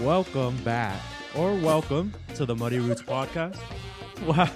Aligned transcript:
welcome 0.00 0.56
back, 0.58 1.00
or 1.34 1.54
welcome 1.54 2.12
to 2.34 2.44
the 2.44 2.54
Muddy 2.54 2.78
Roots 2.78 3.02
podcast. 3.02 3.58
Wow, 4.24 4.48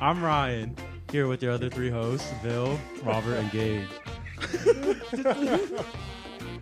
I'm 0.00 0.20
Ryan 0.20 0.74
here 1.12 1.28
with 1.28 1.44
your 1.44 1.52
other 1.52 1.70
three 1.70 1.90
hosts, 1.90 2.28
Bill, 2.42 2.76
Robert, 3.04 3.34
and 3.34 3.48
Gage. 3.52 3.86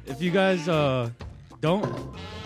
if 0.04 0.20
you 0.20 0.30
guys 0.30 0.68
uh, 0.68 1.08
don't, 1.62 1.86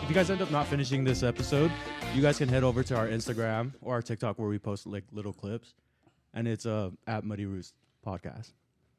if 0.03 0.09
you 0.09 0.15
guys 0.15 0.31
end 0.31 0.41
up 0.41 0.53
not 0.53 0.69
finishing 0.69 1.03
this 1.03 1.25
episode, 1.25 1.73
you 2.15 2.23
guys 2.23 2.39
can 2.39 2.49
head 2.49 2.63
over 2.63 2.85
to 2.85 2.97
our 2.97 3.09
Instagram 3.09 3.73
or 3.81 3.95
our 3.95 4.03
TikTok 4.03 4.39
where 4.39 4.49
we 4.49 4.61
post 4.61 4.87
like 4.87 5.03
little 5.11 5.33
clips, 5.33 5.75
and 6.33 6.47
it's 6.47 6.65
uh 6.65 6.91
at 7.09 7.25
Muddy 7.25 7.47
Roots 7.47 7.73
podcast. 8.07 8.53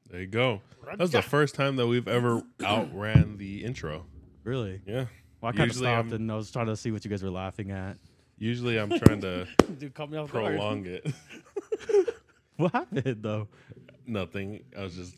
There 0.10 0.20
you 0.20 0.28
go. 0.28 0.60
That 0.86 1.00
was 1.00 1.12
the 1.12 1.22
first 1.22 1.56
time 1.56 1.78
that 1.78 1.88
we've 1.88 2.10
ever 2.10 2.44
outran 2.62 3.38
the 3.38 3.64
intro. 3.64 4.06
Really? 4.44 4.82
Yeah. 4.86 5.06
Well, 5.44 5.50
I 5.50 5.52
kind 5.52 5.70
of 5.70 5.76
Usually 5.76 5.88
stopped 5.92 6.06
I'm- 6.08 6.16
and 6.22 6.32
I 6.32 6.36
was 6.36 6.52
trying 6.52 6.68
to 6.68 6.78
see 6.78 6.90
what 6.92 7.04
you 7.04 7.10
guys 7.12 7.22
were 7.22 7.30
laughing 7.30 7.72
at. 7.72 7.98
Usually 8.38 8.80
I'm 8.80 8.90
trying 8.98 9.20
to 9.22 9.46
Dude, 9.78 9.94
caught 9.94 10.10
me 10.10 10.18
off 10.18 10.32
guard. 10.32 10.56
prolong 10.56 10.86
it. 10.86 11.06
What 12.56 12.72
happened 12.72 13.18
though? 13.24 13.48
Nothing. 14.08 14.64
I 14.78 14.84
was 14.84 14.96
just 14.96 15.16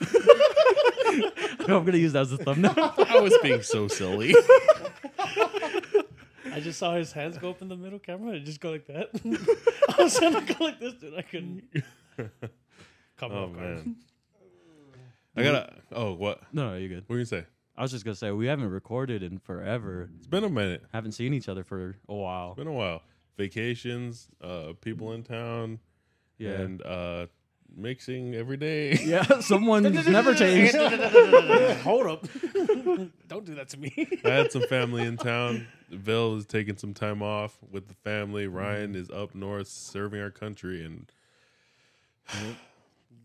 I'm 1.62 1.84
gonna 1.84 1.96
use 1.96 2.12
that 2.12 2.20
as 2.22 2.32
a 2.32 2.36
thumbnail. 2.38 2.74
I 2.76 3.20
was 3.20 3.36
being 3.42 3.62
so 3.62 3.88
silly. 3.88 4.34
I 5.18 6.60
just 6.60 6.78
saw 6.78 6.94
his 6.94 7.10
hands 7.12 7.38
go 7.38 7.50
up 7.50 7.62
in 7.62 7.68
the 7.68 7.76
middle 7.76 7.98
camera 7.98 8.32
and 8.34 8.44
just 8.44 8.60
go 8.60 8.70
like 8.70 8.86
that. 8.86 9.08
I 9.98 10.02
was 10.02 10.16
trying 10.18 10.34
to 10.46 10.54
go 10.54 10.64
like 10.64 10.78
this, 10.78 10.94
dude. 10.94 11.14
I 11.16 11.22
couldn't. 11.22 11.64
Caught 13.16 13.30
me 13.30 13.36
Oh 13.36 13.44
off 13.44 13.52
guard. 13.54 13.86
man. 13.86 13.96
I 15.36 15.42
gotta 15.42 15.72
oh 15.92 16.12
what? 16.12 16.42
no, 16.52 16.70
no, 16.70 16.76
you're 16.76 16.88
good. 16.88 17.04
What 17.06 17.16
are 17.16 17.18
you 17.18 17.24
say? 17.24 17.44
I 17.78 17.82
was 17.82 17.92
just 17.92 18.04
gonna 18.04 18.16
say 18.16 18.30
we 18.32 18.46
haven't 18.46 18.70
recorded 18.70 19.22
in 19.22 19.38
forever. 19.38 20.10
It's 20.18 20.26
been 20.26 20.42
a 20.44 20.48
minute. 20.50 20.82
Haven't 20.92 21.12
seen 21.12 21.32
each 21.32 21.48
other 21.48 21.62
for 21.62 21.94
a 22.08 22.14
while. 22.14 22.48
It's 22.50 22.58
been 22.58 22.66
a 22.66 22.72
while. 22.72 23.02
Vacations, 23.36 24.26
uh 24.42 24.72
people 24.80 25.12
in 25.12 25.22
town, 25.22 25.78
Yeah. 26.38 26.50
and 26.60 26.82
uh 26.84 27.26
mixing 27.76 28.34
every 28.34 28.56
day. 28.56 28.94
yeah, 29.04 29.22
someone's 29.40 30.08
never 30.08 30.34
changed. 30.34 30.74
Hold 31.84 32.06
up. 32.08 32.26
Don't 33.28 33.44
do 33.44 33.54
that 33.54 33.68
to 33.68 33.76
me. 33.78 34.08
I 34.24 34.28
had 34.28 34.50
some 34.50 34.62
family 34.62 35.02
in 35.04 35.16
town. 35.16 35.68
Bill 36.02 36.36
is 36.36 36.46
taking 36.46 36.76
some 36.76 36.94
time 36.94 37.22
off 37.22 37.56
with 37.70 37.86
the 37.86 37.94
family. 37.94 38.48
Ryan 38.48 38.96
is 38.96 39.08
up 39.10 39.34
north 39.36 39.68
serving 39.68 40.20
our 40.20 40.30
country, 40.32 40.84
and 40.84 41.10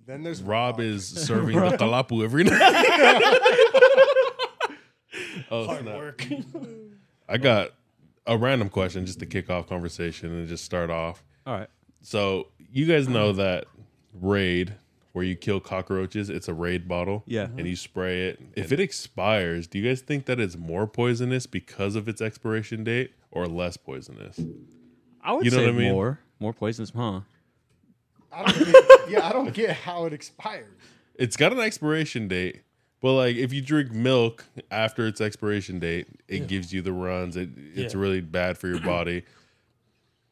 Then 0.06 0.22
there's 0.24 0.44
Rob 0.44 0.80
is 0.80 1.08
serving 1.08 1.60
the 1.60 1.78
kalapu 1.78 2.24
every 2.24 2.44
night. 2.44 3.63
Oh, 5.54 5.66
Hard 5.66 5.82
snap. 5.82 5.96
work. 5.96 6.26
I 7.30 7.38
got 7.38 7.72
a 8.26 8.38
random 8.38 8.70
question 8.70 9.06
just 9.06 9.20
to 9.20 9.26
kick 9.26 9.50
off 9.50 9.68
conversation 9.68 10.32
and 10.32 10.48
just 10.48 10.64
start 10.66 10.90
off. 10.90 11.24
All 11.46 11.54
right. 11.58 11.70
So 12.02 12.48
you 12.72 12.86
guys 12.86 13.08
know 13.08 13.32
that 13.34 13.66
raid 14.14 14.76
where 15.14 15.24
you 15.24 15.36
kill 15.36 15.60
cockroaches, 15.60 16.30
it's 16.30 16.48
a 16.48 16.54
raid 16.54 16.88
bottle. 16.88 17.24
Yeah. 17.28 17.44
And 17.58 17.68
you 17.68 17.76
spray 17.76 18.30
it. 18.30 18.40
If 18.56 18.72
it 18.72 18.80
expires, 18.80 19.68
do 19.68 19.78
you 19.80 19.88
guys 19.88 20.02
think 20.02 20.26
that 20.26 20.40
it's 20.40 20.58
more 20.58 20.88
poisonous 20.88 21.46
because 21.46 21.96
of 21.96 22.08
its 22.10 22.20
expiration 22.22 22.84
date 22.84 23.14
or 23.32 23.46
less 23.48 23.78
poisonous? 23.78 24.40
I 25.22 25.34
would 25.34 25.46
You 25.46 25.52
know 25.52 25.58
say 25.58 25.66
what 25.68 25.76
I 25.76 25.78
mean? 25.78 25.92
more, 25.94 26.20
more 26.40 26.54
poisonous, 26.54 26.90
huh? 26.96 27.22
I 28.32 28.52
don't 28.52 28.66
get, 28.66 29.10
yeah, 29.10 29.28
I 29.28 29.32
don't 29.32 29.54
get 29.54 29.72
how 29.78 30.06
it 30.06 30.14
expires. 30.14 30.66
It's 31.16 31.38
got 31.38 31.52
an 31.54 31.60
expiration 31.60 32.28
date, 32.28 32.64
but 33.04 33.14
like 33.14 33.36
if 33.36 33.52
you 33.54 33.62
drink 33.62 33.92
milk 33.92 34.46
after 34.72 35.06
its 35.06 35.20
expiration 35.22 35.78
date, 35.78 36.08
it 36.30 36.48
gives 36.48 36.72
you 36.74 36.82
the 36.82 36.94
runs. 36.94 37.36
It 37.38 37.50
it's 37.76 37.94
Yeah. 37.94 38.00
really 38.00 38.22
bad 38.22 38.58
for 38.58 38.68
your 38.70 38.80
body. 38.96 39.24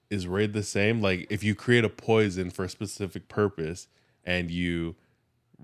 Is 0.10 0.26
raid 0.26 0.54
the 0.54 0.64
same? 0.64 1.02
Like 1.02 1.28
if 1.30 1.44
you 1.44 1.54
create 1.54 1.84
a 1.86 1.90
poison 1.90 2.50
for 2.50 2.64
a 2.66 2.70
specific 2.70 3.28
purpose 3.28 3.88
and 4.26 4.50
you 4.50 4.96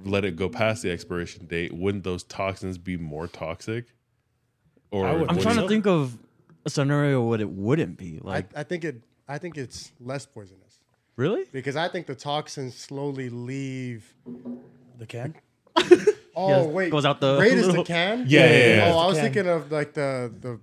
let 0.04 0.24
it 0.26 0.36
go 0.36 0.50
past 0.50 0.84
the 0.84 0.92
expiration 0.92 1.46
date, 1.48 1.74
wouldn't 1.74 2.04
those 2.04 2.24
toxins 2.24 2.78
be 2.78 2.98
more 2.98 3.28
toxic? 3.28 3.86
Or 4.92 5.08
I 5.08 5.14
would- 5.14 5.30
I'm 5.32 5.40
trying 5.40 5.56
do 5.56 5.62
to 5.64 5.68
think 5.68 5.88
of 5.88 6.18
a 6.66 6.70
scenario 6.70 7.22
what 7.24 7.40
it 7.42 7.50
wouldn't 7.50 7.98
be. 7.98 8.20
Like, 8.22 8.56
I, 8.56 8.60
I 8.60 8.64
think 8.64 8.84
it. 8.84 9.02
I 9.30 9.38
think 9.38 9.58
it's 9.58 9.92
less 10.00 10.26
poisonous 10.26 10.80
really? 11.16 11.46
because 11.54 11.76
I 11.78 11.88
think 11.88 12.06
the 12.08 12.16
toxins 12.16 12.76
slowly 12.76 13.30
leave. 13.30 14.14
the 14.98 15.06
can? 15.06 15.36
Oh 16.40 16.50
Yeah, 16.50 16.68
wait, 16.68 16.92
goes 16.92 17.04
out 17.04 17.20
the 17.20 17.38
Raid 17.40 17.58
is 17.58 17.68
the 17.68 17.84
can. 17.96 18.26
Yeah, 18.28 18.46
yeah, 18.46 18.76
yeah. 18.76 18.94
Oh, 18.94 19.00
I 19.00 19.08
was 19.08 19.18
can. 19.18 19.24
thinking 19.34 19.48
of 19.52 19.72
like 19.72 19.94
the 19.94 20.32
the 20.40 20.60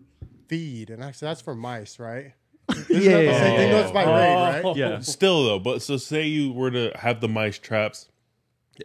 feed, 0.47 0.91
and 0.91 1.03
actually 1.03 1.27
that's 1.27 1.41
for 1.41 1.55
mice, 1.55 1.99
right? 1.99 2.33
Yeah, 2.69 2.77
Isn't 2.77 2.89
that 2.89 3.19
the 3.19 3.25
yeah, 3.25 3.39
same 3.43 3.57
thing? 3.57 3.69
yeah, 3.69 3.73
No, 3.73 3.81
it's 3.83 3.91
by 3.91 4.05
raid, 4.05 4.35
oh. 4.35 4.43
right? 4.45 4.65
Oh. 4.65 4.75
Yeah. 4.77 5.01
Still 5.17 5.45
though, 5.45 5.59
but 5.59 5.83
so 5.83 5.97
say 5.97 6.27
you 6.27 6.53
were 6.53 6.71
to 6.71 6.93
have 6.95 7.21
the 7.21 7.29
mice 7.29 7.59
traps 7.59 8.09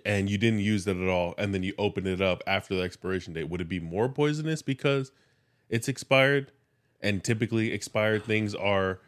and 0.06 0.30
you 0.30 0.38
didn't 0.38 0.60
use 0.60 0.86
it 0.88 0.98
at 0.98 1.08
all, 1.08 1.34
and 1.38 1.54
then 1.54 1.64
you 1.64 1.74
open 1.78 2.06
it 2.08 2.22
up 2.22 2.44
after 2.48 2.76
the 2.76 2.82
expiration 2.82 3.34
date, 3.34 3.50
would 3.50 3.62
it 3.62 3.70
be 3.70 3.80
more 3.80 4.10
poisonous 4.10 4.62
because 4.62 5.12
it's 5.70 5.88
expired? 5.88 6.52
And 7.02 7.24
typically 7.24 7.72
expired 7.72 8.26
things 8.26 8.54
are 8.54 9.00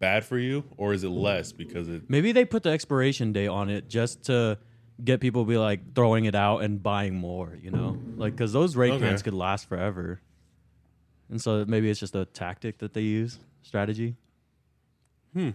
bad 0.00 0.24
for 0.24 0.38
you, 0.38 0.64
or 0.76 0.92
is 0.92 1.02
it 1.04 1.08
less 1.08 1.50
because 1.52 1.88
it 1.88 2.02
Maybe 2.08 2.30
they 2.32 2.44
put 2.44 2.62
the 2.62 2.70
expiration 2.70 3.32
date 3.32 3.48
on 3.48 3.70
it 3.70 3.88
just 3.88 4.24
to 4.24 4.58
get 5.02 5.20
people 5.20 5.44
to 5.44 5.48
be 5.48 5.56
like 5.56 5.94
throwing 5.94 6.24
it 6.24 6.34
out 6.34 6.58
and 6.62 6.82
buying 6.82 7.14
more. 7.14 7.56
You 7.62 7.70
know, 7.70 7.98
like 8.16 8.34
because 8.34 8.52
those 8.52 8.76
raid 8.76 8.92
Okay. 8.94 9.06
cans 9.06 9.22
could 9.22 9.34
last 9.34 9.68
forever. 9.68 10.20
And 11.30 11.40
so 11.40 11.64
maybe 11.66 11.90
it's 11.90 12.00
just 12.00 12.14
a 12.16 12.24
tactic 12.24 12.78
that 12.78 12.94
they 12.94 13.02
use, 13.02 13.38
strategy. 13.62 14.16
Hmm. 15.34 15.50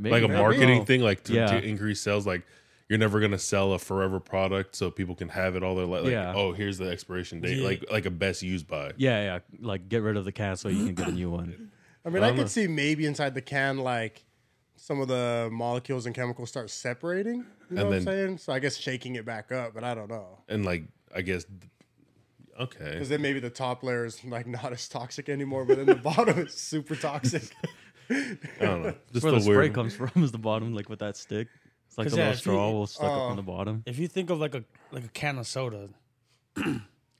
like 0.00 0.22
a 0.22 0.28
marketing 0.28 0.84
thing, 0.84 1.00
like 1.02 1.24
to, 1.24 1.32
Yeah. 1.34 1.46
to 1.46 1.62
increase 1.66 2.00
sales? 2.00 2.26
Like 2.26 2.42
you're 2.88 2.98
never 2.98 3.20
gonna 3.20 3.38
sell 3.38 3.72
a 3.74 3.78
forever 3.78 4.18
product 4.20 4.74
so 4.74 4.90
people 4.90 5.14
can 5.14 5.28
have 5.28 5.54
it 5.56 5.62
all 5.62 5.74
their 5.74 5.84
life. 5.86 6.04
Like, 6.04 6.12
Yeah. 6.12 6.32
oh, 6.34 6.52
here's 6.52 6.78
the 6.78 6.88
expiration 6.88 7.40
date, 7.40 7.58
Yeah. 7.58 7.64
like 7.64 7.84
like 7.90 8.06
a 8.06 8.10
best 8.10 8.42
used 8.42 8.66
by. 8.66 8.92
Yeah, 8.96 9.22
yeah. 9.22 9.38
Like 9.60 9.88
get 9.88 10.02
rid 10.02 10.16
of 10.16 10.24
the 10.24 10.32
can 10.32 10.56
so 10.56 10.68
you 10.68 10.86
can 10.86 10.94
get 10.94 11.08
a 11.08 11.12
new 11.12 11.30
one. 11.30 11.70
I 12.04 12.10
mean, 12.10 12.22
I, 12.22 12.28
don't 12.28 12.36
know. 12.36 12.42
could 12.44 12.50
see 12.58 12.66
maybe 12.66 13.04
inside 13.06 13.34
the 13.34 13.42
can 13.42 13.78
like 13.78 14.24
some 14.80 15.00
of 15.00 15.08
the 15.08 15.48
molecules 15.52 16.06
and 16.06 16.14
chemicals 16.14 16.48
start 16.48 16.70
separating. 16.70 17.44
You 17.70 17.76
know 17.76 17.80
And 17.82 17.88
what 17.90 17.96
I'm 17.98 18.04
saying? 18.04 18.38
So 18.38 18.52
I 18.52 18.58
guess 18.60 18.76
shaking 18.76 19.16
it 19.16 19.24
back 19.24 19.50
up, 19.52 19.74
but 19.74 19.82
I 19.84 19.94
don't 19.94 20.08
know. 20.08 20.38
And 20.48 20.64
like 20.64 20.84
I 21.14 21.22
guess, 21.22 21.44
okay, 22.60 22.92
Because 22.92 23.08
then 23.08 23.20
maybe 23.22 23.40
the 23.40 23.50
top 23.50 23.82
layer 23.82 24.04
is 24.04 24.24
like 24.24 24.46
not 24.46 24.72
as 24.72 24.88
toxic 24.88 25.28
anymore, 25.28 25.64
but 25.64 25.76
then 25.78 25.86
the 25.86 25.94
bottom 26.10 26.38
is 26.38 26.54
super 26.54 26.94
toxic. 26.96 27.52
I 28.10 28.36
don't 28.60 28.82
know. 28.82 28.94
Just 29.12 29.24
Where 29.24 29.32
the 29.32 29.38
the 29.38 29.44
spray 29.44 29.56
weird. 29.56 29.74
comes 29.74 29.94
from 29.94 30.10
is 30.22 30.32
the 30.32 30.38
bottom, 30.38 30.72
like 30.74 30.88
with 30.88 31.00
that 31.00 31.16
stick. 31.16 31.48
It's 31.88 31.98
like 31.98 32.08
the 32.08 32.16
yeah, 32.16 32.22
little 32.28 32.32
if 32.32 32.36
you- 32.38 32.40
straw 32.52 32.70
will 32.70 32.86
stuck 32.86 33.10
up 33.10 33.18
uh, 33.18 33.30
on 33.30 33.36
the 33.36 33.42
bottom. 33.42 33.82
If 33.86 33.98
you 33.98 34.08
think 34.08 34.30
of 34.30 34.38
like 34.38 34.54
a 34.54 34.64
like 34.92 35.04
a 35.04 35.08
can 35.08 35.38
of 35.38 35.46
soda, 35.46 35.88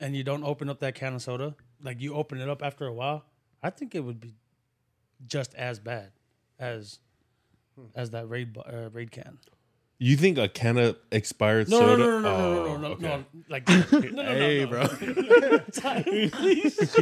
and 0.00 0.16
you 0.16 0.22
don't 0.24 0.44
open 0.44 0.68
up 0.68 0.78
that 0.80 0.94
can 0.94 1.14
of 1.14 1.22
soda, 1.22 1.54
like 1.82 2.00
you 2.00 2.14
open 2.14 2.40
it 2.40 2.48
up 2.48 2.62
after 2.62 2.86
a 2.86 2.92
while, 2.92 3.24
I 3.62 3.70
think 3.70 3.94
it 3.94 4.00
would 4.04 4.20
be 4.20 4.34
just 5.26 5.54
as 5.54 5.78
bad 5.78 6.12
as 6.58 7.00
as 7.94 8.10
that 8.10 8.28
raid 8.28 8.52
bo- 8.52 8.62
uh, 8.62 8.88
raid 8.92 9.10
can. 9.10 9.38
You 10.00 10.16
think 10.16 10.38
a 10.38 10.48
can 10.48 10.78
of 10.78 10.96
expired 11.10 11.68
No, 11.68 11.78
soda? 11.78 12.04
no, 12.04 12.20
no, 12.20 12.20
no, 12.20 12.20
no, 12.22 12.30
Oh, 12.30 12.64
no, 12.64 12.76
no, 12.76 12.76
no, 12.76 12.88
okay. 12.94 13.06
no, 13.06 13.24
like 13.48 13.68
no, 13.92 13.98
no, 13.98 14.08
no, 14.10 14.22
Hey, 14.22 14.60
no. 14.64 14.66
bro. 14.68 15.58
Time, 15.72 16.04
please. 16.30 16.96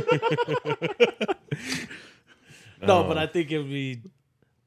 no, 2.83 3.05
but 3.05 3.17
Oh. 3.17 3.21
I 3.21 3.27
think 3.27 3.51
it 3.51 3.59
would 3.59 3.69
be 3.69 4.03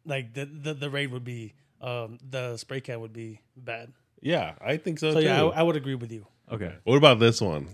like 0.06 0.34
the 0.34 0.46
the, 0.46 0.74
the 0.74 0.90
raid 0.90 1.12
would 1.12 1.24
be 1.24 1.53
um, 1.81 2.18
the 2.28 2.58
spray 2.58 2.81
can 2.81 3.00
would 3.02 3.14
be 3.14 3.42
bad. 3.56 3.94
Yeah, 4.22 4.53
I 4.62 4.78
think 4.78 5.00
so, 5.00 5.14
So 5.14 5.19
too. 5.22 5.25
yeah, 5.25 5.44
I, 5.46 5.59
I 5.59 5.64
would 5.64 5.75
agree 5.78 5.96
with 5.96 6.12
you. 6.12 6.25
Okay. 6.52 6.74
what 6.84 6.98
about 6.98 7.19
this 7.19 7.40
one? 7.42 7.68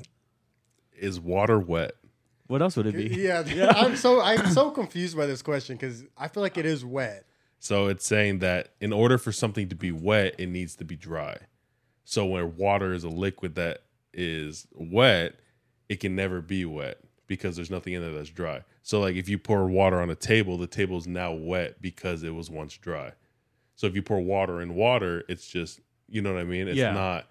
Is 0.97 1.19
water 1.19 1.59
wet? 1.59 1.93
What 2.47 2.61
else 2.61 2.77
would 2.77 2.85
it 2.85 2.95
be? 2.95 3.07
yeah, 3.23 3.43
I'm 3.75 3.95
so 3.95 4.21
I'm 4.21 4.47
so 4.51 4.69
confused 4.71 5.17
by 5.17 5.25
this 5.25 5.41
question 5.41 5.75
because 5.75 6.03
I 6.17 6.27
feel 6.27 6.43
like 6.43 6.57
it 6.57 6.65
is 6.65 6.85
wet. 6.85 7.25
So 7.59 7.87
it's 7.87 8.05
saying 8.05 8.39
that 8.39 8.69
in 8.79 8.93
order 8.93 9.17
for 9.17 9.31
something 9.31 9.69
to 9.69 9.75
be 9.75 9.91
wet, 9.91 10.35
it 10.37 10.47
needs 10.47 10.75
to 10.75 10.85
be 10.85 10.95
dry. 10.95 11.37
So 12.03 12.25
when 12.25 12.55
water 12.57 12.93
is 12.93 13.03
a 13.03 13.09
liquid 13.09 13.55
that 13.55 13.79
is 14.13 14.67
wet, 14.73 15.35
it 15.89 15.99
can 15.99 16.15
never 16.15 16.41
be 16.41 16.65
wet 16.65 16.99
because 17.27 17.55
there's 17.55 17.71
nothing 17.71 17.93
in 17.93 18.01
there 18.01 18.13
that's 18.13 18.29
dry. 18.29 18.61
So 18.83 18.99
like 18.99 19.15
if 19.15 19.27
you 19.27 19.39
pour 19.39 19.67
water 19.67 19.99
on 19.99 20.09
a 20.11 20.15
table, 20.15 20.57
the 20.57 20.67
table 20.67 20.97
is 20.97 21.07
now 21.07 21.33
wet 21.33 21.81
because 21.81 22.21
it 22.23 22.35
was 22.35 22.49
once 22.51 22.77
dry. 22.77 23.13
So 23.75 23.87
if 23.87 23.95
you 23.95 24.03
pour 24.03 24.19
water 24.21 24.61
in 24.61 24.75
water, 24.75 25.23
it's 25.27 25.47
just 25.47 25.79
you 26.07 26.21
know 26.21 26.33
what 26.33 26.39
I 26.41 26.45
mean? 26.45 26.67
It's 26.67 26.77
Yeah. 26.77 26.93
not 26.93 27.25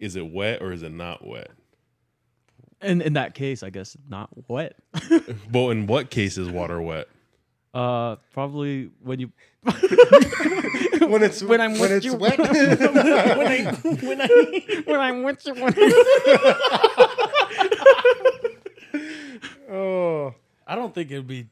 is 0.00 0.16
it 0.16 0.26
wet 0.32 0.60
or 0.60 0.72
is 0.72 0.82
it 0.82 0.92
not 0.92 1.24
wet? 1.24 1.50
And 2.80 3.00
in 3.00 3.12
that 3.12 3.34
case, 3.34 3.62
I 3.62 3.70
guess 3.70 3.96
not 4.08 4.30
wet. 4.48 4.74
But 5.50 5.68
in 5.68 5.86
what 5.86 6.10
case 6.10 6.36
is 6.36 6.48
water 6.48 6.80
wet? 6.82 7.06
Uh, 7.74 8.16
probably 8.32 8.90
when 9.02 9.20
you 9.20 9.30
When 11.08 11.22
it's 11.22 11.42
When 11.42 11.60
I'm 11.60 11.72
when 11.72 11.80
with 11.80 11.92
it's 11.92 12.06
you. 12.06 12.14
wet. 12.16 12.38
when 12.38 12.50
I 12.50 13.74
when 13.74 14.20
I 14.20 14.82
when 14.86 15.00
I'm 15.00 15.22
with 15.22 15.46
you. 15.46 15.54
When 15.54 15.74
oh, 19.70 20.34
I 20.66 20.74
don't 20.74 20.94
think 20.94 21.10
it'd 21.10 21.26
be 21.26 21.46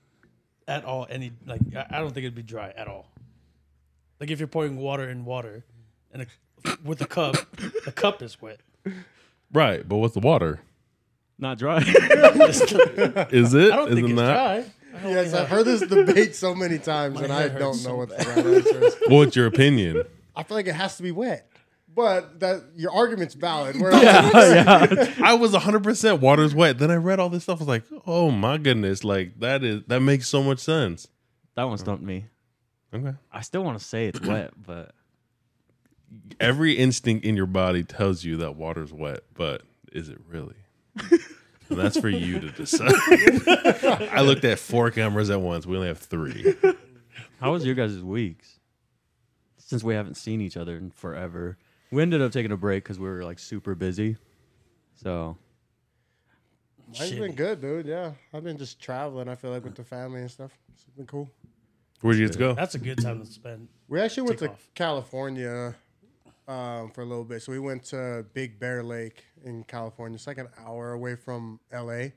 at 0.69 0.85
all. 0.85 1.07
Any 1.11 1.33
like 1.47 1.61
I 1.75 1.87
I 1.91 1.99
don't 2.01 2.09
think 2.13 2.25
it'd 2.25 2.35
be 2.35 2.43
dry 2.43 2.73
at 2.77 2.87
all. 2.89 3.07
Like 4.21 4.31
if 4.31 4.39
you're 4.39 4.49
pouring 4.49 4.77
water 4.77 5.09
in 5.09 5.25
water, 5.25 5.65
and 6.13 6.23
a, 6.23 6.27
with 6.85 7.01
a 7.01 7.07
cup, 7.07 7.37
the 7.85 7.93
cup 7.93 8.23
is 8.23 8.41
wet. 8.43 8.61
Right, 9.53 9.89
but 9.89 9.97
what's 9.97 10.15
the 10.15 10.21
water? 10.21 10.61
Not 11.39 11.59
dry. 11.59 11.79
Is 11.79 11.87
it? 13.55 13.73
I 13.73 13.77
don't 13.77 13.89
Is 13.89 13.95
think 13.95 14.09
it 14.09 14.11
it's 14.11 14.13
not? 14.13 14.33
dry. 14.33 14.65
I 14.95 15.03
only 15.03 15.15
Yes, 15.15 15.35
I've 15.35 15.49
heard 15.49 15.65
this 15.67 15.81
debate 15.81 16.35
so 16.35 16.55
many 16.55 16.79
times, 16.79 17.21
and 17.21 17.33
I 17.33 17.43
head 17.43 17.59
don't 17.59 17.73
hurts 17.73 17.85
know 17.85 17.91
so 17.91 17.97
what 17.97 18.09
the 18.09 18.17
right 18.17 18.39
answer 18.39 18.85
is. 18.85 18.97
What's 19.09 19.37
your 19.37 19.47
opinion? 19.47 20.03
I 20.35 20.43
feel 20.43 20.57
like 20.57 20.67
it 20.67 20.75
has 20.75 20.97
to 20.97 21.03
be 21.03 21.11
wet, 21.11 21.51
but 21.95 22.41
that 22.41 22.63
your 22.77 22.93
argument's 22.93 23.35
valid. 23.35 23.81
Where 23.81 23.93
I 23.95 25.37
was 25.39 25.53
100% 25.53 26.21
water's 26.21 26.55
wet. 26.55 26.79
Then 26.79 26.91
I 26.91 26.97
read 26.97 27.21
all 27.21 27.29
this 27.29 27.45
stuff. 27.45 27.59
I 27.59 27.65
was 27.65 27.69
like, 27.69 27.85
oh 28.07 28.31
my 28.31 28.59
goodness. 28.59 29.05
Like, 29.05 29.39
that 29.41 29.65
is, 29.65 29.83
that 29.89 30.01
makes 30.01 30.29
so 30.29 30.43
much 30.43 30.61
sense. 30.61 31.09
that 31.57 31.65
one 31.65 31.79
stumped 31.79 32.05
me. 32.05 32.27
Okay. 32.93 33.15
I 33.33 33.41
still 33.43 33.63
want 33.63 33.79
to 33.79 33.85
say 33.85 34.07
it's 34.07 34.21
wet, 34.21 34.53
but 34.67 34.95
Every 36.41 36.73
instinct 36.73 37.25
in 37.25 37.37
your 37.37 37.47
body 37.47 37.85
tells 37.85 38.25
you 38.25 38.37
that 38.39 38.57
water's 38.57 38.93
wet, 38.93 39.21
but 39.35 39.63
is 39.93 40.09
it 40.09 40.19
really? 40.29 40.57
And 41.71 41.79
that's 41.79 41.99
for 41.99 42.09
you 42.09 42.41
to 42.41 42.51
decide. 42.51 42.93
I 44.13 44.21
looked 44.23 44.45
at 44.45 44.59
four 44.59 44.91
cameras 44.91 45.31
at 45.31 45.41
once. 45.41 45.67
We 45.67 45.77
only 45.77 45.89
have 45.89 45.99
three. 45.99 46.55
how 47.41 47.53
was 47.53 47.65
your 47.65 47.75
guys' 47.75 48.03
weeks? 48.03 48.59
Since 49.59 49.85
we 49.85 49.95
haven't 49.95 50.17
seen 50.17 50.41
each 50.41 50.57
other 50.57 50.77
in 50.77 50.91
forever, 50.91 51.57
we 51.93 52.03
ended 52.03 52.21
up 52.21 52.33
taking 52.33 52.51
a 52.51 52.57
break 52.57 52.83
because 52.83 52.99
we 52.99 53.09
were 53.09 53.23
like 53.25 53.39
super 53.39 53.77
busy. 53.77 54.17
So 54.97 55.37
Mine's 56.99 57.13
been 57.13 57.35
good, 57.35 57.61
dude. 57.61 57.87
Yeah, 57.87 58.13
I've 58.35 58.43
been 58.43 58.59
just 58.59 58.81
traveling. 58.81 59.29
I 59.29 59.37
feel 59.37 59.53
like 59.53 59.65
with 59.65 59.77
the 59.77 59.85
family 59.85 60.21
and 60.21 60.31
stuff. 60.31 60.51
It's 60.73 60.85
been 60.97 61.07
cool. 61.07 61.31
Where'd 62.01 62.17
you 62.17 62.27
get 62.27 62.33
to 62.33 62.39
go? 62.39 62.55
That's 62.55 62.75
a 62.75 62.79
good 62.79 63.01
time 63.01 63.21
to 63.21 63.27
spend. 63.27 63.69
We 63.89 64.01
actually 64.01 64.25
went 64.25 64.39
Take 64.41 64.49
to 64.49 64.55
off. 64.55 64.69
California 64.75 65.77
um, 66.51 66.91
for 66.91 67.03
a 67.03 67.05
little 67.05 67.25
bit. 67.25 67.43
So 67.43 67.53
we 67.53 67.59
went 67.59 67.85
to 67.87 68.25
Big 68.35 68.59
Bear 68.59 68.83
Lake 68.83 69.25
in 69.45 69.63
California. 69.65 70.17
It's 70.17 70.27
like 70.27 70.39
an 70.39 70.49
hour 70.59 70.93
away 70.93 71.15
from 71.15 71.61
LA, 71.73 72.09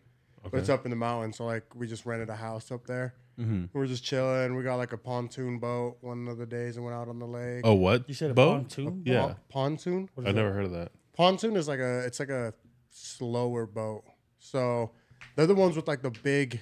but 0.44 0.56
it's 0.56 0.70
up 0.70 0.86
in 0.86 0.90
the 0.90 0.96
mountains. 0.98 1.38
So 1.38 1.46
like 1.46 1.64
we 1.76 1.88
just 1.88 2.06
rented 2.06 2.30
a 2.30 2.36
house 2.36 2.72
up 2.72 2.86
there. 2.88 3.14
Mm-hmm. 3.40 3.66
We 3.74 3.80
were 3.80 3.88
just 3.88 4.04
chilling. 4.04 4.56
We 4.56 4.64
got 4.64 4.76
like 4.76 4.94
a 4.94 4.98
pontoon 4.98 5.58
boat 5.60 5.98
one 6.02 6.28
of 6.28 6.38
the 6.38 6.46
days 6.46 6.76
and 6.78 6.86
went 6.86 6.96
out 6.96 7.08
on 7.08 7.18
the 7.20 7.26
lake. 7.26 7.62
Oh, 7.64 7.74
what? 7.74 8.08
You 8.08 8.14
said 8.14 8.32
a 8.32 8.34
Boat? 8.34 8.54
pontoon? 8.62 9.02
Yeah. 9.06 9.22
Pon- 9.22 9.36
pontoon. 9.50 10.10
What 10.14 10.24
is 10.24 10.30
I 10.30 10.32
that? 10.32 10.42
never 10.42 10.54
heard 10.54 10.66
of 10.66 10.72
that. 10.72 10.92
Pontoon 11.16 11.56
is 11.56 11.68
like 11.68 11.80
a 11.80 12.00
it's 12.06 12.20
like 12.20 12.30
a 12.30 12.54
slower 12.92 13.66
boat. 13.66 14.04
So 14.40 14.92
they're 15.36 15.48
the 15.48 15.56
ones 15.56 15.76
with 15.76 15.88
like 15.88 16.02
the 16.02 16.12
big 16.12 16.60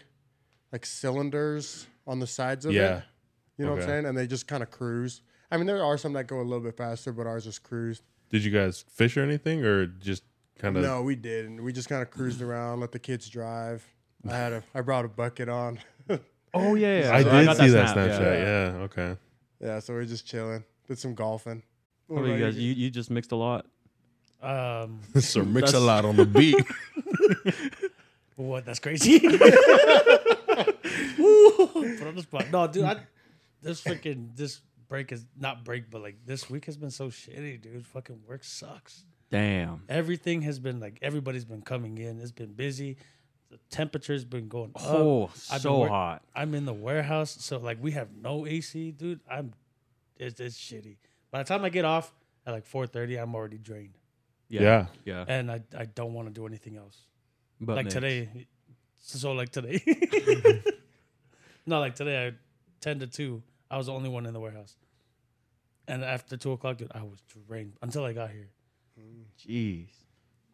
like 0.71 0.85
cylinders 0.85 1.87
on 2.07 2.19
the 2.19 2.27
sides 2.27 2.65
of 2.65 2.73
Yeah. 2.73 2.97
it. 2.99 3.03
You 3.57 3.65
know 3.65 3.71
what 3.71 3.77
I'm 3.79 3.83
Okay. 3.83 3.91
saying? 3.91 4.05
And 4.05 4.17
they 4.17 4.27
just 4.27 4.47
kind 4.47 4.63
of 4.63 4.71
cruise. 4.71 5.21
I 5.51 5.57
mean, 5.57 5.65
there 5.67 5.83
are 5.83 5.97
some 5.97 6.13
that 6.13 6.27
go 6.27 6.39
a 6.39 6.43
little 6.43 6.61
bit 6.61 6.77
faster, 6.77 7.11
but 7.11 7.27
ours 7.27 7.43
just 7.43 7.61
cruised. 7.63 8.03
Did 8.29 8.45
you 8.45 8.51
guys 8.51 8.85
fish 8.89 9.17
or 9.17 9.23
anything 9.23 9.65
or 9.65 9.85
just 9.85 10.23
kind 10.57 10.77
of? 10.77 10.83
No, 10.83 11.01
we 11.01 11.15
didn't. 11.15 11.61
We 11.63 11.73
just 11.73 11.89
kind 11.89 12.01
of 12.01 12.09
cruised 12.09 12.41
around, 12.41 12.79
let 12.79 12.93
the 12.93 12.99
kids 12.99 13.27
drive. 13.29 13.85
I 14.27 14.33
had 14.35 14.53
a, 14.53 14.63
I 14.73 14.81
brought 14.81 15.03
a 15.03 15.09
bucket 15.09 15.49
on. 15.49 15.79
oh 16.53 16.75
yeah, 16.75 17.01
yeah. 17.01 17.15
I 17.15 17.23
So 17.23 17.31
did 17.31 17.45
got 17.45 17.57
see 17.57 17.67
that 17.69 17.89
snap, 17.89 18.09
Snapchat. 18.09 18.39
Yeah. 18.39 18.83
Okay. 18.83 19.17
yeah, 19.59 19.79
so 19.79 19.93
we 19.93 19.99
are 19.99 20.05
just 20.05 20.25
chilling. 20.25 20.63
Did 20.87 20.97
some 20.97 21.15
golfing. 21.15 21.63
What 22.07 22.23
about 22.23 22.37
you 22.37 22.45
guys? 22.45 22.57
You 22.57 22.73
you 22.73 22.89
just 22.89 23.09
mixed 23.11 23.31
a 23.31 23.35
lot. 23.35 23.65
Um, 24.41 25.01
so 25.19 25.43
mix 25.43 25.73
a 25.73 25.79
lot 25.79 26.05
on 26.05 26.15
the 26.15 26.25
beat. 26.25 26.55
what? 28.35 28.65
That's 28.65 28.79
crazy. 28.79 29.19
Woo, 31.17 31.67
Put 31.67 32.07
on 32.07 32.15
the 32.15 32.21
spot. 32.21 32.51
No, 32.51 32.67
dude. 32.67 32.83
I, 32.85 32.97
this 33.61 33.81
freaking 33.83 34.35
this 34.35 34.61
break 34.91 35.13
is 35.13 35.25
not 35.39 35.63
break, 35.63 35.89
but 35.89 36.01
like 36.01 36.17
this 36.25 36.49
week 36.49 36.65
has 36.65 36.75
been 36.75 36.91
so 36.91 37.07
shitty, 37.07 37.61
dude. 37.61 37.87
Fucking 37.87 38.19
work 38.27 38.43
sucks. 38.43 39.05
Damn. 39.31 39.83
Everything 39.87 40.41
has 40.41 40.59
been 40.59 40.81
like 40.81 40.99
everybody's 41.01 41.45
been 41.45 41.61
coming 41.61 41.97
in. 41.97 42.19
It's 42.19 42.33
been 42.33 42.51
busy. 42.51 42.97
The 43.49 43.57
temperature's 43.69 44.25
been 44.25 44.49
going 44.49 44.71
up. 44.75 44.81
Oh, 44.85 45.23
I've 45.49 45.61
been 45.63 45.71
so 45.71 45.79
work- 45.79 45.89
hot. 45.89 46.23
I'm 46.35 46.53
in 46.53 46.65
the 46.65 46.73
warehouse, 46.73 47.37
so 47.39 47.57
like 47.57 47.77
we 47.81 47.91
have 47.91 48.09
no 48.21 48.45
AC, 48.45 48.91
dude. 48.91 49.21
I'm 49.31 49.53
it's, 50.17 50.41
it's 50.41 50.57
shitty. 50.59 50.97
By 51.31 51.39
the 51.39 51.45
time 51.45 51.63
I 51.63 51.69
get 51.69 51.85
off 51.85 52.11
at 52.45 52.51
like 52.51 52.67
4:30, 52.67 53.21
I'm 53.23 53.33
already 53.33 53.57
drained, 53.59 53.97
Yeah. 54.49 54.61
Yeah. 54.61 54.85
yeah. 55.05 55.25
and 55.29 55.49
I 55.49 55.61
I 55.77 55.85
don't 55.85 56.13
want 56.13 56.27
to 56.27 56.33
do 56.33 56.45
anything 56.45 56.75
else. 56.75 56.97
But 57.61 57.77
like 57.77 57.85
mix. 57.85 57.93
today, 57.93 58.29
so 58.99 59.31
like 59.31 59.51
today, 59.53 59.79
Not 61.65 61.79
like 61.79 61.95
today, 61.95 62.27
I 62.27 62.33
ten 62.81 62.99
to 62.99 63.07
two. 63.07 63.41
I 63.71 63.77
was 63.77 63.87
the 63.87 63.93
only 63.93 64.09
one 64.09 64.27
in 64.27 64.33
the 64.33 64.39
warehouse, 64.39 64.75
and 65.87 66.03
after 66.03 66.37
two 66.37 66.51
o'clock, 66.51 66.77
dude, 66.77 66.91
I 66.93 67.01
was 67.01 67.19
drained 67.47 67.73
until 67.81 68.03
I 68.03 68.13
got 68.13 68.29
here. 68.29 68.49
Jeez. 69.39 69.87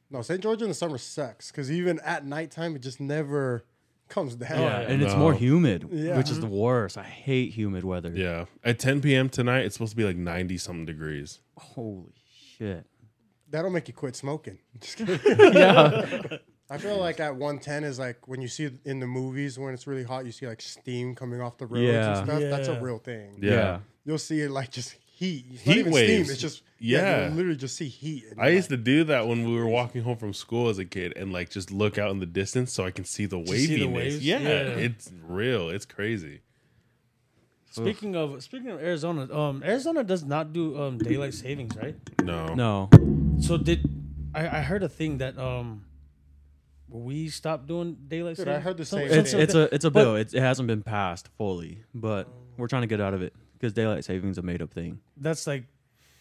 No, 0.09 0.21
St. 0.21 0.41
George 0.41 0.61
in 0.61 0.69
the 0.69 0.73
summer 0.73 0.97
sucks 0.97 1.51
because 1.51 1.69
even 1.69 1.99
at 1.99 2.25
nighttime, 2.25 2.75
it 2.75 2.81
just 2.81 3.01
never 3.01 3.65
comes 4.07 4.35
down. 4.35 4.59
Yeah, 4.59 4.81
yeah. 4.81 4.87
and 4.87 5.03
it's 5.03 5.15
more 5.15 5.33
humid, 5.33 5.89
Yeah. 5.91 6.17
which 6.17 6.29
is 6.29 6.39
the 6.39 6.47
mm-hmm. 6.47 6.55
worst. 6.55 6.97
I 6.97 7.03
hate 7.03 7.51
humid 7.51 7.83
weather. 7.83 8.11
Yeah. 8.15 8.45
At 8.63 8.79
10 8.79 9.01
p.m. 9.01 9.29
tonight, 9.29 9.65
it's 9.65 9.75
supposed 9.75 9.91
to 9.91 9.97
be 9.97 10.05
like 10.05 10.15
90 10.15 10.57
something 10.57 10.85
degrees. 10.85 11.39
Holy 11.57 12.13
shit. 12.57 12.85
That'll 13.49 13.71
make 13.71 13.87
you 13.87 13.93
quit 13.93 14.15
smoking. 14.15 14.59
Just 14.79 14.97
kidding. 14.97 15.19
yeah. 15.53 16.37
I 16.69 16.77
feel 16.77 16.97
like 16.97 17.19
at 17.21 17.35
110 17.35 17.83
is 17.85 17.97
like 17.97 18.27
when 18.27 18.41
you 18.41 18.47
see 18.49 18.65
it 18.65 18.73
in 18.83 18.99
the 18.99 19.07
movies 19.07 19.57
when 19.57 19.73
it's 19.73 19.87
really 19.87 20.03
hot, 20.03 20.25
you 20.25 20.31
see 20.33 20.47
like 20.47 20.61
steam 20.61 21.15
coming 21.15 21.39
off 21.41 21.57
the 21.57 21.65
roads 21.65 21.83
Yeah. 21.83 22.17
and 22.19 22.27
stuff. 22.27 22.39
That's 22.41 22.67
a 22.67 22.79
real 22.81 22.97
thing. 22.99 23.39
Yeah. 23.41 23.51
Yeah. 23.51 23.79
You'll 24.05 24.17
see 24.17 24.41
it 24.41 24.51
like 24.51 24.71
just 24.71 24.91
heat. 25.05 25.45
It's 25.53 25.65
not 25.65 25.73
Heat 25.73 25.79
even 25.79 25.91
waves. 25.93 26.07
steam. 26.25 26.31
It's 26.33 26.41
just 26.41 26.63
Yeah. 26.79 27.27
you'll 27.27 27.35
literally 27.35 27.55
just 27.57 27.77
see 27.77 27.87
heat. 27.87 28.25
I 28.37 28.47
you're 28.47 28.55
used 28.57 28.69
to 28.69 28.77
do 28.77 29.05
that 29.05 29.27
when 29.27 29.47
we 29.47 29.55
were 29.55 29.65
walking 29.67 30.01
home 30.03 30.17
from 30.17 30.33
school 30.33 30.67
as 30.67 30.77
a 30.77 30.85
kid 30.85 31.13
and 31.15 31.31
like 31.31 31.49
just 31.49 31.71
look 31.71 31.97
out 31.97 32.11
in 32.11 32.19
the 32.19 32.25
distance 32.25 32.73
so 32.73 32.83
I 32.85 32.91
can 32.91 33.05
see 33.05 33.25
the 33.25 33.39
you 33.39 33.45
see 33.57 33.79
the 33.79 33.87
waves? 33.87 34.25
Yeah, 34.25 34.39
Yeah. 34.39 34.49
It's 34.75 35.09
real. 35.25 35.69
It's 35.69 35.85
crazy. 35.85 36.41
Speaking 37.71 38.15
of 38.15 38.41
speaking 38.43 38.69
of 38.71 38.81
Arizona, 38.81 39.31
um, 39.33 39.61
Arizona 39.63 40.03
does 40.03 40.23
not 40.23 40.51
do 40.51 40.77
um 40.81 40.97
daylight 40.97 41.33
savings, 41.33 41.75
right? 41.77 41.95
No. 42.23 42.53
No. 42.55 42.89
So 43.39 43.57
did 43.57 43.87
I, 44.33 44.47
I 44.59 44.61
heard 44.61 44.83
a 44.83 44.89
thing 44.89 45.19
that 45.19 45.37
um 45.37 45.83
we 46.89 47.29
stopped 47.29 47.67
doing 47.67 47.97
daylight 48.07 48.37
Dude, 48.37 48.45
savings? 48.45 48.57
I 48.57 48.59
heard 48.61 48.77
the 48.77 48.85
same 48.85 49.09
some- 49.09 49.19
It's 49.19 49.31
thing. 49.31 49.41
it's 49.41 49.53
a 49.55 49.73
it's 49.75 49.85
a 49.85 49.91
bill. 49.91 50.15
It, 50.15 50.33
it 50.33 50.39
hasn't 50.41 50.67
been 50.67 50.83
passed 50.83 51.27
fully, 51.37 51.83
but 51.93 52.27
we're 52.57 52.67
trying 52.67 52.83
to 52.83 52.87
get 52.87 53.01
out 53.01 53.13
of 53.13 53.21
it 53.21 53.33
because 53.53 53.73
daylight 53.73 54.05
savings 54.05 54.35
is 54.35 54.37
a 54.37 54.41
made 54.41 54.61
up 54.61 54.71
thing. 54.71 54.99
that's 55.17 55.45
like 55.47 55.63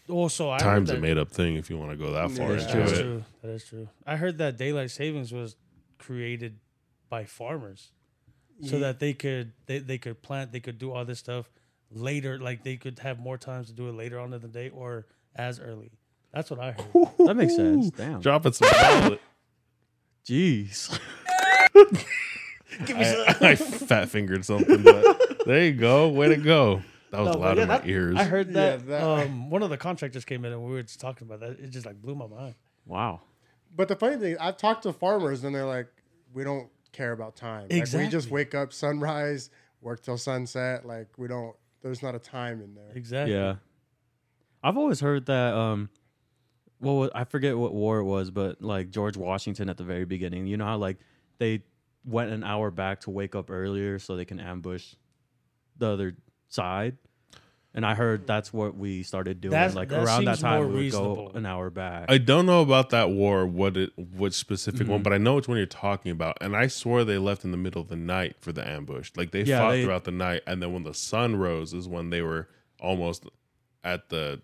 also 0.09 0.49
I 0.49 0.57
Time's 0.57 0.89
heard 0.89 0.99
a 0.99 1.01
made 1.01 1.17
up 1.17 1.31
thing 1.31 1.55
if 1.55 1.69
you 1.69 1.77
want 1.77 1.91
to 1.91 1.97
go 1.97 2.11
that 2.13 2.31
far 2.31 2.53
Yeah. 2.53 2.61
into 2.61 2.77
That's 2.77 2.91
it. 2.93 3.01
true. 3.03 3.23
That 3.41 3.49
is 3.51 3.65
true. 3.65 3.89
I 4.05 4.15
heard 4.17 4.37
that 4.39 4.57
daylight 4.57 4.91
savings 4.91 5.31
was 5.31 5.55
created 5.97 6.59
by 7.09 7.25
farmers 7.25 7.91
so 8.63 8.79
that 8.79 8.99
they 8.99 9.13
could 9.13 9.51
they, 9.67 9.79
they 9.79 9.97
could 9.97 10.21
plant, 10.21 10.51
they 10.51 10.59
could 10.59 10.77
do 10.79 10.91
all 10.91 11.05
this 11.05 11.19
stuff 11.19 11.49
later, 11.91 12.39
like 12.39 12.63
they 12.63 12.75
could 12.77 12.99
have 12.99 13.19
more 13.19 13.37
times 13.37 13.67
to 13.67 13.73
do 13.73 13.87
it 13.87 13.93
later 13.95 14.19
on 14.19 14.33
in 14.33 14.41
the 14.41 14.47
day 14.47 14.69
or 14.69 15.05
as 15.35 15.59
early. 15.59 15.91
That's 16.33 16.49
what 16.51 16.59
I 16.59 16.71
heard. 16.71 17.09
That 17.27 17.35
makes 17.35 17.55
sense. 17.55 17.89
Damn. 17.91 18.19
Dropping 18.19 18.51
some 18.53 18.69
knowledge. 18.81 19.19
Jeez. 20.27 20.99
give 22.85 22.97
I, 22.97 23.35
I 23.41 23.55
fat 23.55 24.09
fingered 24.09 24.43
something, 24.45 24.83
but 24.83 25.45
there 25.45 25.65
you 25.65 25.73
go. 25.73 26.09
Way 26.09 26.29
to 26.29 26.37
go. 26.37 26.81
That 27.11 27.21
was 27.21 27.27
No, 27.27 27.33
but 27.33 27.39
loud 27.39 27.57
yeah, 27.57 27.63
in 27.63 27.67
my 27.69 27.77
that- 27.77 27.87
ears. 27.87 28.15
I 28.17 28.23
heard 28.25 28.47
Yeah, 28.47 28.53
that, 28.53 28.87
that- 28.87 29.03
um, 29.03 29.49
one 29.49 29.63
of 29.63 29.69
the 29.69 29.77
contractors 29.77 30.25
came 30.25 30.43
in 30.43 30.51
and 30.51 30.61
we 30.63 30.71
were 30.71 30.81
just 30.83 30.99
talking 30.99 31.27
about 31.27 31.39
that. 31.39 31.51
It 31.63 31.69
just 31.69 31.85
like 31.85 32.01
blew 32.01 32.15
my 32.15 32.27
mind. 32.27 32.55
Wow. 32.85 33.21
But 33.75 33.87
the 33.87 33.95
funny 33.95 34.17
thing, 34.17 34.37
I've 34.39 34.57
talked 34.57 34.83
to 34.83 34.93
farmers 34.93 35.43
and 35.43 35.55
they're 35.55 35.65
like, 35.65 35.87
we 36.33 36.43
don't 36.43 36.67
care 36.91 37.13
about 37.13 37.35
time. 37.35 37.63
Like 37.63 37.71
we 37.71 37.79
just 37.79 37.93
Exactly. 37.95 38.31
wake 38.31 38.55
up 38.55 38.73
sunrise, 38.73 39.49
work 39.81 40.01
till 40.03 40.17
sunset. 40.17 40.85
Like 40.85 41.07
we 41.17 41.27
don't. 41.27 41.55
There's 41.81 42.01
not 42.03 42.15
a 42.15 42.19
time 42.19 42.61
in 42.61 42.73
there. 42.75 42.91
Exactly. 42.95 43.33
Yeah. 43.35 43.55
I've 44.63 44.77
always 44.77 44.99
heard 44.99 45.27
that 45.27 45.53
um 45.53 45.89
well 46.79 47.09
I 47.15 47.23
forget 47.23 47.57
what 47.57 47.73
war 47.73 47.99
it 47.99 48.03
was, 48.05 48.29
but 48.31 48.61
like 48.61 48.89
George 48.91 49.17
Washington 49.17 49.69
at 49.69 49.77
the 49.77 49.83
very 49.83 50.05
beginning, 50.05 50.47
you 50.47 50.57
know 50.57 50.65
how 50.65 50.77
like 50.77 50.97
they 51.39 51.63
went 52.05 52.31
an 52.31 52.43
hour 52.43 52.71
back 52.71 53.01
to 53.01 53.09
wake 53.09 53.35
up 53.35 53.49
earlier 53.49 53.99
so 53.99 54.15
they 54.15 54.25
can 54.25 54.39
ambush 54.39 54.93
the 55.77 55.87
other 55.87 56.15
side. 56.49 56.97
And 57.73 57.85
I 57.85 57.93
heard 57.93 58.25
that's 58.25 58.51
what 58.51 58.75
we 58.75 59.03
started 59.03 59.39
doing. 59.39 59.51
That's- 59.51 59.75
like 59.75 59.89
that 59.89 60.03
around 60.03 60.25
that 60.25 60.39
time 60.39 60.61
we 60.61 60.65
would 60.67 60.75
reasonable. 60.77 61.29
go 61.29 61.37
an 61.37 61.45
hour 61.45 61.69
back. 61.69 62.05
I 62.09 62.17
don't 62.17 62.47
know 62.47 62.61
about 62.61 62.89
that 62.89 63.11
war, 63.11 63.45
what 63.45 63.77
it, 63.77 63.91
which 63.97 64.33
specific 64.33 64.81
Mm-hmm. 64.83 64.91
one, 64.93 65.03
but 65.03 65.13
I 65.13 65.19
know 65.19 65.35
which 65.35 65.47
one 65.47 65.57
you're 65.57 65.67
talking 65.67 66.11
about. 66.11 66.37
And 66.41 66.55
I 66.55 66.67
swore 66.67 67.03
they 67.03 67.19
left 67.19 67.43
in 67.45 67.51
the 67.51 67.57
middle 67.57 67.81
of 67.81 67.89
the 67.89 67.95
night 67.95 68.37
for 68.39 68.51
the 68.51 68.67
ambush. 68.67 69.11
Like 69.15 69.29
they 69.29 69.43
Yeah, 69.43 69.59
fought 69.59 69.71
they- 69.71 69.83
throughout 69.83 70.05
the 70.05 70.11
night, 70.11 70.41
and 70.47 70.59
then 70.63 70.73
when 70.73 70.83
the 70.83 70.93
sun 70.95 71.35
rose 71.35 71.71
is 71.73 71.87
when 71.87 72.09
they 72.09 72.23
were 72.23 72.47
almost 72.79 73.27
at 73.83 74.09
the 74.09 74.41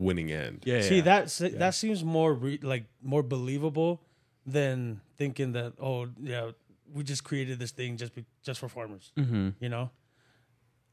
winning 0.00 0.32
end. 0.32 0.62
yeah. 0.66 0.80
See 0.80 0.96
yeah. 0.96 1.02
that 1.02 1.30
se- 1.30 1.54
that 1.62 1.74
seems 1.74 2.02
more 2.02 2.32
re- 2.34 2.58
like 2.62 2.84
more 3.02 3.22
believable 3.22 4.00
than 4.46 5.00
thinking 5.18 5.52
that 5.52 5.74
oh 5.80 6.08
yeah 6.20 6.50
we 6.92 7.04
just 7.04 7.22
created 7.22 7.58
this 7.60 7.70
thing 7.70 7.96
just 7.96 8.14
be- 8.14 8.24
just 8.42 8.58
for 8.58 8.68
farmers. 8.68 9.12
Mhm. 9.16 9.54
You 9.60 9.68
know, 9.68 9.90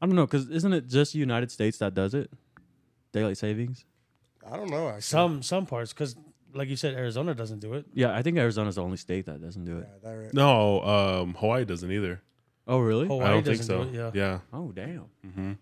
I 0.00 0.06
don't 0.06 0.14
know, 0.14 0.26
because 0.26 0.48
isn't 0.50 0.72
it 0.72 0.86
just 0.86 1.14
United 1.14 1.50
States 1.50 1.78
that 1.78 1.94
does 1.94 2.14
it? 2.14 2.30
Daylight 3.12 3.38
savings. 3.38 3.84
I 4.48 4.56
don't 4.56 4.70
know. 4.70 4.88
Actually. 4.88 5.00
Some 5.02 5.42
some 5.42 5.66
parts 5.66 5.92
because 5.92 6.14
like 6.54 6.68
you 6.68 6.76
said, 6.76 6.94
Arizona 6.94 7.34
doesn't 7.34 7.58
do 7.60 7.74
it. 7.74 7.86
Yeah, 7.94 8.14
I 8.14 8.22
think 8.22 8.38
Arizona's 8.38 8.76
the 8.76 8.82
only 8.82 8.96
state 8.96 9.26
that 9.26 9.40
doesn't 9.40 9.64
do 9.64 9.76
Yeah, 9.76 9.80
it. 9.80 10.02
that 10.04 10.12
right. 10.12 10.34
No, 10.34 10.82
um, 10.84 11.34
Hawaii 11.34 11.64
doesn't 11.64 11.90
either. 11.90 12.22
Oh, 12.66 12.78
really? 12.78 13.06
Hawaii 13.06 13.26
I 13.26 13.30
don't 13.32 13.44
think 13.44 13.58
doesn't 13.58 13.66
so. 13.66 13.90
do 13.90 14.06
it, 14.08 14.14
yeah. 14.14 14.40
Oh, 14.52 14.70
damn. 14.72 15.06
hmm 15.34 15.52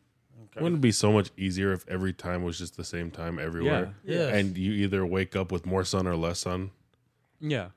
Okay. 0.56 0.62
Wouldn't 0.62 0.78
it 0.78 0.82
be 0.82 0.92
so 0.92 1.12
much 1.12 1.30
easier 1.36 1.72
if 1.72 1.86
every 1.88 2.12
time 2.12 2.42
was 2.44 2.58
just 2.58 2.76
the 2.76 2.84
same 2.84 3.10
time 3.10 3.38
everywhere? 3.38 3.94
Yeah. 4.04 4.28
And 4.28 4.56
you 4.56 4.72
either 4.72 5.04
wake 5.04 5.36
up 5.36 5.52
with 5.52 5.66
more 5.66 5.84
sun 5.84 6.06
or 6.06 6.16
less 6.16 6.40
sun? 6.40 6.70
Yeah. 7.40 7.68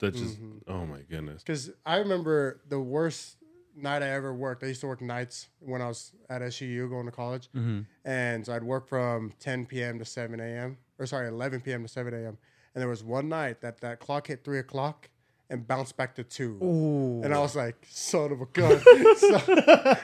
That 0.00 0.14
just, 0.14 0.40
Mhm. 0.40 0.62
oh 0.68 0.86
my 0.86 1.00
goodness. 1.02 1.42
Because 1.42 1.70
I 1.86 1.96
remember 1.96 2.60
the 2.68 2.78
worst 2.80 3.36
night 3.74 4.02
I 4.02 4.10
ever 4.10 4.32
worked. 4.34 4.62
I 4.62 4.66
used 4.68 4.80
to 4.82 4.86
work 4.86 5.00
nights 5.00 5.48
when 5.60 5.80
I 5.82 5.88
was 5.88 6.12
at 6.28 6.42
SUU 6.42 6.88
going 6.88 7.06
to 7.06 7.12
college, 7.12 7.48
Mm-hmm. 7.54 7.80
and 8.04 8.44
so 8.46 8.52
I'd 8.54 8.62
work 8.64 8.88
from 8.88 9.32
10 9.40 9.66
p.m. 9.66 9.98
to 9.98 10.04
7 10.04 10.38
a.m. 10.38 10.78
or 10.98 11.06
sorry, 11.06 11.28
11 11.28 11.62
p.m. 11.62 11.82
to 11.82 11.88
7 11.88 12.12
a.m. 12.14 12.38
And 12.74 12.82
there 12.82 12.88
was 12.88 13.02
one 13.02 13.28
night 13.28 13.60
that 13.62 13.80
that 13.80 13.98
clock 14.00 14.26
hit 14.28 14.44
three 14.44 14.58
o'clock 14.58 15.08
and 15.50 15.66
bounced 15.66 15.96
back 15.96 16.14
to 16.16 16.24
two. 16.24 16.58
Ooh. 16.62 17.22
And 17.24 17.34
I 17.34 17.38
was 17.38 17.56
like, 17.56 17.76
son 17.88 18.32
of 18.32 18.40
a 18.40 18.46
gun. 18.46 18.78
so 19.16 19.40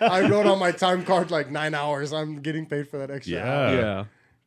I 0.01 0.27
wrote 0.29 0.47
on 0.47 0.59
my 0.59 0.71
time 0.73 1.05
card 1.05 1.31
like 1.31 1.51
nine 1.51 1.75
hours. 1.75 2.13
I'm 2.13 2.41
getting 2.41 2.67
paid 2.67 2.89
for 2.89 2.99
that 2.99 3.11
extra 3.11 3.35
Yeah. 3.37 3.53
hour. 3.53 3.75
yeah. 3.75 4.05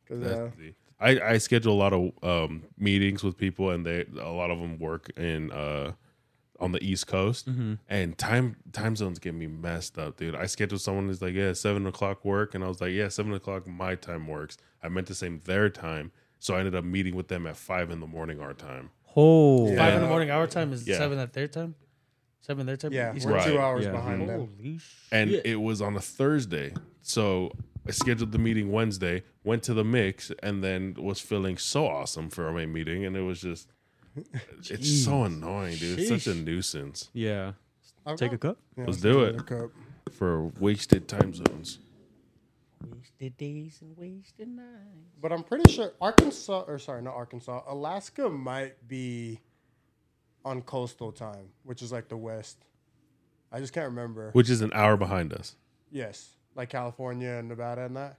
'Cause, 0.08 0.20
That's 0.20 0.34
uh, 0.36 0.50
easy. 0.58 0.74
I, 1.00 1.20
I 1.20 1.38
schedule 1.38 1.72
a 1.74 1.78
lot 1.78 1.92
of 1.92 2.10
um, 2.24 2.64
meetings 2.76 3.22
with 3.22 3.36
people, 3.36 3.70
and 3.70 3.86
they 3.86 4.04
a 4.20 4.30
lot 4.30 4.50
of 4.50 4.58
them 4.58 4.78
work 4.80 5.10
in 5.16 5.52
uh, 5.52 5.92
on 6.58 6.72
the 6.72 6.82
East 6.82 7.06
Coast, 7.06 7.48
Mm-hmm. 7.48 7.74
and 7.88 8.18
time 8.18 8.56
time 8.72 8.96
zones 8.96 9.20
get 9.20 9.32
me 9.34 9.46
messed 9.46 9.96
up, 9.96 10.16
dude. 10.16 10.34
I 10.34 10.46
scheduled 10.46 10.80
someone 10.80 11.06
who's 11.06 11.22
like, 11.22 11.34
yeah, 11.34 11.52
seven 11.52 11.86
o'clock 11.86 12.24
work, 12.24 12.54
and 12.56 12.64
I 12.64 12.66
was 12.68 12.80
like, 12.80 12.90
yeah, 12.92 13.06
seven 13.08 13.32
o'clock 13.32 13.68
my 13.68 13.94
time 13.94 14.26
works. 14.26 14.56
I 14.82 14.88
meant 14.88 15.06
to 15.06 15.14
say 15.14 15.28
their 15.28 15.70
time, 15.70 16.10
so 16.40 16.56
I 16.56 16.58
ended 16.58 16.74
up 16.74 16.84
meeting 16.84 17.14
with 17.14 17.28
them 17.28 17.46
at 17.46 17.56
five 17.56 17.90
in 17.92 18.00
the 18.00 18.08
morning 18.08 18.40
our 18.40 18.54
time. 18.54 18.90
Oh. 19.16 19.74
Five 19.76 19.94
in 19.94 20.00
the 20.02 20.06
morning 20.08 20.30
our 20.30 20.46
time 20.46 20.72
is 20.72 20.86
Yeah. 20.86 20.98
seven 20.98 21.18
at 21.18 21.32
their 21.32 21.48
time. 21.48 21.74
Seven 22.40 22.66
their 22.66 22.76
time. 22.76 22.92
yeah, 22.92 23.14
Eastern 23.14 23.32
we're 23.32 23.38
Right. 23.38 23.46
two 23.46 23.58
hours 23.58 23.84
Yeah. 23.84 23.90
behind 23.92 24.28
them. 24.28 24.48
Holy 24.58 24.80
and 25.12 25.30
it 25.30 25.60
was 25.60 25.82
on 25.82 25.96
a 25.96 26.00
Thursday. 26.00 26.72
So 27.02 27.52
I 27.86 27.90
scheduled 27.90 28.32
the 28.32 28.38
meeting 28.38 28.70
Wednesday, 28.70 29.22
went 29.44 29.62
to 29.64 29.74
the 29.74 29.84
mix, 29.84 30.30
and 30.42 30.62
then 30.64 30.94
was 30.98 31.20
feeling 31.20 31.58
so 31.58 31.86
awesome 31.86 32.30
for 32.30 32.50
my 32.52 32.64
meeting, 32.66 33.04
and 33.04 33.16
it 33.16 33.22
was 33.22 33.40
just. 33.40 33.68
It's 34.70 35.04
so 35.04 35.24
annoying, 35.24 35.76
dude. 35.76 35.98
It's 35.98 36.08
such 36.08 36.26
a 36.26 36.30
Sheesh. 36.36 36.44
nuisance 36.44 37.10
Yeah. 37.12 37.52
I'll 38.06 38.16
Take 38.16 38.30
go. 38.30 38.34
a 38.34 38.38
cup. 38.38 38.58
Yeah, 38.76 38.84
Let's 38.86 39.02
let's 39.02 39.14
do 39.14 39.24
it. 39.24 39.36
a 39.36 39.42
cup. 39.42 39.70
for 40.12 40.46
wasted 40.58 41.06
time 41.06 41.34
zones. 41.34 41.78
Wasted 42.84 43.36
days 43.36 43.78
and 43.82 43.96
wasted 43.96 44.48
nights. 44.48 44.68
But 45.20 45.32
I'm 45.32 45.42
pretty 45.42 45.70
sure 45.72 45.92
Arkansas, 46.00 46.64
or 46.66 46.78
sorry, 46.78 47.02
not 47.02 47.14
Arkansas, 47.14 47.62
Alaska 47.66 48.28
might 48.28 48.86
be 48.86 49.40
on 50.44 50.62
coastal 50.62 51.12
time, 51.12 51.48
which 51.64 51.82
is 51.82 51.90
like 51.92 52.08
the 52.08 52.16
west. 52.16 52.58
I 53.50 53.58
just 53.60 53.72
can't 53.72 53.88
remember. 53.88 54.30
Which 54.32 54.50
is 54.50 54.60
an 54.60 54.70
hour 54.74 54.96
behind 54.96 55.32
us. 55.32 55.56
Yes, 55.90 56.36
like 56.54 56.68
California 56.70 57.30
and 57.30 57.48
Nevada 57.48 57.84
and 57.84 57.96
that. 57.96 58.18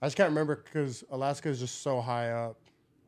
I 0.00 0.06
just 0.06 0.16
can't 0.16 0.28
remember 0.28 0.56
because 0.56 1.04
Alaska 1.10 1.48
is 1.48 1.58
just 1.60 1.82
so 1.82 2.00
high 2.00 2.30
up. 2.30 2.58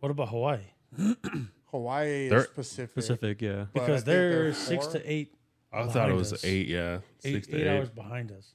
What 0.01 0.11
about 0.11 0.29
Hawaii? 0.29 0.61
Hawaii 1.71 2.29
They're- 2.29 2.39
is 2.41 2.47
Pacific. 2.49 2.95
Pacific, 2.95 3.43
yeah. 3.43 3.67
but 3.73 3.83
I 3.83 3.87
Because 3.87 4.01
think 4.03 4.07
they're, 4.07 4.43
they're 4.45 4.53
six 4.55 4.85
four. 4.87 4.95
to 4.95 5.11
eight. 5.13 5.35
I 5.73 5.87
thought 5.89 6.09
it 6.09 6.15
was 6.15 6.33
us. 6.33 6.45
eight, 6.45 6.69
yeah. 6.69 6.99
Eight, 7.25 7.33
Six 7.35 7.47
to 7.49 7.57
eight 7.57 7.63
eight. 7.63 7.69
hours 7.69 7.91
behind 7.91 8.31
us. 8.31 8.55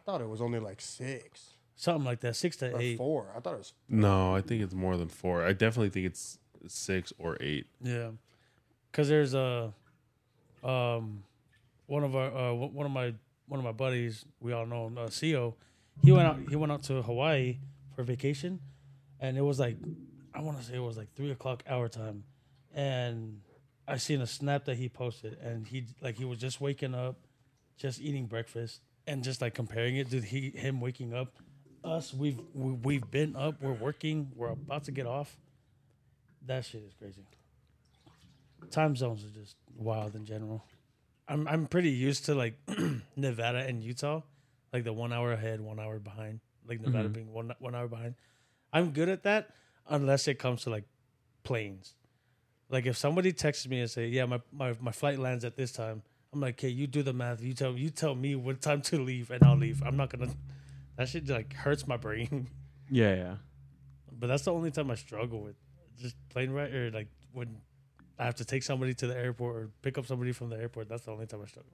I 0.00 0.02
thought 0.10 0.22
it 0.22 0.28
was 0.28 0.40
only 0.40 0.58
like 0.58 0.80
six 0.80 1.54
Something 1.80 2.04
like 2.04 2.20
that. 2.20 2.36
Six 2.36 2.56
to 2.58 2.74
or 2.74 2.80
eight. 2.80 2.98
four. 2.98 3.32
I 3.34 3.40
thought 3.40 3.54
it 3.54 3.58
was. 3.58 3.72
No, 3.88 4.34
I 4.34 4.42
think 4.42 4.62
it's 4.62 4.74
more 4.74 4.98
than 4.98 5.08
four. 5.08 5.42
I 5.42 5.54
definitely 5.54 5.88
think 5.88 6.04
it's 6.04 6.38
six 6.66 7.10
or 7.18 7.38
eight. 7.40 7.68
Yeah, 7.82 8.10
because 8.92 9.08
there's 9.08 9.32
a, 9.32 9.72
um, 10.62 11.22
one 11.86 12.04
of 12.04 12.14
our 12.14 12.50
uh, 12.50 12.52
one 12.52 12.74
one 12.74 12.84
of 12.84 12.92
my 12.92 13.14
one 13.46 13.60
of 13.60 13.64
my 13.64 13.72
buddies. 13.72 14.26
We 14.40 14.52
all 14.52 14.66
know 14.66 14.88
him, 14.88 14.98
uh, 14.98 15.08
Co. 15.08 15.54
He 16.02 16.12
went 16.12 16.28
out. 16.28 16.38
He 16.50 16.56
went 16.56 16.70
out 16.70 16.82
to 16.84 17.00
Hawaii 17.00 17.56
for 17.96 18.02
vacation, 18.02 18.60
and 19.18 19.38
it 19.38 19.42
was 19.42 19.58
like, 19.58 19.78
I 20.34 20.42
want 20.42 20.58
to 20.58 20.64
say 20.64 20.74
it 20.74 20.80
was 20.80 20.98
like 20.98 21.14
three 21.14 21.30
o'clock 21.30 21.62
hour 21.66 21.88
time, 21.88 22.24
and 22.74 23.40
I 23.88 23.96
seen 23.96 24.20
a 24.20 24.26
snap 24.26 24.66
that 24.66 24.76
he 24.76 24.90
posted, 24.90 25.38
and 25.42 25.66
he 25.66 25.86
like 26.02 26.18
he 26.18 26.26
was 26.26 26.38
just 26.38 26.60
waking 26.60 26.94
up, 26.94 27.16
just 27.78 28.02
eating 28.02 28.26
breakfast, 28.26 28.82
and 29.06 29.22
just 29.24 29.40
like 29.40 29.54
comparing 29.54 29.96
it 29.96 30.10
to 30.10 30.20
he 30.20 30.50
him 30.50 30.80
waking 30.80 31.14
up. 31.14 31.28
Us, 31.82 32.12
we've 32.12 32.38
we, 32.54 32.72
we've 32.72 33.10
been 33.10 33.34
up, 33.36 33.60
we're 33.62 33.72
working, 33.72 34.30
we're 34.36 34.50
about 34.50 34.84
to 34.84 34.92
get 34.92 35.06
off. 35.06 35.36
That 36.46 36.64
shit 36.64 36.82
is 36.82 36.94
crazy 36.94 37.24
time 38.70 38.94
zones 38.96 39.24
are 39.24 39.28
just 39.40 39.56
wild 39.76 40.14
in 40.14 40.24
general. 40.24 40.64
I'm 41.28 41.46
I'm 41.48 41.66
pretty 41.66 41.90
used 41.90 42.26
to 42.26 42.34
like 42.34 42.54
Nevada 43.16 43.58
and 43.58 43.82
Utah, 43.82 44.22
like 44.72 44.84
the 44.84 44.92
one 44.92 45.12
hour 45.12 45.32
ahead, 45.32 45.60
one 45.60 45.78
hour 45.80 45.98
behind. 45.98 46.40
Like 46.66 46.80
Nevada 46.80 47.08
Mhm. 47.08 47.12
being 47.12 47.32
one 47.32 47.52
one 47.58 47.74
hour 47.74 47.88
behind. 47.88 48.14
I'm 48.72 48.90
good 48.92 49.08
at 49.08 49.22
that 49.24 49.50
unless 49.88 50.28
it 50.28 50.38
comes 50.38 50.62
to 50.64 50.70
like 50.70 50.84
planes. 51.42 51.94
Like 52.68 52.86
if 52.86 52.96
somebody 52.96 53.32
texts 53.32 53.66
me 53.66 53.80
and 53.80 53.90
say, 53.90 54.06
"Yeah, 54.08 54.26
my, 54.26 54.40
my 54.52 54.76
my 54.80 54.92
flight 54.92 55.18
lands 55.18 55.44
at 55.44 55.56
this 55.56 55.72
time," 55.72 56.02
I'm 56.32 56.40
like, 56.40 56.54
"Okay, 56.54 56.68
you 56.68 56.86
do 56.86 57.02
the 57.02 57.12
math. 57.12 57.42
You 57.42 57.54
tell 57.54 57.72
you 57.76 57.90
tell 57.90 58.14
me 58.14 58.34
what 58.36 58.60
time 58.60 58.82
to 58.82 59.02
leave, 59.02 59.30
and 59.30 59.42
I'll 59.42 59.56
leave. 59.56 59.82
I'm 59.84 59.96
not 59.96 60.10
gonna." 60.10 60.32
That 60.96 61.08
shit 61.08 61.28
like 61.28 61.54
hurts 61.54 61.86
my 61.86 61.96
brain. 61.96 62.48
Yeah, 62.92 63.14
yeah. 63.14 63.34
but 64.12 64.26
that's 64.26 64.42
the 64.42 64.52
only 64.52 64.70
time 64.72 64.90
I 64.90 64.96
struggle 64.96 65.40
with 65.42 65.54
just 65.96 66.16
plane 66.28 66.50
ride 66.50 66.74
or 66.74 66.90
like 66.90 67.06
when 67.32 67.56
I 68.18 68.24
have 68.24 68.34
to 68.36 68.44
take 68.44 68.64
somebody 68.64 68.94
to 68.94 69.06
the 69.06 69.16
airport 69.16 69.56
or 69.56 69.70
pick 69.80 69.96
up 69.96 70.06
somebody 70.06 70.32
from 70.32 70.50
the 70.50 70.56
airport. 70.56 70.88
That's 70.88 71.04
the 71.04 71.12
only 71.12 71.26
time 71.26 71.40
I 71.42 71.46
struggle. 71.46 71.72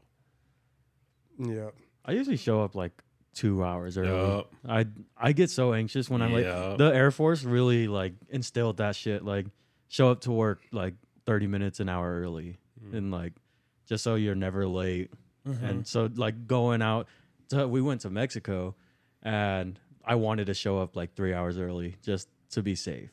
Yeah. 1.39 1.71
I 2.05 2.13
usually 2.13 2.37
show 2.37 2.63
up 2.63 2.75
like 2.75 2.93
two 3.35 3.65
hours 3.65 3.97
early. 3.99 4.11
Yup. 4.11 4.53
I 4.69 4.87
I 5.17 5.33
get 5.33 5.51
so 5.51 5.73
anxious 5.73 6.09
when 6.11 6.23
I'm 6.23 6.33
like 6.33 6.45
Yup. 6.45 6.79
the 6.79 6.95
Air 6.95 7.11
Force 7.11 7.43
really 7.45 7.89
like 7.89 8.13
instilled 8.29 8.77
that 8.77 8.95
shit. 8.95 9.25
Like 9.25 9.47
show 9.89 10.11
up 10.11 10.21
to 10.23 10.33
work 10.33 10.61
like 10.71 10.95
thirty 11.25 11.47
minutes 11.47 11.81
an 11.81 11.89
hour 11.89 12.21
early, 12.21 12.59
Mm. 12.85 12.95
and 12.97 13.11
like 13.11 13.33
just 13.87 14.05
so 14.05 14.15
you're 14.15 14.35
never 14.35 14.67
late. 14.67 15.11
Mm-hmm. 15.47 15.65
And 15.65 15.87
so 15.87 16.11
like 16.15 16.47
going 16.47 16.83
out, 16.83 17.07
to, 17.51 17.67
we 17.69 17.81
went 17.81 18.01
to 18.03 18.11
Mexico, 18.11 18.75
and 19.23 19.79
I 20.05 20.17
wanted 20.17 20.47
to 20.47 20.55
show 20.55 20.79
up 20.79 20.97
like 20.97 21.15
three 21.15 21.33
hours 21.33 21.59
early 21.59 21.97
just 22.03 22.29
to 22.51 22.63
be 22.63 22.75
safe. 22.75 23.11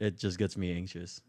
It 0.00 0.18
just 0.18 0.38
gets 0.38 0.56
me 0.56 0.74
anxious. 0.74 1.20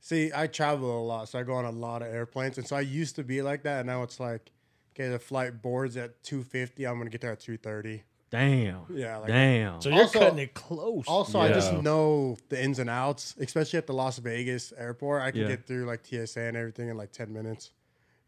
See, 0.00 0.30
I 0.34 0.46
travel 0.46 1.00
a 1.00 1.04
lot, 1.04 1.28
so 1.28 1.38
I 1.38 1.42
go 1.42 1.54
on 1.54 1.64
a 1.64 1.70
lot 1.70 2.02
of 2.02 2.08
airplanes, 2.08 2.58
and 2.58 2.66
so 2.66 2.76
I 2.76 2.80
used 2.80 3.16
to 3.16 3.24
be 3.24 3.40
like 3.42 3.62
that, 3.62 3.80
and 3.80 3.86
now 3.86 4.02
it's 4.02 4.18
like, 4.20 4.50
okay, 4.94 5.08
the 5.08 5.18
flight 5.18 5.62
boards 5.62 5.96
at 5.96 6.22
two 6.22 6.42
fifty. 6.42 6.86
I'm 6.86 6.98
gonna 6.98 7.10
get 7.10 7.20
there 7.20 7.32
at 7.32 7.40
two 7.40 7.56
thirty. 7.56 8.02
Damn. 8.32 8.86
Yeah, 8.90 9.18
like 9.18 9.28
Damn. 9.28 9.80
So 9.82 9.90
you're 9.90 10.00
Also- 10.00 10.18
cutting 10.18 10.38
it 10.38 10.54
close. 10.54 11.04
Also, 11.06 11.38
I 11.38 11.52
just 11.52 11.72
know 11.74 12.38
the 12.48 12.60
ins 12.60 12.78
and 12.78 12.88
outs, 12.88 13.34
especially 13.38 13.76
at 13.76 13.86
the 13.86 13.92
Las 13.92 14.18
Vegas 14.18 14.72
airport. 14.76 15.20
I 15.22 15.30
can 15.30 15.42
Yeah. 15.42 15.48
get 15.48 15.66
through 15.66 15.84
like 15.84 16.00
TSA 16.04 16.40
and 16.40 16.56
everything 16.56 16.88
in 16.88 16.96
like 16.96 17.12
10 17.12 17.30
minutes, 17.30 17.72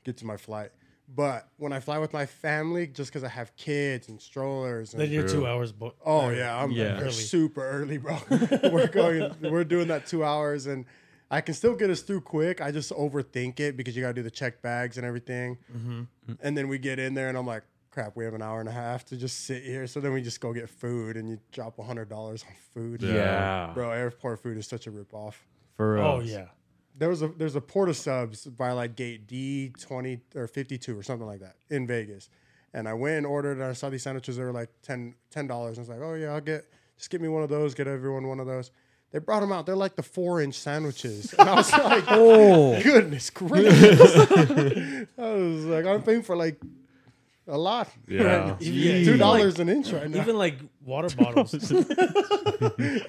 get 0.04 0.18
to 0.18 0.26
my 0.26 0.36
flight. 0.36 0.72
But 1.08 1.48
when 1.56 1.72
I 1.72 1.80
fly 1.80 1.98
with 1.98 2.12
my 2.12 2.26
family, 2.26 2.86
just 2.86 3.10
because 3.10 3.24
I 3.24 3.28
have 3.28 3.56
kids 3.56 4.08
and 4.08 4.20
strollers, 4.20 4.92
and, 4.92 5.00
then 5.02 5.10
you're 5.10 5.26
True. 5.26 5.40
two 5.40 5.46
hours. 5.46 5.72
Bo- 5.72 5.94
oh 6.04 6.28
yeah, 6.30 6.54
I'm 6.62 6.70
Yeah. 6.70 6.94
like, 6.94 7.02
Early. 7.04 7.12
super 7.12 7.62
early, 7.66 7.96
bro. 7.98 8.18
we're 8.70 8.86
going, 8.88 9.34
we're 9.40 9.64
doing 9.64 9.88
that 9.88 10.06
two 10.06 10.22
hours, 10.22 10.66
and 10.66 10.84
I 11.30 11.40
can 11.40 11.54
still 11.54 11.76
get 11.76 11.88
us 11.90 12.00
through 12.02 12.20
quick. 12.22 12.60
I 12.60 12.70
just 12.70 12.90
overthink 12.92 13.58
it 13.60 13.76
because 13.76 13.96
you 13.96 14.02
got 14.02 14.08
to 14.08 14.14
do 14.14 14.22
the 14.22 14.30
check 14.30 14.60
bags 14.62 14.96
and 14.98 15.06
everything, 15.06 15.56
mm-hmm. 15.74 16.02
and 16.40 16.56
then 16.56 16.68
we 16.68 16.78
get 16.78 16.98
in 16.98 17.14
there, 17.14 17.30
and 17.30 17.38
I'm 17.38 17.46
like. 17.46 17.62
Crap, 17.94 18.16
we 18.16 18.24
have 18.24 18.34
an 18.34 18.42
hour 18.42 18.58
and 18.58 18.68
a 18.68 18.72
half 18.72 19.04
to 19.04 19.16
just 19.16 19.44
sit 19.46 19.62
here. 19.62 19.86
So 19.86 20.00
then 20.00 20.12
we 20.12 20.20
just 20.20 20.40
go 20.40 20.52
get 20.52 20.68
food 20.68 21.16
and 21.16 21.28
you 21.28 21.38
drop 21.52 21.78
hundred 21.80 22.08
dollars 22.08 22.42
on 22.42 22.52
food. 22.74 23.00
Yeah. 23.02 23.14
yeah. 23.14 23.70
Bro, 23.72 23.92
airport 23.92 24.42
food 24.42 24.58
is 24.58 24.66
such 24.66 24.88
a 24.88 24.90
ripoff. 24.90 25.34
For 25.76 25.94
real. 25.94 26.04
Oh 26.04 26.20
yeah. 26.20 26.46
There 26.98 27.08
was 27.08 27.22
a 27.22 27.28
there's 27.28 27.54
a 27.54 27.60
Port 27.60 27.88
of 27.88 27.96
Subs 27.96 28.46
by 28.46 28.72
like 28.72 28.96
gate 28.96 29.28
D 29.28 29.72
twenty 29.80 30.20
or 30.34 30.48
fifty 30.48 30.76
two 30.76 30.98
or 30.98 31.04
something 31.04 31.26
like 31.26 31.38
that 31.38 31.54
in 31.70 31.86
Vegas, 31.86 32.30
and 32.72 32.88
I 32.88 32.94
went 32.94 33.18
and 33.18 33.26
ordered. 33.26 33.58
And 33.58 33.62
I 33.66 33.74
saw 33.74 33.90
these 33.90 34.02
sandwiches. 34.02 34.38
They 34.38 34.42
were 34.42 34.50
like 34.52 34.70
10 34.82 35.14
dollars. 35.46 35.78
I 35.78 35.82
was 35.82 35.88
like, 35.88 36.00
oh 36.02 36.14
yeah, 36.14 36.32
I'll 36.32 36.40
get 36.40 36.64
just 36.98 37.10
get 37.10 37.20
me 37.20 37.28
one 37.28 37.44
of 37.44 37.48
those. 37.48 37.74
Get 37.74 37.86
everyone 37.86 38.26
one 38.26 38.40
of 38.40 38.48
those. 38.48 38.72
They 39.12 39.20
brought 39.20 39.38
them 39.40 39.52
out. 39.52 39.66
They're 39.66 39.76
like 39.76 39.94
the 39.94 40.02
four 40.02 40.40
inch 40.40 40.56
sandwiches, 40.56 41.32
and 41.38 41.48
I 41.48 41.54
was 41.54 41.70
like, 41.78 42.04
Oh. 42.08 42.80
goodness 42.82 43.30
gracious! 43.30 44.00
I 45.18 45.32
was 45.32 45.64
like, 45.66 45.86
I'm 45.86 46.02
paying 46.02 46.22
for 46.22 46.34
like 46.36 46.60
a 47.46 47.58
lot. 47.58 47.88
Yeah. 48.08 48.56
Even- 48.60 49.02
Jeez. 49.02 49.04
two 49.04 49.16
dollars 49.16 49.58
like- 49.58 49.68
an 49.68 49.76
inch 49.76 49.92
right 49.92 50.08
now. 50.10 50.20
Even 50.22 50.36
like 50.38 50.58
water 50.84 51.14
bottles. 51.16 51.54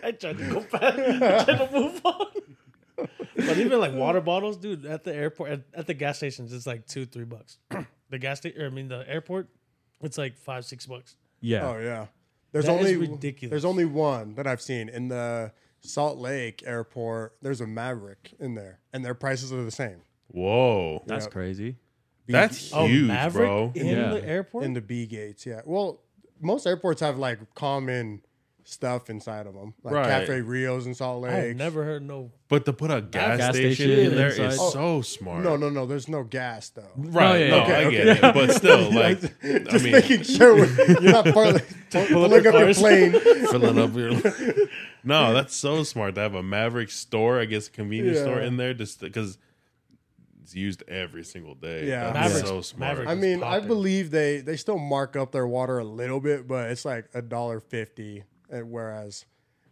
I 0.03 0.11
tried 0.19 0.37
to 0.37 0.49
go 0.49 0.61
back. 0.61 0.97
I 0.99 1.43
tried 1.43 1.57
to 1.57 1.69
move 1.73 2.01
on. 2.05 2.25
But 2.97 3.57
even 3.57 3.79
like 3.79 3.93
water 3.93 4.21
bottles, 4.21 4.57
dude, 4.57 4.85
at 4.85 5.03
the 5.03 5.13
airport, 5.13 5.51
at, 5.51 5.61
at 5.73 5.87
the 5.87 5.93
gas 5.93 6.17
stations, 6.17 6.53
it's 6.53 6.65
like 6.65 6.87
two, 6.87 7.05
three 7.05 7.25
bucks. 7.25 7.57
the 8.09 8.17
gas 8.17 8.37
station, 8.39 8.61
I 8.65 8.69
mean, 8.69 8.87
the 8.87 9.03
airport, 9.09 9.49
It's 10.01 10.17
like 10.17 10.37
five, 10.37 10.65
six 10.65 10.85
bucks. 10.85 11.15
Yeah. 11.41 11.67
Oh 11.67 11.77
yeah. 11.77 12.07
There's 12.53 12.65
That 12.65 12.79
is 12.79 12.91
only 12.93 12.95
ridiculous. 12.95 13.49
There's 13.51 13.65
only 13.65 13.83
one 13.85 14.35
that 14.35 14.47
I've 14.47 14.61
seen 14.61 14.87
in 14.87 15.09
the 15.09 15.51
Salt 15.81 16.17
Lake 16.17 16.63
airport. 16.65 17.35
There's 17.41 17.59
a 17.59 17.67
Maverick 17.67 18.31
in 18.39 18.55
there, 18.55 18.79
and 18.93 19.03
their 19.03 19.13
prices 19.13 19.51
are 19.51 19.63
the 19.63 19.71
same 19.71 20.01
Whoa, 20.29 21.03
That's 21.05 21.25
Yep. 21.25 21.33
crazy. 21.33 21.75
That's 22.27 22.73
Oh, 22.73 22.87
huge, 22.87 23.07
Maverick 23.07 23.47
bro. 23.47 23.71
in 23.75 23.85
Yeah. 23.87 24.09
the 24.13 24.25
airport. 24.27 24.63
in 24.65 24.73
the 24.73 24.81
B 24.81 25.05
gates. 25.05 25.45
Yeah. 25.45 25.61
Well, 25.65 26.01
most 26.41 26.65
airports 26.67 27.01
have 27.01 27.17
like 27.17 27.39
common 27.55 28.21
stuff 28.67 29.11
inside 29.11 29.45
of 29.45 29.53
them, 29.53 29.75
like 29.83 29.93
Right. 29.93 30.07
Cafe 30.21 30.41
Rios 30.41 30.87
in 30.87 30.95
Salt 30.95 31.23
I 31.25 31.31
have 31.31 31.43
Lake. 31.43 31.55
never 31.55 31.83
heard 31.83 32.01
no. 32.01 32.31
But 32.49 32.65
to 32.65 32.73
put 32.73 32.89
a 32.89 32.99
gas, 32.99 33.37
gas 33.37 33.53
station, 33.55 33.75
station 33.75 34.11
in 34.11 34.15
there 34.15 34.29
is 34.29 34.39
inside. 34.39 34.71
so 34.71 34.79
oh, 34.79 35.01
smart. 35.01 35.43
No, 35.43 35.55
no, 35.55 35.69
no. 35.69 35.85
There's 35.85 36.07
no 36.07 36.23
gas 36.23 36.69
though. 36.69 36.89
Right. 36.95 37.31
Oh, 37.31 37.35
yeah, 37.35 37.47
no, 37.49 37.55
yeah. 37.57 37.63
I 37.63 37.83
Okay, 37.85 37.91
get 37.91 38.07
it. 38.07 38.21
But 38.33 38.51
still, 38.55 38.91
like, 38.91 39.19
Just 39.43 39.69
I 39.75 39.77
mean, 39.77 39.91
making 39.91 40.23
sure 40.23 40.57
you're 40.57 40.99
not 41.11 41.25
part 41.31 41.47
of 41.49 41.53
the, 41.53 41.65
pull 41.91 42.01
up 42.01 42.07
pulling 42.31 42.43
your 42.43 42.55
up 42.55 42.59
your 42.65 42.73
plane. 42.73 43.11
filling 43.49 43.77
up 43.79 43.95
your. 43.95 44.11
no, 45.03 45.31
that's 45.33 45.55
so 45.55 45.83
smart 45.83 46.15
to 46.15 46.21
have 46.21 46.33
a 46.33 46.41
Maverick 46.43 46.89
store, 46.89 47.39
I 47.39 47.45
guess, 47.45 47.67
a 47.67 47.71
convenience 47.71 48.17
Yeah. 48.17 48.23
store 48.23 48.39
in 48.39 48.57
there, 48.57 48.73
just 48.73 48.99
because 48.99 49.37
it's 50.45 50.55
used 50.55 50.83
every 50.87 51.23
single 51.23 51.55
day. 51.55 51.87
Yeah. 51.87 52.11
that's 52.11 52.27
Maverick's- 52.35 52.49
so 52.49 52.61
smart. 52.61 52.91
Maverick- 52.99 53.09
I 53.09 53.15
mean, 53.15 53.41
I 53.43 53.59
believe 53.59 54.11
they 54.11 54.41
they 54.41 54.55
still 54.57 54.77
mark 54.77 55.15
up 55.15 55.31
their 55.31 55.47
water 55.47 55.79
a 55.79 55.83
little 55.83 56.19
bit, 56.19 56.47
but 56.47 56.69
it's 56.69 56.85
like 56.85 57.09
a 57.15 57.21
dollar 57.23 57.59
fifty, 57.59 58.23
eh, 58.51 58.61
whereas 58.61 59.25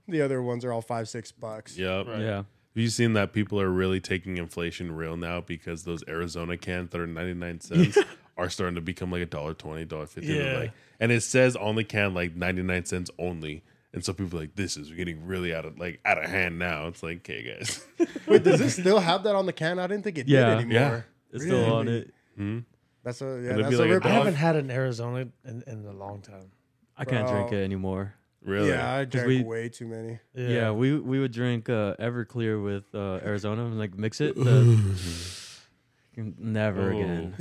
the 0.07 0.21
other 0.21 0.41
ones 0.41 0.65
are 0.65 0.73
all 0.73 0.81
five 0.81 1.07
six 1.07 1.31
bucks. 1.31 1.77
Yep. 1.77 2.07
Yeah. 2.07 2.35
Have 2.37 2.45
you 2.81 2.89
seen 2.89 3.13
that 3.13 3.33
people 3.33 3.61
are 3.61 3.69
really 3.69 3.99
taking 3.99 4.37
inflation 4.37 4.91
real 4.95 5.15
now 5.15 5.41
because 5.41 5.83
those 5.83 6.03
Arizona 6.07 6.57
cans 6.57 6.89
that 6.89 6.99
are 6.99 7.05
99 7.05 7.59
cents 7.61 7.97
are 8.35 8.49
starting 8.49 8.73
to 8.73 8.81
become 8.81 9.11
like 9.11 9.21
a 9.21 9.27
dollar 9.27 9.53
twenty, 9.53 9.85
dollar 9.85 10.07
fifty. 10.07 10.33
Yeah. 10.33 10.57
Like, 10.57 10.71
and 10.99 11.11
it 11.11 11.21
says 11.21 11.55
on 11.55 11.75
the 11.75 11.83
can 11.83 12.15
like 12.15 12.35
99 12.35 12.85
cents 12.85 13.11
only. 13.19 13.63
And 13.93 14.03
so 14.03 14.11
people 14.13 14.37
are 14.39 14.41
like, 14.41 14.55
this 14.55 14.75
is 14.75 14.89
getting 14.91 15.25
really 15.25 15.53
out 15.53 15.65
of 15.65 15.77
like 15.77 15.99
out 16.03 16.17
of 16.23 16.29
hand 16.29 16.57
now. 16.57 16.87
It's 16.87 17.03
like, 17.03 17.17
okay, 17.19 17.55
guys. 17.57 17.85
Wait, 18.27 18.43
does 18.43 18.59
this 18.59 18.73
still 18.75 18.99
have 18.99 19.23
that 19.23 19.35
on 19.35 19.45
the 19.45 19.53
can? 19.53 19.77
I 19.79 19.85
didn't 19.87 20.03
think 20.03 20.17
it 20.17 20.27
Yeah. 20.27 20.55
did 20.55 20.71
Yeah. 20.71 20.79
anymore. 20.81 21.05
It's 21.31 21.43
still 21.45 21.73
on 21.73 21.85
Really? 21.85 22.11
it. 22.37 22.63
That's 23.03 23.21
a 23.21 23.25
yeah. 23.25 23.51
it'd 23.51 23.55
be 23.57 23.63
That's 23.63 23.75
like 23.77 23.87
a 23.89 23.91
a 23.91 23.93
rip 23.95 24.05
I 24.05 24.09
dog. 24.09 24.17
haven't 24.17 24.35
had 24.35 24.55
an 24.55 24.71
Arizona 24.71 25.27
in, 25.45 25.63
in 25.67 25.85
a 25.85 25.91
long 25.93 26.21
time. 26.21 26.51
I 26.97 27.05
can't 27.05 27.27
drink 27.27 27.49
Bro. 27.49 27.57
it 27.59 27.63
anymore. 27.63 28.13
really? 28.43 28.69
Yeah, 28.69 28.93
I 28.95 29.05
drank 29.05 29.27
we- 29.27 29.43
way 29.43 29.69
too 29.69 29.87
many. 29.87 30.19
Yeah, 30.33 30.71
we 30.71 30.97
we 30.99 31.19
would 31.19 31.31
drink 31.31 31.69
uh, 31.69 31.95
Everclear 31.99 32.63
with 32.63 32.85
uh, 32.95 33.19
Arizona 33.25 33.65
and 33.65 33.77
like 33.77 33.95
mix 33.97 34.21
it. 34.21 34.35
The, 34.35 34.79
never 36.37 36.91
Oh. 36.93 36.97
again. 36.97 37.35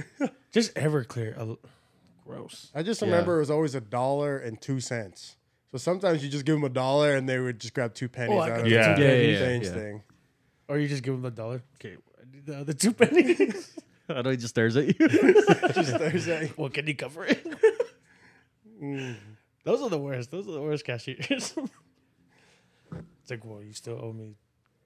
just 0.52 0.74
Everclear. 0.74 1.56
Gross. 2.26 2.70
I 2.74 2.82
just 2.82 3.00
Yeah. 3.02 3.08
remember 3.08 3.36
it 3.36 3.40
was 3.40 3.50
always 3.50 3.74
a 3.74 3.80
dollar 3.80 4.38
and 4.38 4.60
two 4.60 4.80
cents. 4.80 5.36
So 5.72 5.78
sometimes 5.78 6.22
you 6.22 6.28
just 6.28 6.44
give 6.44 6.54
them 6.54 6.64
a 6.64 6.68
dollar 6.68 7.16
and 7.16 7.28
they 7.28 7.38
would 7.38 7.58
just 7.58 7.72
grab 7.74 7.94
two 7.94 8.08
pennies 8.08 8.36
Oh, 8.36 8.40
I 8.40 8.50
out 8.50 8.56
got 8.56 8.60
of 8.60 8.66
Yeah. 8.68 8.94
the 8.94 9.02
Yeah, 9.02 9.10
two 9.14 9.22
yeah, 9.22 9.28
yeah, 9.32 9.38
change 9.38 9.64
yeah. 9.66 9.72
thing. 9.72 10.02
Or 10.68 10.78
you 10.78 10.88
just 10.88 11.02
give 11.02 11.14
them 11.14 11.24
a 11.24 11.30
dollar. 11.30 11.62
Okay, 11.76 11.96
the 12.44 12.58
other 12.58 12.72
two 12.74 12.92
pennies. 13.02 13.72
I 14.08 14.20
know 14.22 14.30
he 14.30 14.36
just 14.36 14.50
stares 14.54 14.76
at 14.76 14.86
you. 14.86 14.94
just 15.08 15.96
Thursday. 15.96 16.52
well, 16.56 16.68
can 16.68 16.86
you 16.86 16.94
cover 16.94 17.24
it? 17.24 17.44
Mm. 18.82 19.16
Those 19.64 19.80
are 19.80 19.88
the 19.88 19.98
worst. 19.98 20.30
Those 20.30 20.46
are 20.48 20.52
the 20.52 20.60
worst 20.60 20.84
cashiers. 20.84 21.26
it's 21.30 21.56
like, 23.30 23.44
well, 23.44 23.62
you 23.62 23.72
still 23.72 23.98
owe 24.02 24.12
me 24.12 24.34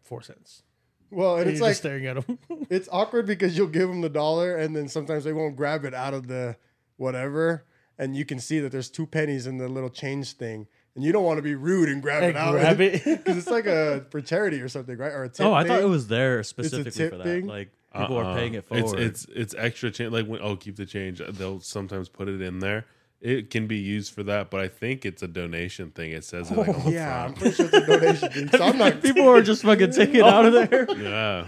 four 0.02 0.22
cents. 0.22 0.62
Well, 1.10 1.34
and 1.36 1.42
And 1.42 1.50
it's 1.50 1.58
you're 1.58 1.66
like 1.66 1.70
just 1.72 1.80
staring 1.82 2.06
at 2.06 2.26
them. 2.26 2.38
it's 2.68 2.88
awkward 2.92 3.26
because 3.26 3.56
you'll 3.56 3.68
give 3.68 3.88
them 3.88 4.02
the 4.02 4.08
dollar 4.08 4.56
and 4.56 4.76
then 4.76 4.88
sometimes 4.88 5.24
they 5.24 5.32
won't 5.32 5.56
grab 5.56 5.84
it 5.84 5.94
out 5.94 6.14
of 6.14 6.26
the 6.28 6.56
whatever, 6.96 7.64
and 7.98 8.16
you 8.16 8.24
can 8.24 8.38
see 8.38 8.60
that 8.60 8.72
there's 8.72 8.90
two 8.90 9.06
pennies 9.06 9.46
in 9.46 9.58
the 9.58 9.68
little 9.68 9.90
change 9.90 10.32
thing, 10.34 10.66
and 10.94 11.04
you 11.04 11.12
don't 11.12 11.24
want 11.24 11.38
to 11.38 11.42
be 11.42 11.54
rude 11.54 11.88
and 11.88 12.02
grab 12.02 12.22
Hey, 12.22 12.30
it 12.30 12.36
out. 12.36 12.52
grab 12.52 12.80
it. 12.80 13.04
because 13.04 13.36
it's 13.36 13.50
like 13.50 13.66
a 13.66 14.04
for 14.10 14.20
charity 14.20 14.60
or 14.60 14.68
something, 14.68 14.96
right? 14.98 15.12
Or 15.12 15.24
a 15.24 15.28
tip 15.28 15.44
oh, 15.46 15.52
I 15.52 15.66
thought 15.66 15.80
it 15.80 15.88
was 15.88 16.08
there 16.08 16.42
specifically 16.42 16.90
tip 16.90 17.10
for 17.12 17.18
that. 17.18 17.24
thing? 17.24 17.46
Like 17.46 17.70
people 17.94 18.18
Uh-uh. 18.18 18.24
are 18.24 18.34
paying 18.36 18.54
it 18.54 18.64
It's 18.70 18.90
forward. 18.90 19.00
it's 19.00 19.26
it's 19.34 19.54
extra 19.56 19.90
change. 19.90 20.12
Like 20.12 20.26
when 20.26 20.40
oh, 20.42 20.56
keep 20.56 20.76
the 20.76 20.86
change. 20.86 21.20
They'll 21.28 21.60
sometimes 21.60 22.08
put 22.08 22.28
it 22.28 22.40
in 22.40 22.58
there. 22.60 22.84
It 23.22 23.48
can 23.48 23.66
be 23.66 23.78
used 23.78 24.12
for 24.12 24.22
that, 24.24 24.50
but 24.50 24.60
I 24.60 24.68
think 24.68 25.06
it's 25.06 25.22
a 25.22 25.26
donation 25.26 25.90
thing. 25.90 26.12
It 26.12 26.22
says 26.22 26.50
it 26.50 26.56
like 26.58 26.68
on 26.68 26.74
the 26.74 26.82
oh, 26.86 26.90
Yeah, 26.90 27.24
I'm 27.24 27.32
pretty 27.32 27.54
sure 27.56 27.64
it's 27.66 27.74
a 27.74 27.86
donation 27.86 28.30
thing. 28.30 28.48
So 28.50 28.62
I'm 28.62 28.76
not. 28.82 29.00
people 29.02 29.26
are 29.28 29.40
just 29.40 29.62
fucking 29.62 29.92
taking 29.92 30.16
it 30.16 30.22
out 30.22 30.44
of 30.44 30.52
there. 30.70 30.86
Yeah. 30.96 31.46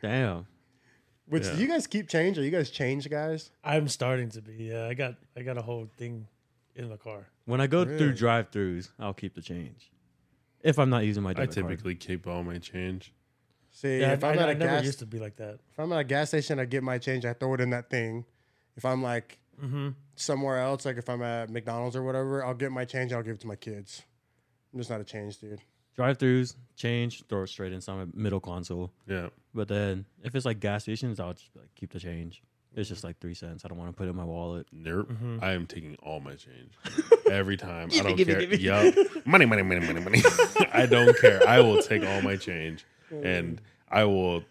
Damn. 0.00 0.46
Which 1.30 1.44
Yeah. 1.44 1.54
do 1.54 1.62
you 1.62 1.68
guys 1.68 1.86
keep 1.86 2.08
change? 2.08 2.38
Are 2.38 2.42
you 2.42 2.50
guys 2.50 2.70
change 2.70 3.08
guys? 3.08 3.50
I'm 3.64 3.88
starting 3.88 4.28
to 4.30 4.42
be. 4.42 4.64
Yeah, 4.64 4.86
I 4.86 4.94
got 4.94 5.14
I 5.36 5.42
got 5.42 5.56
a 5.56 5.62
whole 5.62 5.88
thing 5.96 6.26
in 6.74 6.88
the 6.88 6.96
car. 6.98 7.28
When 7.46 7.60
I 7.60 7.66
go 7.68 7.84
Really? 7.84 7.98
through 7.98 8.12
drive-throughs, 8.14 8.90
I'll 8.98 9.14
keep 9.14 9.34
the 9.34 9.42
change. 9.42 9.90
If 10.62 10.78
I'm 10.78 10.90
not 10.90 11.04
using 11.04 11.22
my 11.22 11.30
I 11.30 11.34
debit 11.34 11.54
card. 11.54 11.68
typically 11.68 11.94
keep 11.94 12.26
all 12.26 12.42
my 12.42 12.58
change. 12.58 13.12
See, 13.70 14.00
Yeah, 14.00 14.12
if 14.12 14.24
I, 14.24 14.32
I'm 14.32 14.38
I, 14.38 14.42
at 14.42 14.48
I 14.48 14.52
a 14.52 14.54
never 14.56 14.72
gas, 14.76 14.84
used 14.84 14.98
to 14.98 15.06
be 15.06 15.18
like 15.20 15.36
that. 15.36 15.60
if 15.70 15.78
I'm 15.78 15.92
at 15.92 16.00
a 16.00 16.04
gas 16.04 16.28
station, 16.28 16.58
I 16.58 16.64
get 16.64 16.82
my 16.82 16.98
change. 16.98 17.24
I 17.24 17.32
throw 17.32 17.54
it 17.54 17.60
in 17.60 17.70
that 17.70 17.88
thing. 17.90 18.24
If 18.76 18.84
I'm 18.84 19.02
like 19.02 19.38
Mm-hmm. 19.62 19.90
somewhere 20.16 20.58
else, 20.58 20.86
like 20.86 20.96
if 20.96 21.08
I'm 21.10 21.20
at 21.22 21.50
McDonald's 21.50 21.94
or 21.94 22.02
whatever, 22.02 22.42
I'll 22.44 22.54
get 22.54 22.72
my 22.72 22.86
change. 22.86 23.12
I'll 23.12 23.22
give 23.22 23.34
it 23.34 23.40
to 23.40 23.46
my 23.46 23.56
kids. 23.56 24.02
I'm 24.72 24.80
just 24.80 24.88
not 24.90 25.00
a 25.02 25.04
change 25.04 25.38
dude. 25.38 25.60
Drive-throughs, 26.00 26.56
change, 26.76 27.24
throw 27.28 27.42
it 27.42 27.48
straight 27.48 27.74
into 27.74 27.92
my 27.92 28.06
middle 28.14 28.40
console. 28.40 28.90
Yeah. 29.06 29.28
But 29.52 29.68
then 29.68 30.06
if 30.24 30.34
it's 30.34 30.46
like 30.46 30.58
gas 30.58 30.84
stations, 30.84 31.20
I'll 31.20 31.34
just 31.34 31.50
like 31.54 31.68
keep 31.74 31.92
the 31.92 32.00
change. 32.00 32.42
It's 32.74 32.88
just 32.88 33.04
like 33.04 33.18
three 33.18 33.34
cents. 33.34 33.66
I 33.66 33.68
don't 33.68 33.76
want 33.76 33.90
to 33.90 33.96
put 33.98 34.06
it 34.06 34.10
in 34.10 34.16
my 34.16 34.24
wallet. 34.24 34.66
Nope. 34.72 35.10
Mm-hmm. 35.10 35.38
I 35.42 35.52
am 35.52 35.66
taking 35.66 35.96
all 36.02 36.18
my 36.20 36.36
change 36.36 36.72
every 37.30 37.58
time. 37.58 37.88
I 37.88 37.96
Gimme, 37.96 38.02
don't 38.08 38.16
gimme, 38.16 38.32
care. 38.32 38.46
gimme. 38.46 38.56
Yup. 38.62 39.26
Money, 39.26 39.44
money, 39.44 39.60
money, 39.62 39.86
money, 39.86 40.00
money. 40.00 40.22
I 40.72 40.86
don't 40.86 41.14
care. 41.18 41.46
I 41.46 41.60
will 41.60 41.82
take 41.82 42.02
all 42.06 42.22
my 42.22 42.36
change, 42.36 42.86
and 43.10 43.60
I 43.90 44.04
will. 44.04 44.42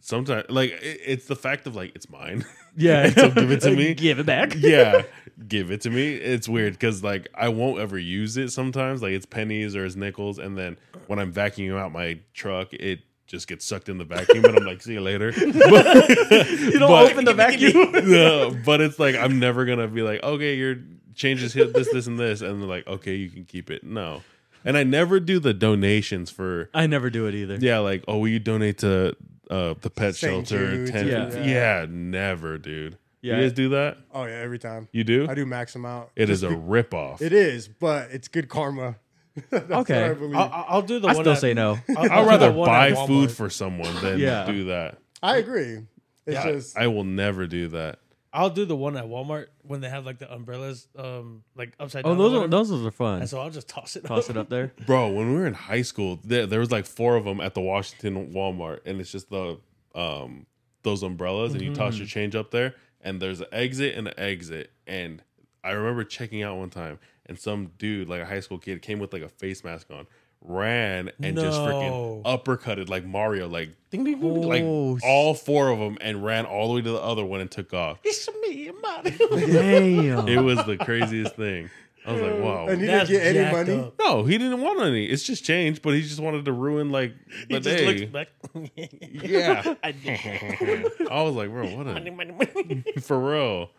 Sometimes, 0.00 0.46
like 0.48 0.70
it, 0.70 1.00
it's 1.04 1.26
the 1.26 1.36
fact 1.36 1.66
of 1.66 1.76
like 1.76 1.92
it's 1.94 2.08
mine. 2.08 2.44
Yeah. 2.76 3.10
So 3.10 3.30
give 3.30 3.50
it 3.50 3.62
to 3.62 3.72
me. 3.72 3.94
Give 3.96 4.20
it 4.20 4.26
back. 4.26 4.54
yeah, 4.56 5.02
give 5.48 5.72
it 5.72 5.80
to 5.80 5.90
me. 5.90 6.14
It's 6.14 6.48
weird 6.48 6.74
because 6.74 7.02
like 7.02 7.26
I 7.34 7.48
won't 7.48 7.80
ever 7.80 7.98
use 7.98 8.36
it. 8.36 8.50
Sometimes, 8.50 9.02
like 9.02 9.10
it's 9.10 9.26
pennies 9.26 9.74
or 9.74 9.84
it's 9.84 9.96
nickels, 9.96 10.38
and 10.38 10.56
then 10.56 10.76
when 11.08 11.18
I'm 11.18 11.32
vacuuming 11.32 11.76
out 11.76 11.90
my 11.90 12.20
truck, 12.32 12.72
it 12.72 13.00
just 13.26 13.48
gets 13.48 13.64
sucked 13.64 13.88
in 13.88 13.98
the 13.98 14.04
vacuum, 14.04 14.44
and 14.44 14.56
I'm 14.56 14.64
like, 14.64 14.82
see 14.82 14.92
you 14.92 15.00
later. 15.00 15.32
But, 15.32 16.08
You 16.08 16.78
don't 16.78 17.10
open 17.10 17.24
the 17.24 17.34
vacuum. 17.34 17.92
Yeah, 18.06 18.50
but 18.64 18.80
it's 18.80 19.00
like 19.00 19.16
I'm 19.16 19.40
never 19.40 19.64
gonna 19.64 19.88
be 19.88 20.02
like, 20.02 20.22
okay, 20.22 20.54
your 20.54 20.76
changes 21.16 21.52
hit 21.52 21.74
this, 21.74 21.90
this, 21.92 22.06
and 22.06 22.20
this, 22.20 22.40
and 22.40 22.62
they're 22.62 22.68
like, 22.68 22.86
okay, 22.86 23.16
you 23.16 23.30
can 23.30 23.44
keep 23.46 23.68
it. 23.68 23.82
No, 23.82 24.22
and 24.64 24.76
I 24.76 24.82
never 24.84 25.20
do 25.20 25.38
the 25.38 25.54
donations 25.54 26.30
for. 26.30 26.70
I 26.74 26.86
never 26.86 27.10
do 27.10 27.26
it 27.26 27.34
either. 27.34 27.56
Yeah, 27.60 27.78
like, 27.78 28.04
oh, 28.08 28.18
will 28.18 28.28
you 28.28 28.38
donate 28.38 28.78
to 28.78 29.16
uh, 29.50 29.74
the 29.80 29.90
pet 29.90 30.14
St. 30.14 30.46
shelter? 30.48 30.70
Jude's, 30.76 30.90
10, 30.92 31.06
yeah. 31.08 31.44
yeah. 31.44 31.86
never, 31.88 32.58
dude. 32.58 32.98
Yeah. 33.22 33.36
You 33.36 33.42
guys 33.42 33.52
do 33.52 33.68
that? 33.70 33.98
Oh 34.14 34.24
yeah, 34.24 34.36
every 34.36 34.58
time. 34.58 34.88
You 34.92 35.04
do? 35.04 35.26
I 35.28 35.34
do 35.34 35.44
max 35.44 35.74
them 35.74 35.84
out. 35.84 36.10
It 36.16 36.30
is 36.30 36.42
a 36.42 36.48
ripoff. 36.48 37.20
It 37.20 37.32
is, 37.34 37.68
but 37.68 38.10
it's 38.12 38.28
good 38.28 38.48
karma. 38.48 38.96
That's 39.50 39.70
Okay. 39.70 40.02
what 40.02 40.10
I 40.10 40.14
believe. 40.14 40.36
I'll, 40.36 40.64
I'll 40.68 40.82
do 40.82 40.98
the 40.98 41.08
I 41.08 41.12
one. 41.14 41.24
still 41.24 41.32
at- 41.34 41.38
say 41.40 41.52
no. 41.54 41.78
I'll, 41.96 41.98
I'd 41.98 42.22
do 42.22 42.28
rather 42.28 42.46
the 42.50 42.52
one 42.58 42.66
buy 42.66 42.92
Walmart. 42.92 43.06
food 43.06 43.30
for 43.30 43.50
someone 43.50 43.94
than 44.02 44.18
Yeah. 44.18 44.46
do 44.46 44.64
that. 44.64 44.98
I 45.22 45.36
agree. 45.36 45.80
It's 46.26 46.34
Yeah, 46.44 46.52
just 46.52 46.78
I 46.78 46.86
will 46.86 47.04
never 47.04 47.46
do 47.46 47.68
that. 47.68 47.98
I'll 48.32 48.48
do 48.50 48.64
the 48.64 48.76
one 48.76 48.96
at 48.96 49.04
Walmart 49.04 49.48
when 49.70 49.80
they 49.80 49.88
have 49.88 50.04
like 50.04 50.18
the 50.18 50.30
umbrellas, 50.30 50.88
um, 50.98 51.44
like 51.54 51.74
upside 51.78 52.02
down. 52.02 52.12
Oh, 52.12 52.14
or 52.14 52.18
those 52.18 52.32
are 52.32 52.40
whatever. 52.40 52.64
those 52.64 52.86
are 52.86 52.90
fun. 52.90 53.20
And 53.20 53.30
so 53.30 53.38
I'll 53.38 53.50
just 53.50 53.68
toss 53.68 53.94
it. 53.94 54.04
Toss 54.04 54.24
up. 54.24 54.30
it 54.30 54.36
up 54.36 54.48
there. 54.48 54.72
Bro, 54.86 55.12
when 55.12 55.30
we 55.30 55.38
were 55.38 55.46
in 55.46 55.54
high 55.54 55.82
school, 55.82 56.18
there, 56.24 56.44
there 56.44 56.58
was 56.58 56.72
like 56.72 56.86
four 56.86 57.14
of 57.14 57.24
them 57.24 57.40
at 57.40 57.54
the 57.54 57.60
Washington 57.60 58.32
Walmart, 58.32 58.80
and 58.84 59.00
it's 59.00 59.12
just 59.12 59.30
the 59.30 59.60
um 59.94 60.46
those 60.82 61.04
umbrellas, 61.04 61.52
and 61.52 61.62
you 61.62 61.72
toss 61.72 61.96
your 61.96 62.08
change 62.08 62.34
up 62.34 62.50
there, 62.50 62.74
and 63.00 63.22
there's 63.22 63.40
an 63.40 63.46
exit 63.52 63.96
and 63.96 64.08
an 64.08 64.14
exit. 64.18 64.72
And 64.88 65.22
I 65.62 65.70
remember 65.70 66.02
checking 66.02 66.42
out 66.42 66.56
one 66.56 66.70
time, 66.70 66.98
and 67.26 67.38
some 67.38 67.70
dude, 67.78 68.08
like 68.08 68.20
a 68.20 68.26
high 68.26 68.40
school 68.40 68.58
kid, 68.58 68.82
came 68.82 68.98
with 68.98 69.12
like 69.12 69.22
a 69.22 69.28
face 69.28 69.62
mask 69.62 69.88
on, 69.92 70.08
ran 70.42 71.10
and 71.22 71.36
just 71.36 71.58
freaking 71.60 71.90
No. 71.90 72.22
uppercutted 72.24 72.88
like 72.88 73.04
Mario, 73.04 73.48
like 73.48 73.70
Ding 73.90 74.04
ding 74.04 74.20
ding. 74.20 74.34
ding. 74.40 74.48
like 74.48 74.62
Oh, 74.62 74.98
all 75.04 75.34
four 75.34 75.68
of 75.70 75.78
them, 75.78 75.98
and 76.00 76.24
ran 76.24 76.46
all 76.46 76.68
the 76.68 76.74
way 76.74 76.82
to 76.82 76.90
the 76.90 77.00
other 77.00 77.24
one 77.24 77.40
and 77.40 77.50
took 77.50 77.74
off. 77.74 77.98
It's 78.04 78.28
me, 78.42 78.70
Mario. 78.80 79.46
Damn. 79.46 80.28
It 80.28 80.38
was 80.42 80.64
the 80.64 80.76
craziest 80.78 81.36
thing. 81.36 81.70
I 82.06 82.12
was 82.12 82.22
like, 82.22 82.38
wow. 82.42 82.66
and 82.68 82.80
he 82.80 82.86
didn't 82.86 83.08
get 83.08 83.36
any 83.36 83.52
money. 83.52 83.78
up. 83.84 83.94
No, 83.98 84.24
he 84.24 84.38
didn't 84.38 84.62
want 84.62 84.80
any. 84.80 85.04
It's 85.04 85.22
just 85.22 85.44
change, 85.44 85.82
but 85.82 85.92
he 85.92 86.00
just 86.00 86.18
wanted 86.18 86.46
to 86.46 86.52
ruin 86.52 86.90
like 86.90 87.14
the 87.50 87.54
He 87.56 87.60
day. 87.60 87.86
looks 87.86 88.10
back. 88.10 88.28
Yeah. 89.02 89.74
I. 89.84 89.88
I 91.10 91.22
was 91.22 91.34
like, 91.34 91.50
bro, 91.50 91.66
what 91.76 91.86
money, 91.86 92.08
a 92.08 92.12
money, 92.12 92.32
money. 92.32 92.84
for 93.02 93.18
real. 93.18 93.70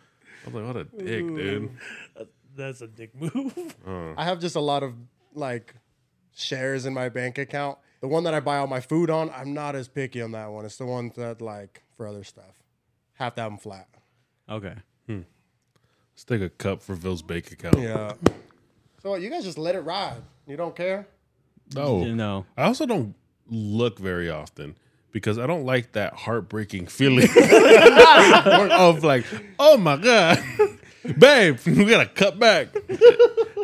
I 0.46 0.50
was 0.50 0.54
like, 0.54 0.66
what 0.68 0.76
a 0.78 0.84
dick, 0.84 1.26
dude. 1.28 1.72
That's 2.56 2.82
a 2.82 2.88
dick 2.88 3.16
move. 3.16 3.76
Uh. 3.88 4.14
I 4.18 4.24
have 4.26 4.40
just 4.40 4.56
a 4.56 4.60
lot 4.62 4.84
of 4.84 4.94
like 5.34 5.74
shares 6.36 6.86
in 6.86 6.94
my 6.94 7.10
bank 7.10 7.38
account. 7.38 7.78
The 8.02 8.08
one 8.08 8.24
that 8.24 8.34
I 8.34 8.40
buy 8.40 8.58
all 8.58 8.68
my 8.68 8.82
food 8.82 9.10
on, 9.10 9.30
I'm 9.30 9.54
not 9.54 9.76
as 9.76 9.88
picky 9.88 10.22
on 10.22 10.32
that 10.32 10.52
one. 10.52 10.66
It's 10.66 10.78
the 10.78 10.86
one 10.86 11.12
that 11.18 11.42
like 11.42 11.84
for 11.96 12.08
other 12.08 12.24
stuff. 12.24 12.64
Have 13.14 13.36
to 13.36 13.42
have 13.42 13.52
them 13.52 13.60
flat. 13.60 13.88
Okay. 14.50 14.74
Hmm. 15.06 15.22
Let's 16.14 16.24
take 16.24 16.42
a 16.42 16.50
cup 16.50 16.82
for 16.82 16.96
Phil's 16.96 17.22
bank 17.22 17.52
account. 17.52 17.80
Yeah. 17.80 18.14
So 19.04 19.16
you 19.16 19.30
guys 19.30 19.44
just 19.44 19.58
let 19.58 19.76
it 19.76 19.82
ride. 19.82 20.22
You 20.48 20.58
don't 20.58 20.76
care? 20.76 21.08
No. 21.76 22.04
You 22.04 22.16
know. 22.16 22.46
I 22.58 22.64
also 22.64 22.86
don't 22.86 23.16
look 23.48 24.00
very 24.00 24.30
often 24.30 24.76
because 25.12 25.38
I 25.38 25.46
don't 25.46 25.66
like 25.66 25.92
that 25.94 26.14
heartbreaking 26.14 26.88
feeling 26.88 27.28
of 28.72 29.04
like, 29.04 29.26
oh 29.60 29.78
my 29.78 29.98
god, 29.98 30.42
babe, 31.18 31.60
we 31.66 31.86
gotta 31.86 32.08
cut 32.08 32.40
back. 32.40 32.70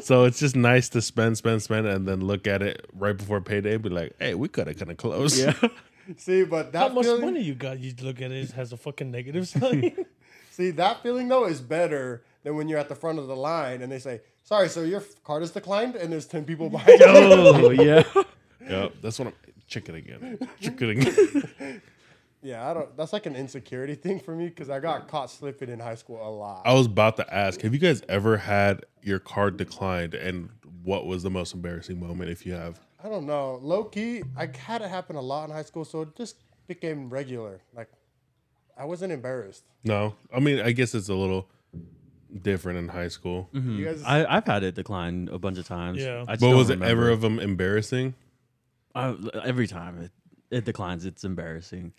So 0.01 0.23
it's 0.25 0.39
just 0.39 0.55
nice 0.55 0.89
to 0.89 1.01
spend, 1.01 1.37
spend, 1.37 1.61
spend, 1.61 1.87
and 1.87 2.07
then 2.07 2.21
look 2.21 2.47
at 2.47 2.61
it 2.61 2.85
right 2.93 3.15
before 3.17 3.41
payday, 3.41 3.75
and 3.75 3.83
be 3.83 3.89
like, 3.89 4.15
hey, 4.19 4.33
we 4.35 4.47
cut 4.47 4.67
it 4.67 4.75
kind 4.77 4.91
of 4.91 4.97
close. 4.97 5.39
Yeah. 5.39 5.53
See, 6.17 6.45
but 6.45 6.71
that 6.71 6.79
How 6.79 6.89
much 6.89 7.05
feeling, 7.05 7.21
money 7.21 7.41
you 7.41 7.53
got? 7.53 7.79
You 7.79 7.93
look 8.01 8.21
at 8.21 8.31
it, 8.31 8.49
it 8.49 8.51
has 8.51 8.71
a 8.71 8.77
fucking 8.77 9.11
negative 9.11 9.47
sign. 9.49 10.05
See, 10.51 10.71
that 10.71 11.03
feeling 11.03 11.27
though 11.27 11.45
is 11.45 11.59
better 11.61 12.23
than 12.43 12.55
when 12.55 12.69
you're 12.69 12.79
at 12.79 12.87
the 12.89 12.95
front 12.95 13.19
of 13.19 13.27
the 13.27 13.35
line 13.35 13.81
and 13.81 13.91
they 13.91 13.99
say, 13.99 14.21
"Sorry, 14.43 14.69
sir, 14.69 14.85
your 14.85 15.03
card 15.25 15.43
is 15.43 15.51
declined," 15.51 15.95
and 15.95 16.11
there's 16.11 16.25
ten 16.25 16.45
people 16.45 16.69
behind 16.69 16.99
you. 16.99 17.05
Oh 17.07 17.69
yeah. 17.71 18.03
Yep, 18.67 18.93
that's 19.01 19.19
what 19.19 19.27
I'm. 19.27 19.33
Check 19.67 19.89
it 19.89 19.95
again. 19.95 20.39
Check 20.61 20.81
it 20.81 20.89
again. 20.89 21.81
Yeah, 22.41 22.69
I 22.69 22.73
don't. 22.73 22.95
That's 22.95 23.13
like 23.13 23.25
an 23.25 23.35
insecurity 23.35 23.95
thing 24.03 24.19
for 24.19 24.35
me 24.35 24.47
because 24.47 24.69
I 24.69 24.79
got 24.79 25.07
caught 25.07 25.31
slipping 25.31 25.69
in 25.69 25.79
high 25.79 25.95
school 25.95 26.25
a 26.25 26.29
lot. 26.29 26.61
I 26.65 26.73
was 26.73 26.85
about 26.85 27.17
to 27.17 27.33
ask, 27.33 27.61
have 27.61 27.73
you 27.73 27.79
guys 27.79 28.01
ever 28.07 28.37
had 28.37 28.85
your 29.01 29.19
card 29.19 29.57
declined, 29.57 30.13
and 30.13 30.49
what 30.83 31.05
was 31.05 31.23
the 31.23 31.29
most 31.29 31.53
embarrassing 31.53 31.99
moment 31.99 32.29
if 32.29 32.45
you 32.45 32.53
have? 32.53 32.79
I 33.03 33.09
don't 33.09 33.25
know. 33.25 33.59
Low 33.61 33.83
key, 33.83 34.23
I 34.35 34.49
had 34.57 34.81
it 34.81 34.89
happen 34.89 35.15
a 35.15 35.21
lot 35.21 35.49
in 35.49 35.55
high 35.55 35.63
school, 35.63 35.85
so 35.85 36.01
it 36.01 36.15
just 36.15 36.37
became 36.67 37.09
regular. 37.09 37.61
Like, 37.75 37.89
I 38.77 38.85
wasn't 38.85 39.13
embarrassed. 39.13 39.63
No, 39.83 40.15
I 40.33 40.39
mean, 40.39 40.59
I 40.59 40.71
guess 40.71 40.93
it's 40.95 41.09
a 41.09 41.13
little 41.13 41.49
different 42.41 42.79
in 42.79 42.87
high 42.89 43.07
school. 43.07 43.49
Mm-hmm. 43.53 43.77
You 43.77 43.85
guys, 43.85 44.03
I, 44.03 44.25
I've 44.25 44.45
had 44.45 44.63
it 44.63 44.75
decline 44.75 45.29
a 45.31 45.39
bunch 45.39 45.57
of 45.57 45.67
times. 45.67 45.99
Yeah. 45.99 46.25
I 46.27 46.33
just 46.33 46.41
But 46.41 46.49
don't 46.49 46.57
was 46.57 46.69
it 46.69 46.81
ever 46.81 47.09
of 47.09 47.21
them 47.21 47.39
embarrassing? 47.39 48.15
I, 48.95 49.15
every 49.43 49.67
time 49.67 50.01
it, 50.01 50.11
it 50.49 50.65
declines, 50.65 51.05
it's 51.05 51.23
embarrassing. 51.23 51.93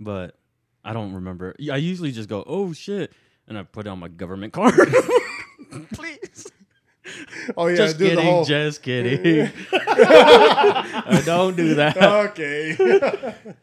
But 0.00 0.36
I 0.84 0.92
don't 0.92 1.12
remember. 1.14 1.54
I 1.72 1.76
usually 1.76 2.12
just 2.12 2.28
go, 2.28 2.44
"Oh 2.46 2.72
shit," 2.72 3.12
and 3.46 3.58
I 3.58 3.62
put 3.64 3.86
it 3.86 3.90
on 3.90 3.98
my 3.98 4.08
government 4.08 4.52
card. 4.52 4.74
Please. 5.94 6.46
oh 7.56 7.66
yeah, 7.66 7.76
just 7.76 7.98
do 7.98 8.04
the 8.04 8.10
kidding. 8.16 8.24
whole. 8.24 8.44
Just 8.44 8.82
kidding. 8.82 9.50
I 9.72 11.22
don't 11.26 11.56
do 11.56 11.74
that. 11.76 11.96
okay. 11.96 12.76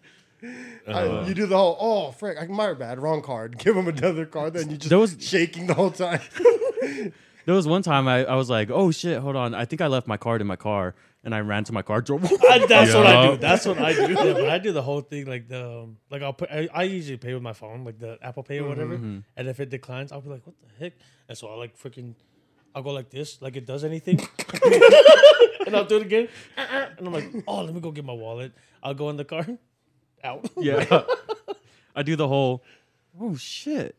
I- 0.87 0.91
Uh, 1.07 1.25
you 1.27 1.33
do 1.33 1.47
the 1.47 1.57
whole. 1.57 1.75
Oh, 1.79 2.11
frick! 2.11 2.37
I, 2.39 2.45
my 2.45 2.73
bad. 2.73 2.99
Wrong 2.99 3.21
card. 3.23 3.57
Give 3.57 3.75
him 3.75 3.87
another 3.87 4.25
card. 4.27 4.53
Then 4.53 4.69
you 4.69 4.77
just 4.77 4.89
There 4.89 4.99
was- 4.99 5.15
shaking 5.19 5.65
the 5.67 5.73
whole 5.73 5.89
time. 5.91 6.19
There 7.45 7.55
was 7.55 7.67
one 7.67 7.81
time 7.81 8.07
I, 8.07 8.25
I 8.25 8.35
was 8.35 8.49
like, 8.49 8.69
"Oh 8.71 8.91
shit, 8.91 9.19
hold 9.19 9.35
on! 9.35 9.55
I 9.55 9.65
think 9.65 9.81
I 9.81 9.87
left 9.87 10.05
my 10.07 10.17
card 10.17 10.41
in 10.41 10.47
my 10.47 10.55
car," 10.55 10.93
and 11.25 11.33
I 11.33 11.39
ran 11.39 11.63
to 11.65 11.73
my 11.73 11.81
car, 11.81 12.01
drove. 12.01 12.23
I, 12.49 12.65
that's 12.67 12.93
what 12.93 13.07
I 13.07 13.27
do. 13.27 13.37
That's 13.37 13.65
what 13.65 13.79
I 13.79 13.93
do. 13.93 14.13
Yeah, 14.13 14.33
but 14.33 14.49
I 14.49 14.57
do 14.67 14.71
the 14.71 14.83
whole 14.83 15.01
thing 15.01 15.25
like 15.25 15.49
the 15.49 15.81
um, 15.81 15.97
like 16.11 16.21
I'll 16.21 16.33
put. 16.33 16.51
I, 16.51 16.69
I 16.71 16.83
usually 16.83 17.17
pay 17.17 17.33
with 17.33 17.41
my 17.41 17.53
phone, 17.53 17.83
like 17.83 17.99
the 17.99 18.19
Apple 18.21 18.43
Pay 18.43 18.59
or 18.59 18.69
whatever. 18.69 18.95
Mm-hmm. 18.95 19.19
And 19.35 19.47
if 19.47 19.59
it 19.59 19.69
declines, 19.69 20.11
I'll 20.11 20.21
be 20.21 20.29
like, 20.29 20.45
"What 20.45 20.55
the 20.61 20.85
heck?" 20.85 20.93
And 21.27 21.37
so 21.37 21.47
I 21.47 21.55
like 21.55 21.77
freaking. 21.77 22.13
I'll 22.75 22.83
go 22.83 22.91
like 22.91 23.09
this, 23.09 23.41
like 23.41 23.55
it 23.55 23.65
does 23.65 23.83
anything, 23.83 24.19
and 25.65 25.75
I'll 25.75 25.85
do 25.85 25.97
it 25.97 26.03
again. 26.03 26.27
And 26.57 27.07
I'm 27.07 27.13
like, 27.13 27.31
"Oh, 27.47 27.63
let 27.63 27.73
me 27.73 27.81
go 27.81 27.91
get 27.91 28.05
my 28.05 28.13
wallet." 28.13 28.53
I'll 28.83 28.93
go 28.93 29.09
in 29.09 29.17
the 29.17 29.25
car, 29.25 29.47
out. 30.23 30.47
yeah, 30.57 31.03
I 31.95 32.03
do 32.03 32.15
the 32.15 32.27
whole. 32.27 32.63
Oh 33.19 33.35
shit! 33.35 33.95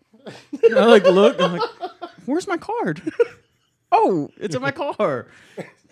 And 0.62 0.78
I 0.78 0.84
like 0.84 1.04
look. 1.04 1.40
I'm 1.40 1.52
like, 1.56 1.70
"Where's 2.26 2.46
my 2.46 2.58
card?" 2.58 3.00
oh, 3.90 4.30
it's 4.36 4.54
in 4.54 4.62
my 4.62 4.72
car. 4.72 5.26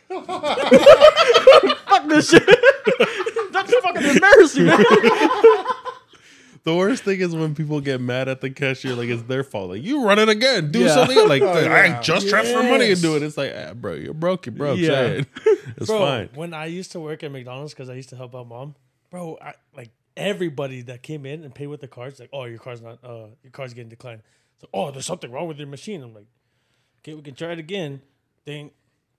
Fuck 0.09 2.09
this 2.09 2.31
shit. 2.31 2.47
That's 3.53 3.75
fucking 3.75 4.03
embarrassing. 4.05 4.67
man. 4.67 4.79
the 6.65 6.75
worst 6.75 7.05
thing 7.05 7.21
is 7.21 7.35
when 7.35 7.55
people 7.55 7.81
get 7.81 8.01
mad 8.01 8.29
at 8.29 8.41
the 8.41 8.51
cashier, 8.51 8.95
like 8.95 9.09
it's 9.09 9.23
their 9.23 9.45
fault. 9.45 9.71
Like 9.71 9.83
you 9.83 10.05
run 10.05 10.19
it 10.19 10.29
again, 10.29 10.71
do 10.71 10.81
Yeah. 10.81 10.95
something. 10.95 11.29
Like 11.29 11.43
Oh, 11.43 11.59
yeah. 11.61 11.99
I 11.99 12.03
just 12.03 12.29
transfer 12.29 12.63
money 12.63 12.87
Yes. 12.89 12.99
and 12.99 13.03
do 13.03 13.17
it. 13.17 13.23
It's 13.23 13.37
like, 13.37 13.53
ah, 13.57 13.75
bro, 13.75 13.95
you're 13.95 14.15
broke. 14.15 14.47
You're 14.47 14.55
broke. 14.55 14.79
Yeah. 14.79 14.89
Say. 14.89 15.25
It's 15.77 15.87
Bro, 15.87 15.99
fine. 15.99 16.29
when 16.35 16.55
I 16.55 16.67
used 16.67 16.93
to 16.93 17.01
work 17.01 17.25
at 17.25 17.33
McDonald's 17.33 17.73
because 17.75 17.89
I 17.91 17.95
used 17.95 18.11
to 18.11 18.17
help 18.17 18.35
out 18.37 18.47
mom, 18.47 18.75
bro, 19.11 19.37
I, 19.41 19.55
like 19.77 19.91
everybody 20.17 20.83
that 20.83 21.03
came 21.03 21.27
in 21.27 21.43
and 21.43 21.53
paid 21.55 21.67
with 21.69 21.81
the 21.81 21.89
cards, 21.89 22.21
like, 22.21 22.29
oh, 22.33 22.45
your 22.45 22.59
car's 22.59 22.81
not, 22.81 22.99
uh, 23.03 23.27
your 23.43 23.51
car's 23.51 23.75
getting 23.75 23.89
declined. 23.89 24.21
So, 24.61 24.69
oh, 24.73 24.91
there's 24.93 25.07
something 25.07 25.33
wrong 25.33 25.49
with 25.49 25.59
your 25.59 25.67
machine. 25.67 26.03
I'm 26.03 26.15
like, 26.15 26.27
okay, 27.01 27.15
we 27.15 27.23
can 27.23 27.35
try 27.35 27.53
it 27.53 27.59
again. 27.59 28.03
Ding, 28.47 28.71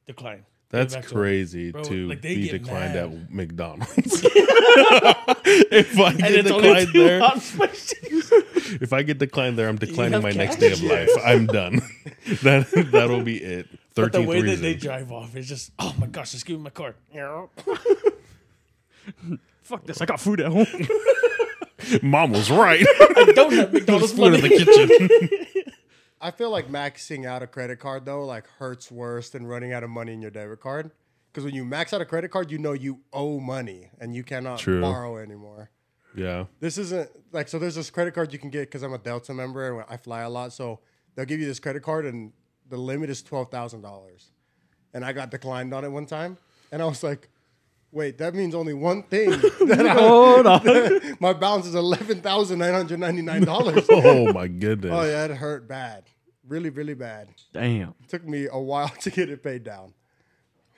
decline. 0.07 0.45
Give 0.71 0.79
it 0.79 0.83
That's 0.83 0.95
back 0.95 1.03
to 1.07 1.09
'em. 1.15 1.15
crazy 1.21 1.71
Bro, 1.71 1.83
to 1.83 2.07
like, 2.09 2.21
they 2.21 2.35
be 2.35 2.49
declined 2.49 2.95
mad. 2.95 3.03
at 3.05 3.31
McDonald's. 3.31 3.93
if 4.25 5.99
I 5.99 6.11
get 6.13 6.43
declined 6.43 6.89
there, 6.93 7.21
if 8.81 8.91
I 8.91 9.03
get 9.03 9.19
declined 9.19 9.57
there, 9.57 9.69
I'm 9.69 9.77
declining 9.77 10.13
have 10.13 10.23
my 10.23 10.31
next 10.31 10.57
day 10.57 10.71
of 10.71 10.81
life. 10.83 11.09
I'm 11.23 11.45
done. 11.45 11.75
that 12.43 12.89
that'll 12.91 13.21
be 13.21 13.37
it. 13.37 13.67
But 13.93 14.11
the 14.11 14.17
Thirteenth 14.19 14.27
way 14.27 14.41
that 14.41 14.55
they 14.57 14.73
drive 14.73 15.11
off 15.11 15.35
is 15.37 15.47
just, 15.47 15.71
oh 15.79 15.95
my 15.99 16.07
gosh, 16.07 16.31
just 16.31 16.45
give 16.45 16.57
me 16.57 16.63
my 16.63 16.69
card. 16.71 16.95
Fuck 19.63 19.85
this! 19.85 20.01
I 20.01 20.05
got 20.05 20.19
food 20.19 20.41
at 20.41 20.51
home. 20.51 20.67
Mom 22.01 22.31
was 22.31 22.49
right. 22.51 22.85
I 23.15 23.31
don't 23.35 23.53
have 23.53 23.71
There's 23.71 23.81
McDonald's 23.87 24.11
food 24.13 24.31
money. 24.31 24.35
in 24.37 24.41
the 24.41 24.49
kitchen. 24.49 25.54
I 26.21 26.31
feel 26.31 26.49
like 26.49 26.69
maxing 26.69 27.25
out 27.25 27.43
a 27.43 27.47
credit 27.47 27.79
card 27.79 28.05
though, 28.05 28.25
like 28.25 28.47
hurts 28.59 28.89
worse 28.91 29.29
than 29.29 29.45
running 29.45 29.73
out 29.73 29.83
of 29.83 29.89
money 29.89 30.13
in 30.13 30.21
your 30.21 30.31
debit 30.31 30.59
card. 30.59 30.91
Because 31.31 31.43
when 31.43 31.53
you 31.53 31.65
max 31.65 31.93
out 31.93 31.99
a 32.01 32.05
credit 32.05 32.31
card, 32.31 32.49
you 32.49 32.57
know 32.57 32.71
you 32.73 32.99
owe 33.11 33.39
money 33.39 33.89
and 33.99 34.15
you 34.15 34.23
cannot 34.23 34.59
True. 34.59 34.81
borrow 34.81 35.17
anymore. 35.17 35.69
yeah. 36.15 36.45
This 36.61 36.77
isn't 36.77 37.09
like 37.33 37.49
so. 37.49 37.59
There's 37.59 37.75
this 37.75 37.89
credit 37.89 38.13
card 38.13 38.31
you 38.31 38.39
can 38.39 38.49
get 38.49 38.61
because 38.61 38.83
I'm 38.83 38.93
a 38.93 38.97
Delta 38.97 39.33
member 39.33 39.79
and 39.81 39.85
I 39.89 39.97
fly 39.97 40.21
a 40.21 40.29
lot. 40.29 40.53
So 40.53 40.79
they'll 41.13 41.25
give 41.25 41.41
you 41.41 41.45
this 41.45 41.59
credit 41.59 41.83
card 41.83 42.05
and 42.05 42.31
the 42.69 42.77
limit 42.77 43.09
is 43.09 43.21
twelve 43.21 43.51
thousand 43.51 43.81
dollars. 43.81 44.31
And 44.93 45.03
I 45.03 45.11
got 45.11 45.29
declined 45.29 45.73
on 45.73 45.83
it 45.83 45.89
one 45.89 46.05
time, 46.05 46.37
and 46.71 46.81
I 46.81 46.85
was 46.85 47.03
like, 47.03 47.27
"Wait, 47.95 48.17
that 48.17 48.35
means 48.35 48.53
only 48.53 48.73
one 48.73 49.03
thing. 49.03 49.29
that 49.69 49.85
I, 49.87 49.93
Hold 49.93 50.45
on. 50.45 51.17
my 51.19 51.33
balance 51.33 51.65
is 51.65 51.75
eleven 51.75 52.21
thousand 52.21 52.59
nine 52.59 52.73
hundred 52.73 52.99
ninety 52.99 53.21
nine 53.21 53.43
dollars." 53.43 53.85
Oh 53.89 54.31
my 54.33 54.47
goodness. 54.47 54.91
Oh 54.93 55.03
yeah, 55.03 55.25
it 55.25 55.31
hurt 55.31 55.67
bad, 55.67 56.03
really, 56.47 56.69
really 56.69 56.93
bad. 56.93 57.29
Damn. 57.53 57.95
It 58.03 58.09
took 58.09 58.27
me 58.27 58.47
a 58.51 58.59
while 58.59 58.89
to 58.89 59.09
get 59.09 59.29
it 59.29 59.41
paid 59.41 59.63
down. 59.63 59.93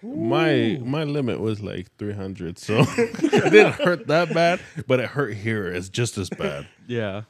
My 0.03 0.79
my 0.83 1.03
limit 1.05 1.39
was 1.39 1.59
like 1.59 1.87
300, 1.97 2.59
so 2.59 2.85
it 2.97 3.51
didn't 3.51 3.73
hurt 3.73 4.05
that 4.07 4.31
bad, 4.31 4.59
but 4.85 4.99
it 4.99 5.09
hurt 5.09 5.33
here. 5.33 5.65
It's 5.67 5.89
just 5.89 6.19
as 6.19 6.29
bad. 6.29 6.67
Yeah. 6.87 7.23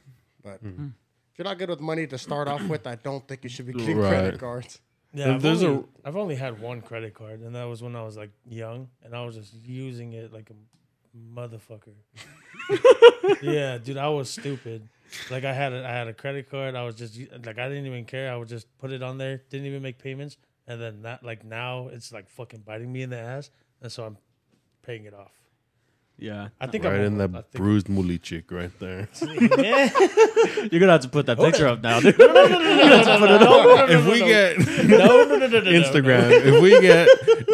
But 0.44 0.60
if 0.62 1.38
you're 1.38 1.46
not 1.46 1.58
good 1.60 1.70
with 1.70 1.80
money 1.80 2.08
to 2.08 2.18
start 2.18 2.50
off 2.50 2.62
with, 2.68 2.86
I 2.86 2.96
don't 2.96 3.26
think 3.26 3.46
you 3.46 3.50
should 3.50 3.68
be 3.68 3.74
getting 3.74 3.98
Right. 3.98 4.10
credit 4.10 4.40
cards. 4.40 4.82
Yeah, 5.14 5.36
I've 5.36 5.42
There's 5.42 5.64
only, 5.64 5.84
a- 6.04 6.08
I've 6.08 6.16
only 6.16 6.36
had 6.36 6.60
one 6.62 6.82
credit 6.82 7.14
card, 7.14 7.42
and 7.42 7.56
that 7.56 7.64
was 7.66 7.82
when 7.82 7.96
I 7.96 8.04
was 8.04 8.18
like 8.18 8.32
young, 8.46 8.90
and 9.04 9.16
I 9.16 9.26
was 9.26 9.36
just 9.36 9.54
using 9.66 10.14
it 10.14 10.34
like 10.34 10.50
a 10.50 10.54
motherfucker. 11.18 11.94
yeah, 13.42 13.78
dude, 13.78 13.98
I 13.98 14.10
was 14.10 14.30
stupid. 14.30 14.88
Like 15.32 15.46
I 15.46 15.54
had 15.54 15.74
a, 15.74 15.86
I 15.86 15.92
had 15.92 16.08
a 16.08 16.14
credit 16.14 16.50
card. 16.50 16.76
I 16.76 16.84
was 16.84 16.96
just 16.96 17.18
like 17.46 17.58
I 17.58 17.70
didn't 17.70 17.86
even 17.86 18.06
care. 18.06 18.32
I 18.32 18.36
would 18.36 18.50
just 18.50 18.68
put 18.78 18.92
it 18.92 19.02
on 19.02 19.18
there. 19.18 19.42
Didn't 19.50 19.66
even 19.68 19.82
make 19.82 19.98
payments, 19.98 20.38
and 20.68 20.80
then 20.82 21.02
that 21.04 21.24
like 21.24 21.46
now 21.46 21.88
it's 21.88 22.12
like 22.12 22.30
fucking 22.30 22.62
biting 22.66 22.92
me 22.92 23.02
in 23.02 23.10
the 23.10 23.18
ass, 23.18 23.50
and 23.82 23.92
so 23.92 24.06
I'm 24.06 24.18
paying 24.84 25.06
it 25.06 25.14
off. 25.14 25.32
Yeah. 26.20 26.48
I 26.60 26.66
think 26.66 26.84
Right 26.84 26.96
I'm 26.96 27.02
in 27.02 27.22
I 27.22 27.28
that 27.28 27.32
think- 27.52 27.54
bruised 27.54 27.90
muli 27.90 28.18
chick 28.18 28.52
right 28.52 28.72
there. 28.80 29.08
Yeah. 29.22 29.90
You're 30.72 30.80
gonna 30.80 30.94
have 30.94 31.02
to 31.02 31.10
put 31.10 31.28
that 31.28 31.38
picture 31.38 31.68
up 31.68 31.82
now, 31.84 32.00
dude. 32.00 32.16
if 32.20 34.06
we 34.08 34.20
get 34.20 34.58
no, 34.88 34.98
no, 34.98 35.26
no, 35.26 35.38
no, 35.38 35.48
no, 35.48 35.60
no, 35.62 35.72
Instagram, 35.72 36.32
if 36.32 36.62
we 36.62 36.82
get 36.82 37.08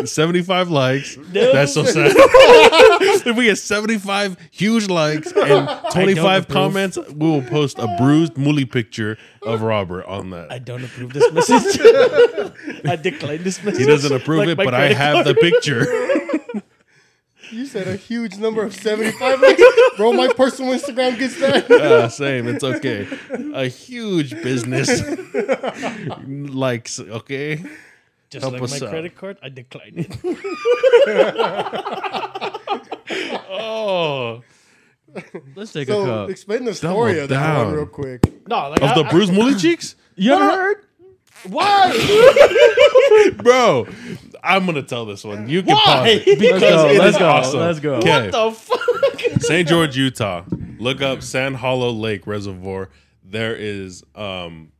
75 0.07 0.69
likes, 0.69 1.17
that's 1.31 1.73
so 1.73 1.83
sad. 1.83 2.13
if 2.15 3.35
we 3.35 3.45
get 3.45 3.57
75 3.57 4.37
huge 4.51 4.87
likes 4.89 5.31
and 5.33 5.67
25 5.91 6.43
approve. 6.43 6.47
comments, 6.53 6.97
we 6.97 7.29
will 7.29 7.41
post 7.43 7.77
a 7.79 7.93
bruised 7.99 8.37
muli 8.37 8.65
picture 8.65 9.17
of 9.41 9.61
Robert 9.61 10.05
on 10.05 10.29
that. 10.31 10.51
I 10.51 10.59
don't 10.59 10.83
approve 10.83 11.11
this 11.13 11.31
message. 11.33 11.81
I 12.85 12.95
decline 12.95 13.43
this 13.43 13.61
message. 13.63 13.79
He 13.81 13.85
doesn't 13.85 14.11
approve 14.13 14.39
Like 14.39 14.47
it, 14.49 14.57
my 14.57 14.63
but 14.65 14.73
I 14.73 14.93
credit 14.93 14.97
have 14.97 15.25
the 15.25 15.35
picture. 15.35 15.81
You 17.53 17.65
said 17.67 17.87
a 17.87 17.95
huge 17.95 18.37
number 18.37 18.63
of 18.63 18.73
75 18.73 19.39
likes. 19.41 19.61
Bro, 19.97 20.13
my 20.13 20.27
personal 20.33 20.73
Instagram 20.73 21.19
gets 21.19 21.39
that. 21.39 21.69
Uh, 21.69 22.09
same, 22.23 22.47
it's 22.47 22.63
okay. 22.63 23.07
A 23.53 23.67
huge 23.67 24.31
business 24.41 24.89
likes, 26.27 26.99
okay? 26.99 27.63
Just 28.31 28.41
Help 28.43 28.53
like 28.53 28.63
us 28.63 28.81
my 28.81 28.87
out. 28.87 28.91
credit 28.91 29.15
card, 29.15 29.37
I 29.43 29.49
decline 29.49 29.93
it. 29.95 30.17
Oh, 33.49 34.41
Let's 35.55 35.71
take 35.73 35.87
a 35.89 35.91
So 35.91 36.05
cup. 36.05 36.29
explain 36.31 36.65
the 36.65 36.73
story 36.73 37.13
Double 37.13 37.23
of 37.23 37.29
that 37.29 37.65
one 37.65 37.73
real 37.75 37.85
quick. 37.85 38.47
no, 38.47 38.69
like 38.69 38.81
of 38.81 38.89
I- 38.89 38.95
the 38.95 39.03
I- 39.05 39.11
bruised 39.11 39.31
muli 39.33 39.53
cheeks? 39.55 39.95
You 40.15 40.33
ever 40.33 40.43
heard? 40.45 40.77
Why? 41.49 43.31
bro. 43.37 43.85
I'm 44.43 44.65
gonna 44.65 44.83
tell 44.83 45.05
this 45.05 45.23
one. 45.23 45.47
You 45.47 45.63
can 45.63 45.75
Why? 45.75 45.81
pause 45.83 46.07
it 46.09 46.39
because 46.39 46.61
go, 46.61 46.89
it 46.89 46.99
let's 46.99 47.15
is 47.15 47.19
go, 47.19 47.29
awesome. 47.29 47.59
let's 47.61 47.79
go. 47.79 47.93
Okay. 47.95 48.29
What 48.29 48.31
the 48.31 48.51
fuck? 48.51 48.79
St. 49.41 49.67
George, 49.67 49.95
Utah. 49.95 50.43
Look 50.79 51.01
up 51.01 51.21
Sand 51.23 51.55
Hollow 51.57 51.91
Lake 51.91 52.27
Reservoir. 52.27 52.89
There 53.23 53.55
is 53.55 54.03
um, 54.15 54.71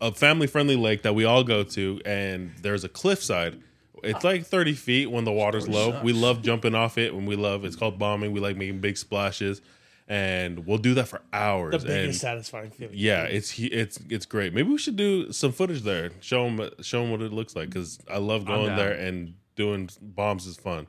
a 0.00 0.12
family 0.12 0.46
friendly 0.48 0.76
lake 0.76 1.02
that 1.02 1.14
we 1.14 1.24
all 1.24 1.44
go 1.44 1.62
to, 1.62 2.00
and 2.04 2.52
there's 2.60 2.84
a 2.84 2.88
cliffside. 2.88 3.60
It's 4.02 4.24
like 4.24 4.44
30 4.46 4.74
feet 4.74 5.10
when 5.10 5.24
the 5.24 5.32
water's 5.32 5.68
low. 5.68 6.00
We 6.02 6.12
love 6.12 6.42
jumping 6.42 6.74
off 6.74 6.98
it 6.98 7.14
when 7.14 7.26
we 7.26 7.36
love 7.36 7.64
it's 7.64 7.76
called 7.76 7.98
bombing. 7.98 8.32
We 8.32 8.40
like 8.40 8.56
making 8.56 8.80
big 8.80 8.96
splashes, 8.96 9.60
and 10.08 10.66
we'll 10.66 10.78
do 10.78 10.94
that 10.94 11.06
for 11.06 11.20
hours. 11.32 11.72
The 11.82 11.86
biggest 11.86 12.04
and 12.04 12.14
satisfying 12.14 12.70
feeling. 12.70 12.94
yeah, 12.96 13.24
it's 13.24 13.58
it's 13.58 14.00
it's 14.08 14.26
great. 14.26 14.54
Maybe 14.54 14.70
we 14.70 14.78
should 14.78 14.96
do 14.96 15.30
some 15.32 15.52
footage 15.52 15.82
there. 15.82 16.10
Show 16.20 16.44
them 16.50 16.70
show 16.80 17.02
them 17.02 17.10
what 17.10 17.20
it 17.22 17.32
looks 17.32 17.54
like 17.54 17.68
because 17.68 17.98
I 18.10 18.18
love 18.18 18.44
going 18.46 18.74
there 18.76 18.92
and 18.92 19.34
doing 19.54 19.90
bombs 20.00 20.46
is 20.46 20.56
fun. 20.56 20.86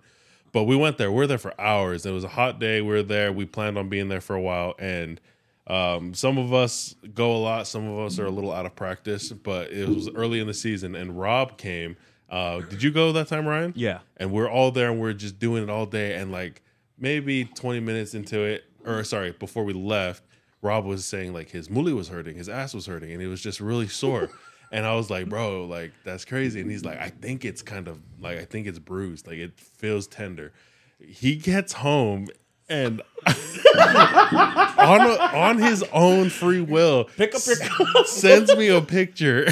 But 0.51 0.63
we 0.63 0.75
went 0.75 0.97
there. 0.97 1.11
We 1.11 1.23
are 1.23 1.27
there 1.27 1.37
for 1.37 1.53
hours. 1.61 2.05
It 2.05 2.11
was 2.11 2.23
a 2.23 2.29
hot 2.29 2.59
day. 2.59 2.81
We 2.81 2.87
were 2.89 3.03
there. 3.03 3.31
We 3.31 3.45
planned 3.45 3.77
on 3.77 3.89
being 3.89 4.07
there 4.09 4.21
for 4.21 4.35
a 4.35 4.41
while, 4.41 4.73
and 4.79 5.19
um, 5.67 6.13
some 6.15 6.37
of 6.39 6.53
us 6.53 6.95
go 7.13 7.33
a 7.33 7.37
lot. 7.37 7.67
Some 7.67 7.87
of 7.87 7.99
us 7.99 8.17
are 8.17 8.25
a 8.25 8.31
little 8.31 8.51
out 8.51 8.65
of 8.65 8.75
practice. 8.75 9.31
But 9.31 9.71
it 9.71 9.87
was 9.87 10.09
early 10.09 10.39
in 10.39 10.47
the 10.47 10.53
season, 10.55 10.95
and 10.95 11.19
Rob 11.19 11.57
came. 11.57 11.97
Uh, 12.29 12.61
did 12.61 12.81
you 12.81 12.91
go 12.91 13.11
that 13.11 13.27
time, 13.27 13.47
Ryan? 13.47 13.73
Yeah. 13.75 13.99
and 14.17 14.31
we're 14.31 14.49
all 14.49 14.71
there 14.71 14.91
and 14.91 14.99
we're 15.01 15.13
just 15.13 15.39
doing 15.39 15.63
it 15.63 15.69
all 15.69 15.87
day 15.87 16.13
and 16.13 16.31
like 16.31 16.61
maybe 16.99 17.43
20 17.45 17.79
minutes 17.79 18.13
into 18.13 18.41
it 18.43 18.65
or 18.89 19.03
sorry 19.03 19.31
before 19.31 19.63
we 19.63 19.73
left 19.73 20.23
rob 20.61 20.85
was 20.85 21.05
saying 21.05 21.33
like 21.33 21.49
his 21.49 21.69
muli 21.69 21.93
was 21.93 22.09
hurting 22.09 22.35
his 22.35 22.49
ass 22.49 22.73
was 22.73 22.85
hurting 22.85 23.11
and 23.11 23.21
it 23.21 23.27
was 23.27 23.41
just 23.41 23.59
really 23.59 23.87
sore 23.87 24.29
and 24.71 24.85
i 24.85 24.93
was 24.95 25.09
like 25.09 25.29
bro 25.29 25.65
like 25.65 25.91
that's 26.03 26.25
crazy 26.25 26.59
and 26.59 26.69
he's 26.69 26.83
like 26.83 26.99
i 26.99 27.09
think 27.09 27.45
it's 27.45 27.61
kind 27.61 27.87
of 27.87 27.99
like 28.19 28.37
i 28.37 28.45
think 28.45 28.67
it's 28.67 28.79
bruised 28.79 29.27
like 29.27 29.37
it 29.37 29.57
feels 29.59 30.07
tender 30.07 30.51
he 30.99 31.35
gets 31.35 31.73
home 31.73 32.27
and 32.69 33.01
on 34.77 35.01
on 35.01 35.57
his 35.57 35.83
own 35.91 36.29
free 36.29 36.61
will 36.61 37.05
Pick 37.17 37.35
up 37.35 37.41
your 37.45 38.05
sends 38.05 38.55
me 38.55 38.67
a 38.67 38.81
picture 38.99 39.47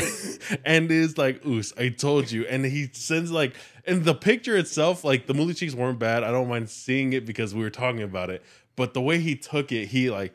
and 0.64 0.90
is 0.92 1.18
like, 1.18 1.46
"Oos, 1.46 1.74
I 1.78 1.90
told 1.90 2.32
you." 2.32 2.46
And 2.46 2.64
he 2.64 2.90
sends 2.94 3.32
like, 3.32 3.56
and 3.86 4.06
the 4.06 4.14
picture 4.14 4.56
itself, 4.56 5.04
like 5.04 5.26
the 5.26 5.34
muli 5.34 5.54
cheeks 5.54 5.74
weren't 5.74 6.00
bad. 6.00 6.24
I 6.24 6.32
don't 6.32 6.48
mind 6.48 6.70
seeing 6.70 7.14
it 7.14 7.26
because 7.26 7.54
we 7.56 7.64
were 7.64 7.70
talking 7.70 8.04
about 8.04 8.30
it. 8.30 8.44
But 8.78 8.94
the 8.94 9.02
way 9.02 9.20
he 9.20 9.36
took 9.36 9.74
it, 9.74 9.88
he 9.88 10.10
like. 10.10 10.34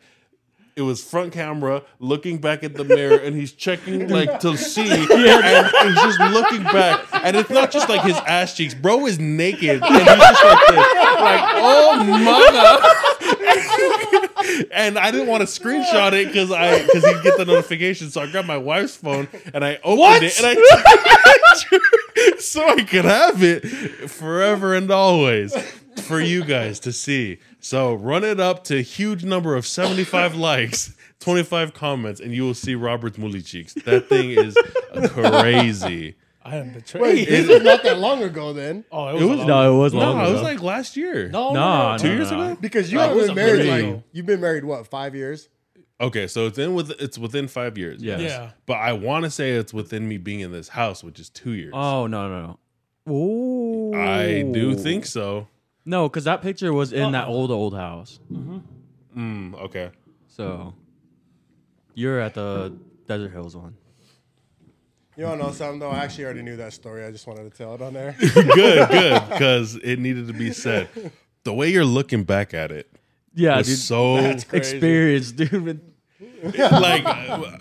It 0.74 0.81
was 0.81 1.05
front 1.05 1.35
camera 1.35 1.83
looking 1.98 2.38
back 2.38 2.64
at 2.64 2.72
the 2.72 2.83
mirror 2.85 3.18
and 3.18 3.37
he's 3.37 3.52
checking 3.52 4.09
like 4.09 4.40
to 4.40 4.57
see 4.57 4.81
and 4.90 5.00
he's 5.05 6.02
just 6.02 6.18
looking 6.18 6.62
back 6.62 7.07
and 7.12 7.37
it's 7.37 7.50
not 7.50 7.70
just 7.70 7.90
like 7.90 8.00
his 8.00 8.16
ass 8.26 8.57
cheeks 8.57 8.72
bro 8.72 9.05
is 9.05 9.18
naked 9.18 9.83
and 9.83 9.85
he's 9.85 10.07
just 10.07 10.44
like 10.44 10.68
this 10.68 10.94
like 11.20 11.42
oh 11.57 12.05
mama 12.07 12.81
and 14.72 14.98
I 14.98 15.11
didn't 15.11 15.26
want 15.26 15.46
to 15.46 15.61
screenshot 15.61 16.14
it 16.14 16.28
because 16.28 16.50
I 16.50 16.81
because 16.83 17.05
he'd 17.05 17.22
get 17.22 17.37
the 17.37 17.44
notification. 17.44 18.11
So 18.11 18.22
I 18.22 18.31
grabbed 18.31 18.48
my 18.48 18.57
wife's 18.57 18.96
phone 18.96 19.28
and 19.52 19.62
I 19.64 19.76
opened 19.85 19.98
What? 19.98 20.22
it 20.22 20.38
and 20.38 20.46
I 20.46 20.55
took 20.55 20.87
a 20.87 21.78
picture 21.78 22.40
so 22.40 22.66
I 22.66 22.83
could 22.83 23.05
have 23.05 23.42
it 23.42 23.61
forever 24.11 24.74
and 24.74 24.90
always 24.90 25.55
for 26.00 26.20
you 26.20 26.44
guys 26.44 26.81
to 26.81 26.92
see. 26.92 27.38
So 27.61 27.94
run 27.94 28.24
it 28.24 28.40
up 28.40 28.64
to 28.64 28.78
a 28.78 28.83
huge 28.83 29.24
number 29.24 29.55
of 29.57 29.66
seventy 29.66 30.05
five 30.05 30.35
likes. 30.50 30.94
25 31.20 31.72
comments 31.72 32.20
and 32.20 32.35
you 32.35 32.42
will 32.42 32.52
see 32.52 32.74
Robert's 32.74 33.16
Muli 33.16 33.42
cheeks. 33.42 33.74
That 33.85 34.09
thing 34.09 34.31
is 34.31 34.57
crazy. 35.11 36.16
I 36.44 36.57
am 36.57 36.72
betrayed. 36.72 37.00
Wait, 37.02 37.28
this 37.28 37.48
is 37.48 37.62
not 37.62 37.85
that 37.85 37.98
long 37.98 38.24
ago 38.24 38.52
then. 38.52 38.85
oh, 38.90 39.07
It 39.16 39.22
was 39.22 39.22
a 39.22 39.26
long- 39.37 39.46
No, 39.46 39.74
it 39.74 39.78
was 39.78 39.92
No, 39.94 39.98
long 40.00 40.26
it 40.26 40.33
was 40.33 40.42
like 40.42 40.61
last 40.61 40.96
year. 40.96 41.28
no, 41.28 41.52
Nah, 41.52 41.92
no, 41.92 41.98
Two 41.98 42.09
no, 42.09 42.14
years 42.14 42.31
no. 42.33 42.40
ago? 42.50 42.59
Because 42.61 42.90
you 42.90 42.98
it 42.98 43.02
haven't 43.02 43.26
been 43.26 43.35
married 43.37 43.52
really- 43.66 43.92
like 43.92 44.02
you've 44.11 44.26
been 44.26 44.40
married 44.40 44.64
what 44.64 44.85
five 44.88 45.14
years? 45.14 45.48
Okay, 46.00 46.26
so 46.26 46.48
it's 46.48 46.59
in 46.59 46.74
with 46.74 46.90
it's 47.00 47.16
within 47.16 47.46
five 47.46 47.78
years. 47.78 48.02
Yes. 48.02 48.20
Yeah. 48.22 48.50
But 48.66 48.78
I 48.78 48.92
want 48.94 49.22
to 49.24 49.31
say 49.31 49.52
it's 49.52 49.72
within 49.72 50.09
me 50.09 50.18
being 50.18 50.40
in 50.40 50.50
this 50.50 50.70
house, 50.70 51.05
which 51.05 51.20
is 51.20 51.31
two 51.31 51.52
years. 51.52 51.70
Oh 51.72 52.09
no 52.09 52.28
no 52.28 52.59
no. 53.07 53.12
Ooh. 53.14 53.94
I 53.94 54.42
do 54.42 54.74
think 54.74 55.07
so. 55.07 55.46
No, 55.84 56.08
because 56.08 56.24
that 56.24 56.42
picture 56.42 56.72
was 56.72 56.92
in 56.92 57.12
that 57.12 57.26
old 57.28 57.50
old 57.50 57.74
house. 57.74 58.20
Mm, 59.16 59.54
okay. 59.62 59.90
So 60.28 60.74
you're 61.94 62.20
at 62.20 62.34
the 62.34 62.72
Desert 63.06 63.30
Hills 63.32 63.56
one. 63.56 63.76
You 65.16 65.24
want 65.26 65.40
to 65.40 65.46
know 65.46 65.52
something 65.52 65.78
though? 65.80 65.90
I 65.90 65.98
actually 66.04 66.24
already 66.24 66.42
knew 66.42 66.56
that 66.56 66.72
story. 66.72 67.04
I 67.04 67.10
just 67.10 67.26
wanted 67.26 67.50
to 67.50 67.56
tell 67.56 67.74
it 67.74 67.82
on 67.82 67.92
there. 67.92 68.16
good, 68.34 68.88
good, 68.88 69.22
because 69.28 69.76
it 69.76 69.98
needed 69.98 70.26
to 70.28 70.32
be 70.32 70.52
said. 70.52 70.88
The 71.44 71.52
way 71.52 71.70
you're 71.70 71.84
looking 71.84 72.24
back 72.24 72.54
at 72.54 72.70
it 72.72 72.88
Yeah, 73.34 73.58
was 73.58 73.66
dude. 73.66 73.78
so 73.78 74.14
That's 74.22 74.44
crazy. 74.44 74.76
experience, 74.76 75.32
dude. 75.32 75.91
like 76.59 77.05
a, 77.05 77.52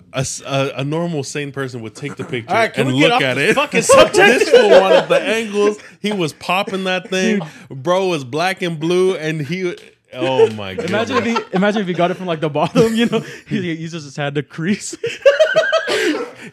a- 0.46 0.72
a 0.78 0.84
normal 0.84 1.22
sane 1.22 1.52
person 1.52 1.80
would 1.82 1.94
take 1.94 2.16
the 2.16 2.24
picture 2.24 2.50
All 2.50 2.56
right, 2.56 2.72
can 2.72 2.88
and 2.88 2.96
look 2.96 3.22
at 3.22 3.38
it. 3.38 3.54
fucking 3.54 3.82
subject? 3.82 4.16
this 4.16 4.48
fool 4.50 4.70
wanted 4.70 5.08
the 5.08 5.20
angles. 5.20 5.78
He 6.00 6.12
was 6.12 6.32
popping 6.32 6.84
that 6.84 7.08
thing. 7.08 7.40
Bro 7.70 8.08
was 8.08 8.24
black 8.24 8.60
and 8.62 8.78
blue, 8.80 9.14
and 9.16 9.40
he. 9.40 9.76
Oh 10.14 10.50
my 10.50 10.74
god! 10.74 10.86
Imagine 10.90 11.16
if 11.18 11.24
he 11.24 11.56
imagine 11.56 11.80
if 11.82 11.88
he 11.88 11.94
got 11.94 12.10
it 12.10 12.14
from 12.14 12.26
like 12.26 12.40
the 12.40 12.50
bottom, 12.50 12.94
you 12.94 13.06
know, 13.06 13.20
he, 13.48 13.62
he 13.62 13.72
uses 13.74 14.04
his 14.04 14.14
hand 14.16 14.34
to 14.34 14.42
crease. 14.42 14.94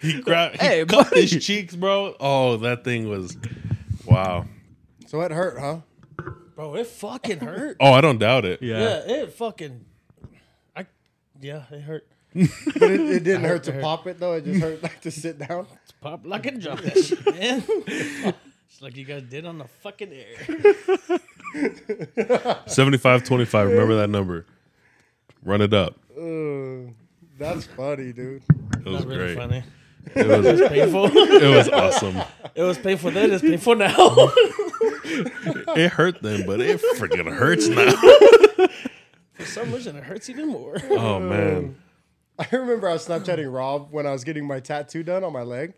he 0.02 0.22
grabbed. 0.22 0.62
He 0.62 0.66
Hey, 0.68 0.86
cut 0.86 1.10
buddy. 1.10 1.26
his 1.26 1.46
cheeks, 1.46 1.76
bro. 1.76 2.16
Oh, 2.20 2.58
that 2.58 2.84
thing 2.84 3.10
was. 3.10 3.38
Wow. 4.06 4.46
so 5.08 5.20
it 5.22 5.32
hurt, 5.32 5.60
huh? 5.60 5.80
Bro, 6.56 6.76
it 6.76 6.88
fucking 6.88 7.40
hurt. 7.40 7.78
Oh, 7.80 7.92
I 7.94 8.02
don't 8.02 8.18
doubt 8.18 8.46
it. 8.46 8.62
Yeah. 8.62 8.80
Yeah, 8.80 9.14
it 9.24 9.34
fucking. 9.34 9.86
I, 10.76 10.86
yeah, 11.42 11.64
it 11.72 11.82
hurt. 11.82 12.08
But 12.34 12.92
it, 12.92 13.00
it 13.02 13.24
didn't 13.24 13.44
hurt 13.44 13.64
to 13.64 13.72
hurt. 13.72 13.82
pop 13.82 14.06
it 14.08 14.20
though. 14.20 14.34
It 14.34 14.46
just 14.46 14.62
hurt 14.62 14.84
like 14.84 15.02
to 15.02 15.12
sit 15.12 15.40
down. 15.40 15.66
It's 15.84 15.92
Pop 16.02 16.22
like 16.26 16.46
a 16.46 16.52
drop 16.52 16.80
that 16.82 16.98
shit, 17.04 17.26
man. 17.26 17.64
It's 18.70 18.82
like 18.82 18.96
you 18.96 19.04
guys 19.04 19.24
did 19.24 19.46
on 19.46 19.58
the 19.58 19.66
fucking 19.82 20.14
air. 20.14 21.20
75 22.68 23.24
25. 23.24 23.68
Remember 23.70 23.96
that 23.98 24.10
number. 24.10 24.46
Run 25.44 25.62
it 25.62 25.74
up. 25.74 25.96
Uh, 26.18 26.92
that's 27.38 27.66
funny, 27.66 28.14
dude. 28.14 28.44
It 28.78 28.86
was 28.86 29.04
Not 29.04 29.06
really 29.08 29.34
great. 29.34 29.38
funny. 29.38 29.64
It 30.16 30.28
was, 30.28 30.62
Painful. 30.70 31.06
it 31.14 31.56
was 31.56 31.70
awesome. 31.70 32.18
it 32.56 32.64
was 32.64 32.78
painful 32.78 33.12
then. 33.12 33.32
It's 33.32 33.42
painful 33.42 33.76
now. 33.76 33.96
It 35.76 35.92
hurt 35.92 36.22
then, 36.22 36.46
but 36.46 36.62
it 36.62 36.80
freaking 36.98 37.32
hurts 37.34 37.68
now. 37.68 37.92
For 39.34 39.46
some 39.46 39.72
reason, 39.74 39.96
it 39.98 40.04
hurts 40.04 40.30
even 40.30 40.48
more. 40.48 40.78
Oh, 40.92 41.20
man. 41.20 41.76
I 42.52 42.56
remember 42.56 42.88
I 42.88 42.94
was 42.94 43.06
Snapchatting 43.08 43.52
Rob 43.54 43.92
when 43.92 44.08
I 44.08 44.12
was 44.12 44.24
getting 44.24 44.48
my 44.48 44.60
tattoo 44.60 45.04
done 45.04 45.24
on 45.24 45.34
my 45.34 45.44
leg. 45.44 45.74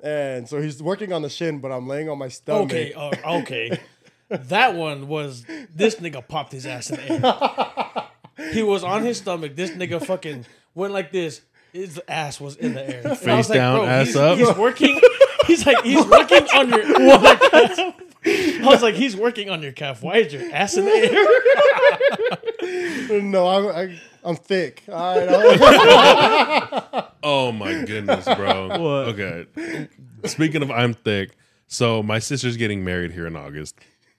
And 0.00 0.48
so 0.48 0.62
he's 0.62 0.80
working 0.80 1.12
on 1.12 1.22
the 1.22 1.28
shin, 1.28 1.58
but 1.58 1.72
I'm 1.72 1.88
laying 1.88 2.08
on 2.08 2.18
my 2.18 2.28
stomach. 2.28 2.70
Okay, 2.70 2.92
uh, 2.92 3.38
okay. 3.40 3.80
That 4.30 4.74
one 4.74 5.08
was 5.08 5.46
this 5.74 5.94
nigga 5.94 6.28
popped 6.28 6.52
his 6.52 6.66
ass 6.66 6.90
in 6.90 6.96
the 6.96 8.04
air. 8.38 8.50
He 8.52 8.62
was 8.62 8.84
on 8.84 9.02
his 9.02 9.16
stomach. 9.16 9.56
This 9.56 9.70
nigga 9.70 10.04
fucking 10.04 10.44
went 10.74 10.92
like 10.92 11.10
this. 11.10 11.40
His 11.72 11.98
ass 12.06 12.38
was 12.38 12.54
in 12.54 12.74
the 12.74 12.88
air. 12.88 13.02
And 13.06 13.18
Face 13.18 13.48
like, 13.48 13.56
down, 13.56 13.78
bro, 13.78 13.86
ass 13.86 14.06
he's, 14.08 14.16
up. 14.16 14.38
He's 14.38 14.54
working. 14.54 15.00
He's 15.46 15.66
like 15.66 15.82
he's 15.82 16.06
working 16.06 16.46
on 16.54 16.68
your 16.68 16.82
calf. 16.82 17.78
I 18.24 18.60
was 18.64 18.82
like, 18.82 18.96
he's 18.96 19.16
working 19.16 19.48
on 19.48 19.62
your 19.62 19.72
calf. 19.72 20.02
Why 20.02 20.18
is 20.18 20.32
your 20.32 20.54
ass 20.54 20.76
in 20.76 20.84
the 20.84 22.38
air? 23.10 23.22
No, 23.22 23.48
I'm, 23.48 23.66
I, 23.68 24.00
I'm 24.24 24.36
thick. 24.36 24.82
All 24.88 25.18
right, 25.18 27.04
Oh 27.22 27.52
my 27.52 27.84
goodness, 27.84 28.24
bro. 28.24 28.68
What? 28.68 29.08
Okay. 29.18 29.88
Speaking 30.24 30.62
of 30.62 30.70
I'm 30.70 30.94
thick, 30.94 31.36
so 31.66 32.02
my 32.02 32.18
sister's 32.18 32.56
getting 32.56 32.84
married 32.84 33.12
here 33.12 33.26
in 33.26 33.36
August. 33.36 33.76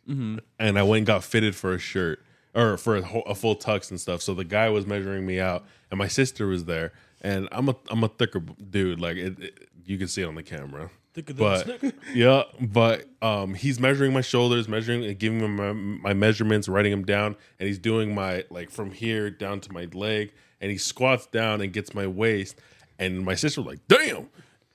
Mm-hmm. 0.10 0.38
And 0.60 0.80
I 0.80 0.84
went 0.84 1.00
and 1.00 1.08
got 1.08 1.24
fitted 1.24 1.56
for 1.56 1.74
a 1.74 1.80
shirt 1.80 2.24
or 2.56 2.78
for 2.78 2.96
a, 2.98 3.02
whole, 3.02 3.24
a 3.28 3.36
full 3.36 3.56
tux 3.56 3.90
and 3.92 4.00
stuff. 4.00 4.22
So 4.22 4.34
the 4.34 4.44
guy 4.44 4.70
was 4.70 4.86
measuring 4.88 5.26
me 5.26 5.40
out 5.40 5.66
and 5.92 5.98
my 5.98 6.08
sister 6.08 6.48
was 6.48 6.66
there. 6.66 6.92
And 7.22 7.48
I'm 7.52 7.70
a 7.70 7.76
I'm 7.90 8.04
a 8.04 8.08
thicker 8.08 8.40
dude. 8.40 9.00
Like 9.00 9.18
it, 9.18 9.40
it- 9.40 9.66
you 9.86 9.98
can 9.98 10.08
see 10.08 10.22
it 10.22 10.26
on 10.26 10.36
the 10.36 10.44
camera. 10.44 10.92
Thicker 11.22 11.34
than 11.34 11.46
a 11.46 11.80
But 11.82 11.96
yeah, 12.14 12.44
but 12.60 13.06
um, 13.22 13.54
he's 13.54 13.80
measuring 13.80 14.14
my 14.14 14.22
shoulders, 14.22 14.68
measuring 14.68 15.04
and 15.06 15.18
giving 15.18 15.40
him 15.40 15.56
my, 15.56 15.74
my 15.74 16.14
measurements, 16.14 16.68
writing 16.68 16.92
them 16.92 17.06
down, 17.06 17.36
and 17.60 17.68
he's 17.68 17.80
doing 17.80 18.14
my 18.14 18.46
like 18.50 18.72
from 18.72 18.92
here 18.92 19.30
down 19.30 19.60
to 19.62 19.74
my 19.74 19.88
leg, 19.94 20.32
and 20.62 20.72
he 20.72 20.78
squats 20.78 21.26
down 21.28 21.62
and 21.62 21.74
gets 21.74 21.94
my 21.94 22.08
waist, 22.08 22.60
and 22.98 23.24
my 23.26 23.36
sister 23.36 23.62
was 23.62 23.68
like, 23.68 23.88
"Damn." 23.88 24.30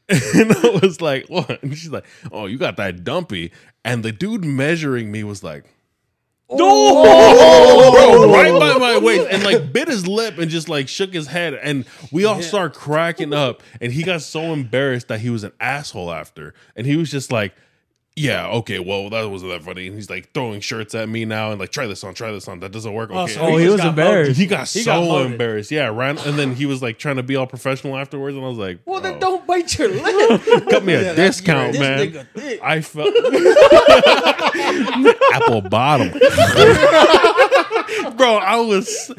And 0.34 0.52
I 0.52 0.78
was 0.82 1.00
like, 1.00 1.28
"What?" 1.28 1.62
And 1.62 1.76
she's 1.76 1.90
like, 1.90 2.04
"Oh, 2.30 2.44
you 2.44 2.58
got 2.58 2.76
that 2.76 3.04
dumpy." 3.04 3.52
And 3.86 4.02
the 4.02 4.12
dude 4.12 4.44
measuring 4.44 5.10
me 5.10 5.24
was 5.24 5.42
like, 5.42 5.64
Oh. 6.60 7.92
bro, 7.92 8.24
oh. 8.24 8.32
right 8.32 8.52
by 8.52 8.78
my 8.78 8.98
waist, 8.98 9.28
and 9.30 9.42
like 9.42 9.72
bit 9.72 9.88
his 9.88 10.06
lip 10.06 10.38
and 10.38 10.50
just 10.50 10.68
like 10.68 10.88
shook 10.88 11.12
his 11.12 11.26
head, 11.26 11.54
and 11.54 11.84
we 12.12 12.24
all 12.24 12.42
start 12.42 12.74
cracking 12.74 13.32
up, 13.32 13.62
and 13.80 13.92
he 13.92 14.02
got 14.02 14.22
so 14.22 14.52
embarrassed 14.52 15.08
that 15.08 15.20
he 15.20 15.30
was 15.30 15.44
an 15.44 15.52
asshole 15.60 16.12
after, 16.12 16.54
and 16.76 16.86
he 16.86 16.96
was 16.96 17.10
just 17.10 17.32
like. 17.32 17.54
Yeah, 18.16 18.46
okay, 18.46 18.78
well, 18.78 19.10
that 19.10 19.28
wasn't 19.28 19.50
that 19.50 19.64
funny. 19.64 19.88
And 19.88 19.96
he's 19.96 20.08
like 20.08 20.32
throwing 20.32 20.60
shirts 20.60 20.94
at 20.94 21.08
me 21.08 21.24
now 21.24 21.50
and 21.50 21.58
like, 21.58 21.72
try 21.72 21.88
this 21.88 22.04
on, 22.04 22.14
try 22.14 22.30
this 22.30 22.46
on. 22.46 22.60
That 22.60 22.70
doesn't 22.70 22.92
work. 22.92 23.10
Oh, 23.12 23.22
okay. 23.24 23.32
so 23.32 23.40
Oh, 23.40 23.56
he 23.56 23.64
just 23.64 23.78
was 23.78 23.84
embarrassed. 23.86 24.28
voted. 24.28 24.36
He 24.36 24.46
got 24.46 24.68
He 24.68 24.82
so 24.84 25.04
got 25.04 25.26
embarrassed. 25.26 25.72
Yeah, 25.72 25.88
ran 25.88 26.18
and 26.18 26.38
then 26.38 26.54
he 26.54 26.64
was 26.64 26.80
like 26.80 26.96
trying 26.98 27.16
to 27.16 27.24
be 27.24 27.34
all 27.34 27.48
professional 27.48 27.96
afterwards, 27.96 28.36
and 28.36 28.44
I 28.44 28.48
was 28.48 28.58
like, 28.58 28.78
Well, 28.84 29.00
then 29.00 29.14
oh, 29.16 29.18
don't 29.18 29.44
bite 29.48 29.76
your 29.78 29.88
lip. 29.88 30.42
cut 30.70 30.84
me 30.84 30.94
a 30.94 31.02
Yeah, 31.06 31.14
discount, 31.14 31.72
This 31.72 31.80
man. 31.80 32.12
nigga. 32.12 32.60
I 32.62 32.80
felt 32.82 33.08
apple 35.34 35.62
bottom, 35.62 36.10
bro. 38.16 38.36
I 38.36 38.56
was, 38.56 39.12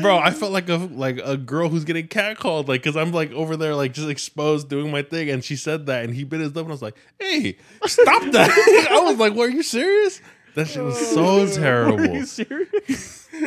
bro. 0.00 0.18
I 0.18 0.30
felt 0.30 0.52
like 0.52 0.68
a 0.68 0.76
like 0.76 1.18
a 1.22 1.36
girl 1.36 1.68
who's 1.68 1.84
getting 1.84 2.08
catcalled, 2.08 2.68
like 2.68 2.82
because 2.82 2.96
I'm 2.96 3.12
like 3.12 3.32
over 3.32 3.56
there, 3.56 3.74
like 3.74 3.92
just 3.92 4.08
exposed 4.08 4.68
doing 4.68 4.90
my 4.90 5.02
thing, 5.02 5.30
and 5.30 5.44
she 5.44 5.56
said 5.56 5.86
that, 5.86 6.04
and 6.04 6.14
he 6.14 6.24
bit 6.24 6.40
his 6.40 6.54
lip, 6.54 6.64
and 6.64 6.72
I 6.72 6.74
was 6.74 6.82
like, 6.82 6.96
hey, 7.18 7.56
stop 7.86 8.22
that. 8.32 8.88
I 8.90 9.00
was 9.00 9.18
like, 9.18 9.34
were 9.34 9.48
you 9.48 9.62
serious? 9.62 10.20
That 10.54 10.66
shit 10.66 10.82
was 10.82 10.98
so 10.98 11.46
terrible. 11.46 12.10
Are 12.10 12.14
you 12.14 12.26
serious? 12.26 13.28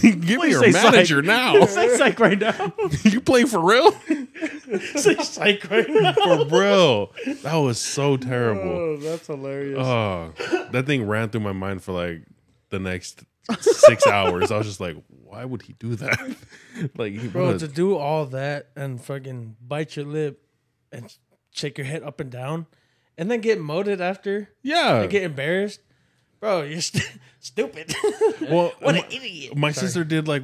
Give 0.00 0.40
me 0.40 0.50
your 0.50 0.60
say 0.64 0.72
psych. 0.72 0.92
manager 0.92 1.22
now. 1.22 1.64
Say 1.66 1.96
psych 1.96 2.18
right 2.18 2.38
now. 2.38 2.72
you 3.04 3.20
play 3.20 3.44
for 3.44 3.60
real? 3.60 3.92
Say 4.96 5.14
psych 5.16 5.70
right 5.70 5.88
now. 5.88 6.12
For 6.14 6.46
real. 6.46 7.12
That 7.42 7.54
was 7.54 7.80
so 7.80 8.16
terrible. 8.16 8.70
Oh, 8.70 8.96
that's 8.96 9.28
hilarious. 9.28 9.78
Oh, 9.78 10.32
that 10.72 10.86
thing 10.86 11.06
ran 11.06 11.28
through 11.28 11.42
my 11.42 11.52
mind 11.52 11.82
for 11.84 11.92
like 11.92 12.22
the 12.70 12.80
next 12.80 13.22
six 13.60 14.06
hours. 14.06 14.50
I 14.50 14.58
was 14.58 14.66
just 14.66 14.80
like, 14.80 14.96
why 15.08 15.44
would 15.44 15.62
he 15.62 15.74
do 15.74 15.96
that? 15.96 16.36
like, 16.96 17.12
he 17.12 17.28
Bro, 17.28 17.54
was- 17.54 17.62
to 17.62 17.68
do 17.68 17.96
all 17.96 18.26
that 18.26 18.68
and 18.76 19.00
fucking 19.02 19.56
bite 19.66 19.96
your 19.96 20.06
lip 20.06 20.42
and 20.90 21.14
shake 21.50 21.78
your 21.78 21.86
head 21.86 22.02
up 22.02 22.20
and 22.20 22.30
down 22.30 22.66
and 23.18 23.30
then 23.30 23.40
get 23.40 23.60
moted 23.60 24.00
after 24.00 24.50
yeah. 24.62 25.00
and 25.02 25.10
get 25.10 25.22
embarrassed. 25.22 25.80
Bro, 26.40 26.62
you're 26.62 26.80
st- 26.80 27.08
stupid. 27.40 27.94
well, 28.42 28.72
what 28.80 28.94
my, 28.94 28.98
an 28.98 29.04
idiot. 29.12 29.56
my 29.56 29.70
Sorry. 29.70 29.86
sister 29.86 30.04
did 30.04 30.26
like, 30.26 30.42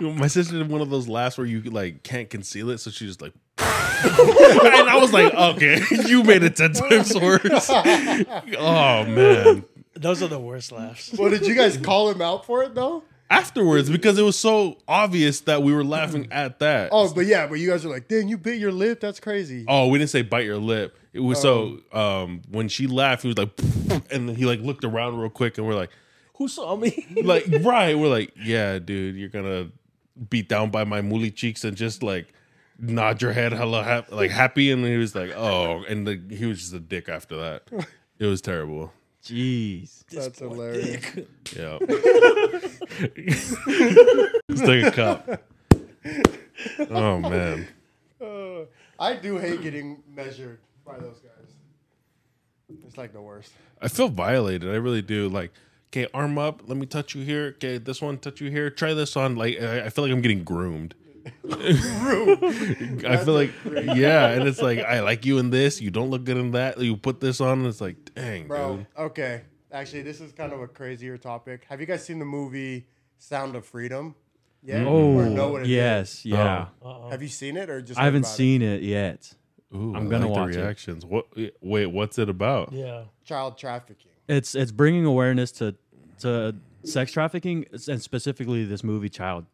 my 0.00 0.26
sister 0.26 0.58
did 0.58 0.68
one 0.68 0.80
of 0.82 0.90
those 0.90 1.08
laughs 1.08 1.38
where 1.38 1.46
you 1.46 1.62
like 1.62 2.02
can't 2.02 2.28
conceal 2.28 2.70
it, 2.70 2.78
so 2.78 2.90
she 2.90 3.06
just 3.06 3.22
like, 3.22 3.32
and 3.58 4.88
I 4.90 4.98
was 5.00 5.12
like, 5.12 5.32
okay, 5.32 5.80
you 6.06 6.22
made 6.22 6.42
it 6.42 6.56
ten 6.56 6.74
times 6.74 7.14
worse. 7.14 7.70
oh 7.70 9.04
man. 9.06 9.64
Those 10.04 10.22
are 10.22 10.28
the 10.28 10.38
worst 10.38 10.70
laughs. 10.70 11.14
well, 11.18 11.30
did 11.30 11.46
you 11.46 11.54
guys 11.54 11.78
call 11.78 12.10
him 12.10 12.20
out 12.20 12.44
for 12.44 12.62
it 12.62 12.74
though? 12.74 13.04
Afterwards, 13.30 13.88
because 13.88 14.18
it 14.18 14.22
was 14.22 14.38
so 14.38 14.76
obvious 14.86 15.40
that 15.40 15.62
we 15.62 15.72
were 15.72 15.82
laughing 15.82 16.28
at 16.30 16.58
that. 16.58 16.90
Oh, 16.92 17.12
but 17.12 17.24
yeah, 17.24 17.46
but 17.46 17.54
you 17.54 17.70
guys 17.70 17.86
are 17.86 17.88
like, 17.88 18.06
"Dang, 18.06 18.28
you 18.28 18.36
bit 18.36 18.58
your 18.58 18.70
lip. 18.70 19.00
That's 19.00 19.18
crazy." 19.18 19.64
Oh, 19.66 19.88
we 19.88 19.98
didn't 19.98 20.10
say 20.10 20.20
bite 20.20 20.44
your 20.44 20.58
lip. 20.58 20.96
It 21.14 21.20
was 21.20 21.40
so 21.40 21.78
um 21.92 22.42
when 22.50 22.68
she 22.68 22.86
laughed, 22.86 23.22
he 23.22 23.28
was 23.28 23.38
like, 23.38 23.58
and 24.12 24.28
then 24.28 24.36
he 24.36 24.44
like 24.44 24.60
looked 24.60 24.84
around 24.84 25.18
real 25.18 25.30
quick, 25.30 25.56
and 25.56 25.66
we're 25.66 25.74
like, 25.74 25.90
Who 26.36 26.48
saw 26.48 26.76
me? 26.76 27.06
like 27.24 27.46
right, 27.62 27.98
we're 27.98 28.08
like, 28.08 28.32
yeah, 28.36 28.78
dude, 28.78 29.16
you're 29.16 29.30
gonna 29.30 29.70
beat 30.28 30.50
down 30.50 30.70
by 30.70 30.84
my 30.84 31.00
muli 31.00 31.30
cheeks 31.30 31.64
and 31.64 31.76
just 31.76 32.02
like 32.02 32.32
nod 32.78 33.22
your 33.22 33.32
head 33.32 33.52
hella 33.52 33.82
hap- 33.82 34.12
like 34.12 34.30
happy, 34.30 34.70
and 34.70 34.84
he 34.84 34.98
was 34.98 35.14
like, 35.14 35.30
oh, 35.34 35.82
and 35.88 36.06
the, 36.06 36.20
he 36.36 36.44
was 36.44 36.60
just 36.60 36.74
a 36.74 36.80
dick 36.80 37.08
after 37.08 37.36
that. 37.36 37.62
It 38.16 38.26
was 38.26 38.40
terrible. 38.40 38.92
Jeez. 39.24 40.04
That's 40.10 40.38
hilarious. 40.38 41.02
Yeah. 41.56 41.78
Let's 44.48 44.60
take 44.62 44.84
a 44.86 44.90
cup. 44.90 45.42
Oh 46.90 47.20
man. 47.20 47.68
Uh, 48.20 48.64
I 48.98 49.14
do 49.16 49.38
hate 49.38 49.62
getting 49.62 50.02
measured 50.08 50.58
by 50.84 50.98
those 50.98 51.20
guys. 51.20 51.52
It's 52.86 52.96
like 52.98 53.12
the 53.12 53.20
worst. 53.20 53.52
I 53.80 53.88
feel 53.88 54.08
violated. 54.08 54.68
I 54.70 54.76
really 54.76 55.02
do. 55.02 55.28
Like, 55.28 55.52
okay, 55.92 56.08
arm 56.12 56.38
up. 56.38 56.62
Let 56.66 56.76
me 56.76 56.86
touch 56.86 57.14
you 57.14 57.22
here. 57.24 57.54
Okay, 57.56 57.78
this 57.78 58.02
one, 58.02 58.18
touch 58.18 58.40
you 58.40 58.50
here. 58.50 58.68
Try 58.70 58.94
this 58.94 59.16
on. 59.16 59.36
Like, 59.36 59.60
I 59.60 59.84
I 59.84 59.88
feel 59.90 60.04
like 60.04 60.12
I'm 60.12 60.22
getting 60.22 60.42
groomed. 60.44 60.94
I 61.50 63.16
feel 63.24 63.34
like, 63.34 63.52
yeah, 63.96 64.28
and 64.28 64.46
it's 64.48 64.60
like 64.62 64.80
I 64.80 65.00
like 65.00 65.24
you 65.24 65.38
in 65.38 65.50
this. 65.50 65.80
You 65.80 65.90
don't 65.90 66.10
look 66.10 66.24
good 66.24 66.36
in 66.36 66.50
that. 66.52 66.78
You 66.80 66.96
put 66.96 67.20
this 67.20 67.40
on, 67.40 67.60
and 67.60 67.66
it's 67.66 67.80
like, 67.80 68.14
dang, 68.14 68.46
Bro, 68.48 68.76
dude. 68.78 68.86
okay. 68.98 69.42
Actually, 69.72 70.02
this 70.02 70.20
is 70.20 70.32
kind 70.32 70.52
of 70.52 70.60
a 70.60 70.68
crazier 70.68 71.18
topic. 71.18 71.64
Have 71.68 71.80
you 71.80 71.86
guys 71.86 72.04
seen 72.04 72.18
the 72.20 72.24
movie 72.24 72.86
Sound 73.18 73.56
of 73.56 73.66
Freedom? 73.66 74.14
Yeah. 74.62 74.80
Mm. 74.80 74.86
Oh, 74.86 75.14
Or 75.18 75.26
know 75.26 75.48
what 75.48 75.62
it 75.62 75.64
is? 75.64 75.70
yes, 75.70 76.24
yeah. 76.24 76.66
Oh. 76.80 76.88
Uh-uh. 76.88 77.10
Have 77.10 77.22
you 77.22 77.28
seen 77.28 77.56
it 77.56 77.68
or 77.68 77.82
just? 77.82 77.98
I 77.98 78.04
haven't 78.04 78.22
about 78.22 78.30
it? 78.32 78.36
seen 78.36 78.62
it 78.62 78.82
yet. 78.82 79.32
Ooh, 79.74 79.94
I'm 79.96 80.08
gonna 80.08 80.28
like 80.28 80.36
watch 80.36 80.52
the 80.52 80.60
it. 80.60 80.62
reactions. 80.62 81.04
What? 81.04 81.26
Wait, 81.60 81.86
what's 81.86 82.18
it 82.18 82.28
about? 82.28 82.72
yeah. 82.72 83.04
child 83.24 83.58
trafficking. 83.58 84.12
It's 84.28 84.54
it's 84.54 84.70
bringing 84.72 85.04
awareness 85.04 85.50
to 85.52 85.74
to 86.20 86.54
sex 86.84 87.10
trafficking 87.12 87.66
and 87.88 88.00
specifically 88.00 88.64
this 88.64 88.84
movie 88.84 89.08
Child, 89.08 89.46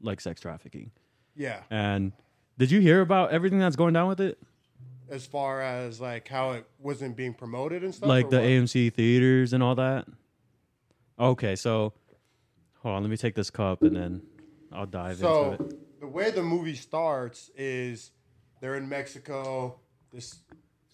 like 0.00 0.20
sex 0.20 0.40
trafficking. 0.40 0.90
Yeah. 1.34 1.60
And 1.70 2.12
did 2.58 2.70
you 2.70 2.80
hear 2.80 3.00
about 3.00 3.30
everything 3.30 3.58
that's 3.58 3.76
going 3.76 3.92
down 3.94 4.08
with 4.08 4.20
it? 4.20 4.38
As 5.08 5.24
far 5.26 5.62
as 5.62 6.00
like 6.00 6.26
how 6.28 6.52
it 6.52 6.66
wasn't 6.80 7.16
being 7.16 7.34
promoted 7.34 7.84
and 7.84 7.94
stuff. 7.94 8.08
like 8.08 8.28
the 8.30 8.38
what? 8.38 8.44
AMC 8.46 8.92
theaters 8.92 9.52
and 9.52 9.62
all 9.62 9.74
that. 9.76 10.06
Okay, 11.18 11.56
so 11.56 11.92
hold 12.82 12.96
on, 12.96 13.02
let 13.02 13.10
me 13.10 13.16
take 13.16 13.34
this 13.34 13.50
cup 13.50 13.82
and 13.82 13.94
then 13.96 14.22
I'll 14.72 14.86
dive 14.86 15.18
So 15.18 15.52
into 15.52 15.64
it. 15.64 16.00
the 16.00 16.06
way 16.08 16.30
the 16.30 16.42
movie 16.42 16.74
starts 16.74 17.50
is 17.56 18.10
they're 18.60 18.74
in 18.76 18.88
Mexico. 18.88 19.78
This 20.12 20.40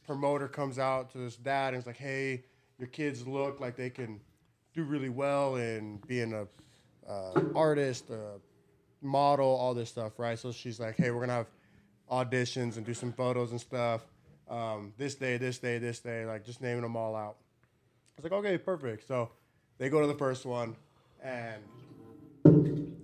promoter 0.06 0.46
comes 0.48 0.78
out 0.78 1.10
to 1.12 1.18
this 1.18 1.36
dad 1.36 1.74
and 1.74 1.80
is 1.80 1.86
like, 1.86 1.96
"Hey, 1.96 2.44
your 2.78 2.88
kids 2.88 3.26
look 3.26 3.60
like 3.60 3.76
they 3.76 3.90
can 3.90 4.20
do 4.74 4.84
really 4.84 5.08
well 5.08 5.56
in 5.56 5.98
being 6.06 6.32
a 6.32 6.46
uh, 7.10 7.40
artist, 7.54 8.10
a 8.10 8.40
model, 9.02 9.46
all 9.46 9.74
this 9.74 9.88
stuff, 9.90 10.18
right?" 10.18 10.38
So 10.38 10.52
she's 10.52 10.80
like, 10.80 10.96
"Hey, 10.96 11.10
we're 11.10 11.20
gonna 11.20 11.32
have 11.32 11.50
auditions 12.10 12.76
and 12.76 12.86
do 12.86 12.94
some 12.94 13.12
photos 13.12 13.50
and 13.50 13.60
stuff. 13.60 14.02
Um, 14.48 14.92
this 14.98 15.14
day, 15.14 15.36
this 15.36 15.58
day, 15.58 15.78
this 15.78 16.00
day, 16.00 16.24
like 16.26 16.44
just 16.44 16.60
naming 16.60 16.82
them 16.82 16.96
all 16.96 17.14
out." 17.14 17.36
I 18.16 18.22
was 18.22 18.24
like, 18.24 18.32
"Okay, 18.32 18.58
perfect." 18.58 19.06
So 19.08 19.30
they 19.78 19.88
go 19.88 20.00
to 20.00 20.06
the 20.06 20.14
first 20.14 20.44
one, 20.44 20.76
and 21.22 21.62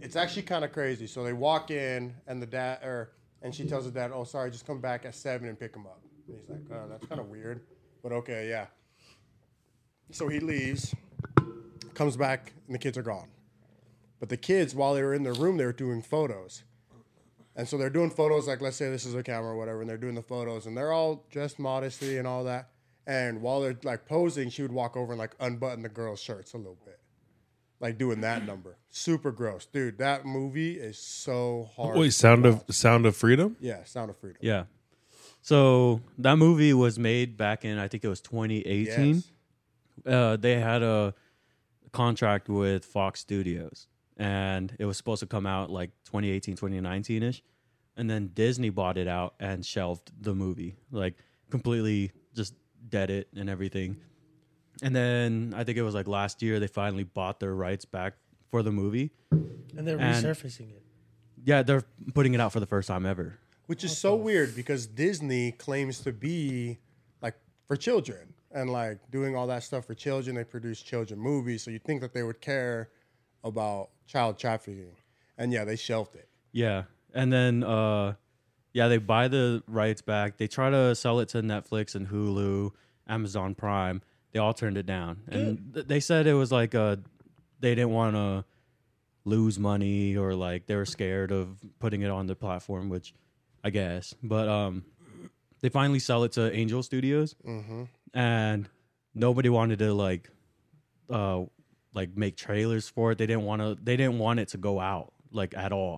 it's 0.00 0.16
actually 0.16 0.42
kind 0.42 0.64
of 0.64 0.72
crazy. 0.72 1.06
So 1.06 1.24
they 1.24 1.32
walk 1.32 1.70
in, 1.70 2.14
and 2.26 2.40
the 2.40 2.46
dad, 2.46 2.82
or 2.82 3.12
and 3.42 3.54
she 3.54 3.66
tells 3.66 3.84
the 3.84 3.90
dad, 3.90 4.10
"Oh, 4.12 4.24
sorry, 4.24 4.50
just 4.50 4.66
come 4.66 4.80
back 4.80 5.04
at 5.04 5.14
seven 5.14 5.48
and 5.48 5.58
pick 5.58 5.74
him 5.74 5.86
up." 5.86 6.00
And 6.26 6.38
he's 6.38 6.48
like, 6.48 6.60
"Oh, 6.70 6.88
that's 6.88 7.06
kind 7.06 7.20
of 7.20 7.28
weird, 7.28 7.62
but 8.02 8.12
okay, 8.12 8.48
yeah." 8.48 8.66
So 10.10 10.28
he 10.28 10.40
leaves, 10.40 10.94
comes 11.94 12.16
back, 12.16 12.52
and 12.66 12.74
the 12.74 12.78
kids 12.78 12.96
are 12.96 13.02
gone. 13.02 13.28
But 14.20 14.28
the 14.28 14.36
kids, 14.36 14.74
while 14.74 14.94
they 14.94 15.02
were 15.02 15.14
in 15.14 15.22
their 15.22 15.34
room, 15.34 15.56
they 15.56 15.64
were 15.64 15.72
doing 15.72 16.02
photos. 16.02 16.64
And 17.54 17.68
so 17.68 17.76
they're 17.76 17.90
doing 17.90 18.10
photos, 18.10 18.46
like 18.46 18.60
let's 18.60 18.76
say 18.76 18.88
this 18.88 19.04
is 19.04 19.14
a 19.14 19.22
camera 19.22 19.52
or 19.52 19.56
whatever, 19.56 19.80
and 19.80 19.90
they're 19.90 19.96
doing 19.96 20.14
the 20.14 20.22
photos, 20.22 20.66
and 20.66 20.76
they're 20.76 20.92
all 20.92 21.24
dressed 21.30 21.58
modestly 21.58 22.16
and 22.18 22.26
all 22.26 22.44
that. 22.44 22.70
And 23.06 23.42
while 23.42 23.60
they're 23.60 23.76
like 23.82 24.06
posing, 24.06 24.48
she 24.50 24.62
would 24.62 24.70
walk 24.70 24.96
over 24.96 25.12
and 25.12 25.18
like 25.18 25.34
unbutton 25.40 25.82
the 25.82 25.88
girls' 25.88 26.20
shirts 26.20 26.52
a 26.54 26.56
little 26.56 26.78
bit, 26.84 27.00
like 27.80 27.98
doing 27.98 28.20
that 28.20 28.46
number. 28.46 28.76
Super 28.90 29.32
gross, 29.32 29.66
dude. 29.66 29.98
That 29.98 30.24
movie 30.24 30.78
is 30.78 30.98
so 30.98 31.68
hard. 31.74 31.96
Wait, 31.98 32.12
Sound 32.12 32.46
of 32.46 32.56
watch. 32.56 32.70
Sound 32.76 33.06
of 33.06 33.16
Freedom. 33.16 33.56
yeah, 33.60 33.82
Sound 33.84 34.10
of 34.10 34.18
Freedom. 34.18 34.38
Yeah. 34.40 34.64
So 35.42 36.00
that 36.18 36.36
movie 36.36 36.74
was 36.74 36.98
made 36.98 37.36
back 37.36 37.64
in 37.64 37.78
I 37.78 37.88
think 37.88 38.04
it 38.04 38.08
was 38.08 38.20
2018. 38.20 39.14
Yes. 39.14 39.30
Uh, 40.06 40.36
they 40.36 40.60
had 40.60 40.82
a 40.82 41.14
contract 41.92 42.48
with 42.48 42.84
Fox 42.84 43.18
Studios 43.20 43.86
and 44.18 44.74
it 44.78 44.84
was 44.84 44.96
supposed 44.96 45.20
to 45.20 45.26
come 45.26 45.46
out 45.46 45.70
like 45.70 45.90
2018 46.06 46.56
2019ish 46.56 47.40
and 47.96 48.08
then 48.10 48.28
Disney 48.34 48.70
bought 48.70 48.96
it 48.98 49.08
out 49.08 49.34
and 49.40 49.64
shelved 49.64 50.10
the 50.20 50.34
movie 50.34 50.76
like 50.90 51.14
completely 51.50 52.12
just 52.34 52.54
dead 52.88 53.10
it 53.10 53.28
and 53.36 53.48
everything. 53.50 53.96
And 54.82 54.94
then 54.94 55.52
I 55.56 55.64
think 55.64 55.76
it 55.78 55.82
was 55.82 55.94
like 55.94 56.06
last 56.06 56.40
year 56.42 56.60
they 56.60 56.68
finally 56.68 57.02
bought 57.04 57.40
their 57.40 57.54
rights 57.54 57.84
back 57.84 58.14
for 58.50 58.62
the 58.62 58.70
movie. 58.70 59.10
And 59.30 59.86
they're 59.86 59.98
And- 59.98 60.24
resurfacing 60.24 60.70
it. 60.70 60.82
Yeah, 61.44 61.62
they're 61.62 61.84
putting 62.14 62.34
it 62.34 62.40
out 62.40 62.52
for 62.52 62.60
the 62.60 62.66
first 62.66 62.86
time 62.88 63.04
ever. 63.06 63.38
Which 63.66 63.82
is 63.84 63.96
so 63.96 64.14
weird 64.14 64.54
because 64.54 64.86
Disney 64.86 65.52
claims 65.52 66.00
to 66.00 66.12
be 66.12 66.78
like 67.22 67.34
for 67.66 67.76
children 67.76 68.34
and 68.52 68.70
like 68.70 68.98
doing 69.10 69.34
all 69.36 69.46
that 69.48 69.62
stuff 69.64 69.84
for 69.86 69.94
children. 69.94 70.36
They 70.36 70.44
produce 70.44 70.80
children 70.82 71.18
movies, 71.20 71.62
so 71.64 71.70
you 71.70 71.78
think 71.78 72.00
that 72.00 72.12
they 72.12 72.22
would 72.22 72.40
care 72.40 72.90
about 73.44 73.90
child 74.06 74.38
trafficking. 74.38 74.96
And 75.36 75.52
yeah, 75.52 75.64
they 75.64 75.76
shelved 75.76 76.14
it. 76.16 76.28
Yeah. 76.52 76.84
And 77.14 77.32
then 77.32 77.62
uh 77.62 78.14
yeah, 78.72 78.88
they 78.88 78.98
buy 78.98 79.28
the 79.28 79.62
rights 79.66 80.02
back. 80.02 80.36
They 80.36 80.46
try 80.46 80.70
to 80.70 80.94
sell 80.94 81.20
it 81.20 81.28
to 81.30 81.42
Netflix 81.42 81.94
and 81.94 82.08
Hulu, 82.08 82.72
Amazon 83.08 83.54
Prime. 83.54 84.02
They 84.32 84.38
all 84.38 84.52
turned 84.52 84.76
it 84.76 84.84
down, 84.84 85.22
and 85.26 85.72
th- 85.72 85.86
they 85.86 86.00
said 86.00 86.26
it 86.26 86.34
was 86.34 86.52
like 86.52 86.74
uh 86.74 86.96
they 87.60 87.74
didn't 87.74 87.90
want 87.92 88.14
to 88.14 88.44
lose 89.24 89.58
money 89.58 90.16
or 90.16 90.34
like 90.34 90.66
they 90.66 90.76
were 90.76 90.84
scared 90.84 91.32
of 91.32 91.58
putting 91.78 92.02
it 92.02 92.10
on 92.10 92.26
the 92.26 92.36
platform, 92.36 92.88
which 92.88 93.14
I 93.64 93.70
guess. 93.70 94.14
But 94.22 94.48
um, 94.48 94.84
they 95.60 95.70
finally 95.70 95.98
sell 95.98 96.24
it 96.24 96.32
to 96.32 96.52
Angel 96.54 96.82
Studios, 96.82 97.34
and 98.14 98.68
nobody 99.14 99.48
wanted 99.48 99.78
to 99.80 99.94
like 99.94 100.30
uh 101.10 101.44
like 101.98 102.16
make 102.16 102.36
trailers 102.36 102.86
for 102.88 103.12
it. 103.12 103.18
They 103.18 103.26
didn't 103.26 103.44
want 103.50 103.60
to. 103.62 103.76
They 103.82 103.96
didn't 103.96 104.18
want 104.18 104.38
it 104.42 104.48
to 104.54 104.58
go 104.68 104.78
out 104.80 105.12
like 105.40 105.52
at 105.56 105.72
all. 105.72 105.94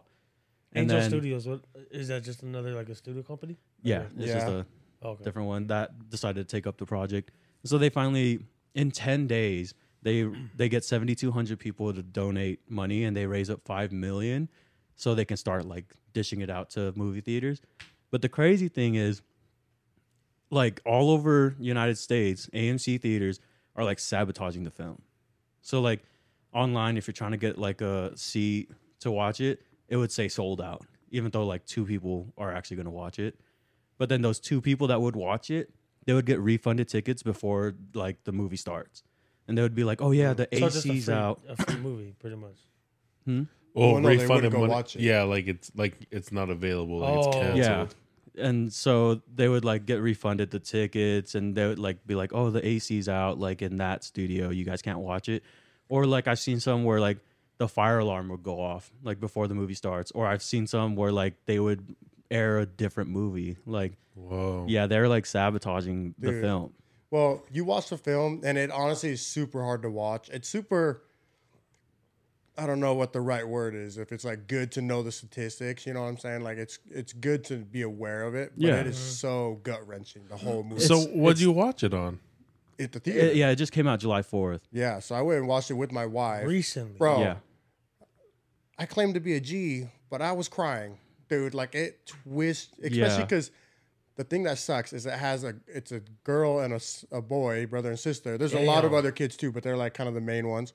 And 0.72 0.82
Angel 0.84 1.00
then- 1.00 1.10
Studios. 1.10 1.46
What 1.46 1.60
is 1.90 2.08
that? 2.08 2.24
Just 2.24 2.42
another 2.42 2.72
like 2.80 2.88
a 2.88 2.94
studio 2.94 3.22
company? 3.22 3.56
Yeah, 3.82 4.04
it's 4.16 4.32
just 4.36 4.46
Yeah. 4.48 4.60
a 4.60 4.64
oh, 5.02 5.10
Okay. 5.12 5.24
different 5.24 5.48
one 5.48 5.66
that 5.68 6.08
decided 6.08 6.48
to 6.48 6.50
take 6.56 6.66
up 6.66 6.76
the 6.78 6.86
project. 6.86 7.30
So 7.64 7.76
they 7.78 7.90
finally, 7.90 8.30
in 8.74 8.90
ten 8.90 9.26
days, 9.26 9.74
they 10.02 10.16
they 10.56 10.68
get 10.70 10.84
seventy 10.84 11.14
two 11.14 11.30
hundred 11.32 11.58
people 11.58 11.92
to 11.92 12.02
donate 12.02 12.58
money, 12.70 13.04
and 13.04 13.14
they 13.16 13.26
raise 13.26 13.50
up 13.50 13.60
five 13.64 13.92
million, 13.92 14.48
so 14.96 15.14
they 15.14 15.26
can 15.26 15.36
start 15.36 15.66
like 15.66 15.92
dishing 16.14 16.40
it 16.40 16.50
out 16.50 16.70
to 16.70 16.92
movie 16.96 17.20
theaters. 17.20 17.60
But 18.10 18.22
the 18.22 18.28
crazy 18.28 18.68
thing 18.68 18.94
is, 18.94 19.22
like 20.50 20.80
all 20.86 21.10
over 21.10 21.54
United 21.60 21.98
States, 21.98 22.48
AMC 22.54 23.00
theaters 23.00 23.38
are 23.76 23.84
like 23.84 23.98
sabotaging 23.98 24.64
the 24.64 24.70
film. 24.70 25.02
So 25.70 25.80
like 25.80 26.00
online, 26.52 26.96
if 26.96 27.06
you're 27.06 27.12
trying 27.12 27.30
to 27.30 27.36
get 27.36 27.56
like 27.56 27.80
a 27.80 28.10
seat 28.16 28.70
to 29.00 29.10
watch 29.10 29.40
it, 29.40 29.62
it 29.88 29.96
would 29.96 30.10
say 30.10 30.26
sold 30.26 30.60
out, 30.60 30.84
even 31.12 31.30
though 31.30 31.46
like 31.46 31.64
two 31.64 31.84
people 31.86 32.32
are 32.36 32.52
actually 32.52 32.76
going 32.78 32.86
to 32.86 32.90
watch 32.90 33.20
it. 33.20 33.38
But 33.98 34.08
then 34.08 34.20
those 34.20 34.40
two 34.40 34.60
people 34.60 34.88
that 34.88 35.00
would 35.00 35.14
watch 35.14 35.48
it, 35.50 35.70
they 36.06 36.12
would 36.12 36.26
get 36.26 36.40
refunded 36.40 36.88
tickets 36.88 37.22
before 37.22 37.74
like 37.94 38.24
the 38.24 38.32
movie 38.32 38.56
starts, 38.56 39.04
and 39.46 39.56
they 39.56 39.62
would 39.62 39.74
be 39.76 39.84
like, 39.84 40.02
"Oh 40.02 40.10
yeah, 40.10 40.32
the 40.34 40.48
So 40.52 40.58
just 40.70 40.86
a 40.86 41.00
free, 41.00 41.14
out." 41.14 41.40
a 41.48 41.54
free 41.56 41.76
movie, 41.88 42.14
pretty 42.18 42.36
much. 42.36 42.56
Hmm? 43.26 43.42
Well, 43.74 43.92
Well, 43.92 44.00
no, 44.00 44.08
they 44.08 44.16
refunded 44.16 44.30
wouldn't 44.36 44.52
go 44.54 44.60
money. 44.62 44.72
watch 44.72 44.96
it. 44.96 45.02
Yeah, 45.02 45.22
like 45.22 45.46
it's 45.46 45.70
like 45.76 45.94
it's 46.10 46.32
not 46.32 46.50
available. 46.50 46.98
Like 46.98 47.10
Oh. 47.16 47.28
it's 47.28 47.36
canceled. 47.36 47.58
Yeah. 47.58 47.86
And 48.48 48.72
so 48.72 49.20
they 49.34 49.48
would 49.48 49.64
like 49.64 49.86
get 49.86 50.00
refunded 50.00 50.50
the 50.50 50.58
tickets 50.60 51.34
and 51.34 51.54
they 51.54 51.66
would 51.66 51.78
like 51.78 52.04
be 52.06 52.14
like, 52.14 52.32
oh, 52.32 52.50
the 52.50 52.64
AC's 52.66 53.08
out 53.08 53.38
like 53.38 53.60
in 53.60 53.76
that 53.78 54.02
studio. 54.02 54.50
You 54.50 54.64
guys 54.64 54.82
can't 54.82 55.00
watch 55.00 55.28
it. 55.28 55.42
Or 55.90 56.06
like 56.06 56.26
I've 56.26 56.38
seen 56.38 56.60
some 56.60 56.84
where 56.84 57.00
like 57.00 57.18
the 57.58 57.68
fire 57.68 57.98
alarm 57.98 58.30
would 58.30 58.42
go 58.42 58.58
off 58.58 58.90
like 59.02 59.20
before 59.20 59.46
the 59.46 59.54
movie 59.54 59.74
starts. 59.74 60.10
Or 60.12 60.26
I've 60.26 60.42
seen 60.42 60.66
some 60.66 60.96
where 60.96 61.12
like 61.12 61.34
they 61.44 61.60
would 61.60 61.94
air 62.30 62.58
a 62.58 62.64
different 62.64 63.10
movie. 63.10 63.58
Like, 63.66 63.92
Whoa. 64.14 64.64
yeah, 64.68 64.86
they're 64.86 65.08
like 65.08 65.26
sabotaging 65.26 66.14
the 66.18 66.32
film. 66.40 66.72
Well, 67.10 67.42
you 67.52 67.64
watch 67.64 67.88
the 67.88 67.98
film, 67.98 68.42
and 68.44 68.56
it 68.56 68.70
honestly 68.70 69.10
is 69.10 69.26
super 69.26 69.62
hard 69.62 69.82
to 69.82 69.90
watch. 69.90 70.28
It's 70.30 70.48
super. 70.48 71.02
I 72.56 72.66
don't 72.66 72.78
know 72.78 72.94
what 72.94 73.12
the 73.12 73.20
right 73.20 73.46
word 73.46 73.74
is. 73.74 73.98
If 73.98 74.12
it's 74.12 74.24
like 74.24 74.46
good 74.46 74.70
to 74.72 74.82
know 74.82 75.02
the 75.02 75.10
statistics, 75.10 75.86
you 75.86 75.94
know 75.94 76.02
what 76.02 76.08
I'm 76.08 76.18
saying? 76.18 76.42
Like 76.42 76.58
it's 76.58 76.78
it's 76.88 77.12
good 77.12 77.44
to 77.44 77.56
be 77.56 77.82
aware 77.82 78.22
of 78.22 78.34
it, 78.34 78.52
but 78.56 78.66
Yeah. 78.66 78.80
it 78.80 78.86
is 78.86 78.96
mm-hmm. 78.96 79.12
so 79.12 79.60
gut 79.62 79.86
wrenching. 79.88 80.22
The 80.28 80.36
whole 80.36 80.62
movie. 80.62 80.82
So 80.82 81.00
what'd 81.00 81.40
you 81.40 81.52
watch 81.52 81.82
it 81.82 81.94
on? 81.94 82.20
At 82.80 82.92
the 82.92 83.00
theater, 83.00 83.20
It- 83.28 83.36
yeah, 83.36 83.50
it 83.50 83.56
just 83.56 83.72
came 83.72 83.86
out 83.86 84.00
July 84.00 84.22
4th. 84.22 84.60
yeah. 84.72 84.98
So 85.00 85.14
I 85.14 85.22
went 85.22 85.38
and 85.40 85.48
watched 85.48 85.70
it 85.70 85.74
with 85.74 85.92
my 85.92 86.06
wife, 86.06 86.46
Recently, 86.46 86.96
bro. 86.98 87.20
Yeah. 87.20 87.36
I 88.78 88.86
claim 88.86 89.12
to 89.14 89.20
be 89.20 89.34
a 89.34 89.40
G, 89.40 89.88
but 90.08 90.22
I 90.22 90.32
was 90.32 90.48
crying, 90.48 90.98
dude. 91.28 91.54
Like 91.54 91.74
it 91.74 92.06
twist, 92.06 92.72
especially 92.78 92.98
Yeah. 92.98 93.20
because 93.20 93.50
the 94.16 94.24
thing 94.24 94.42
that 94.44 94.58
sucks 94.58 94.92
is 94.92 95.06
it 95.06 95.18
has 95.18 95.44
a 95.44 95.54
it's 95.66 95.92
a 95.92 96.00
girl 96.24 96.60
and 96.60 96.72
a, 96.74 96.80
a 97.12 97.20
boy, 97.22 97.66
brother 97.66 97.90
and 97.90 97.98
sister. 97.98 98.38
There's 98.38 98.54
a 98.54 98.60
lot 98.60 98.84
of 98.84 98.94
other 98.94 99.12
kids 99.12 99.36
too, 99.36 99.52
but 99.52 99.62
they're 99.62 99.76
like 99.76 99.94
kind 99.94 100.08
of 100.08 100.14
the 100.14 100.20
main 100.22 100.48
ones, 100.48 100.72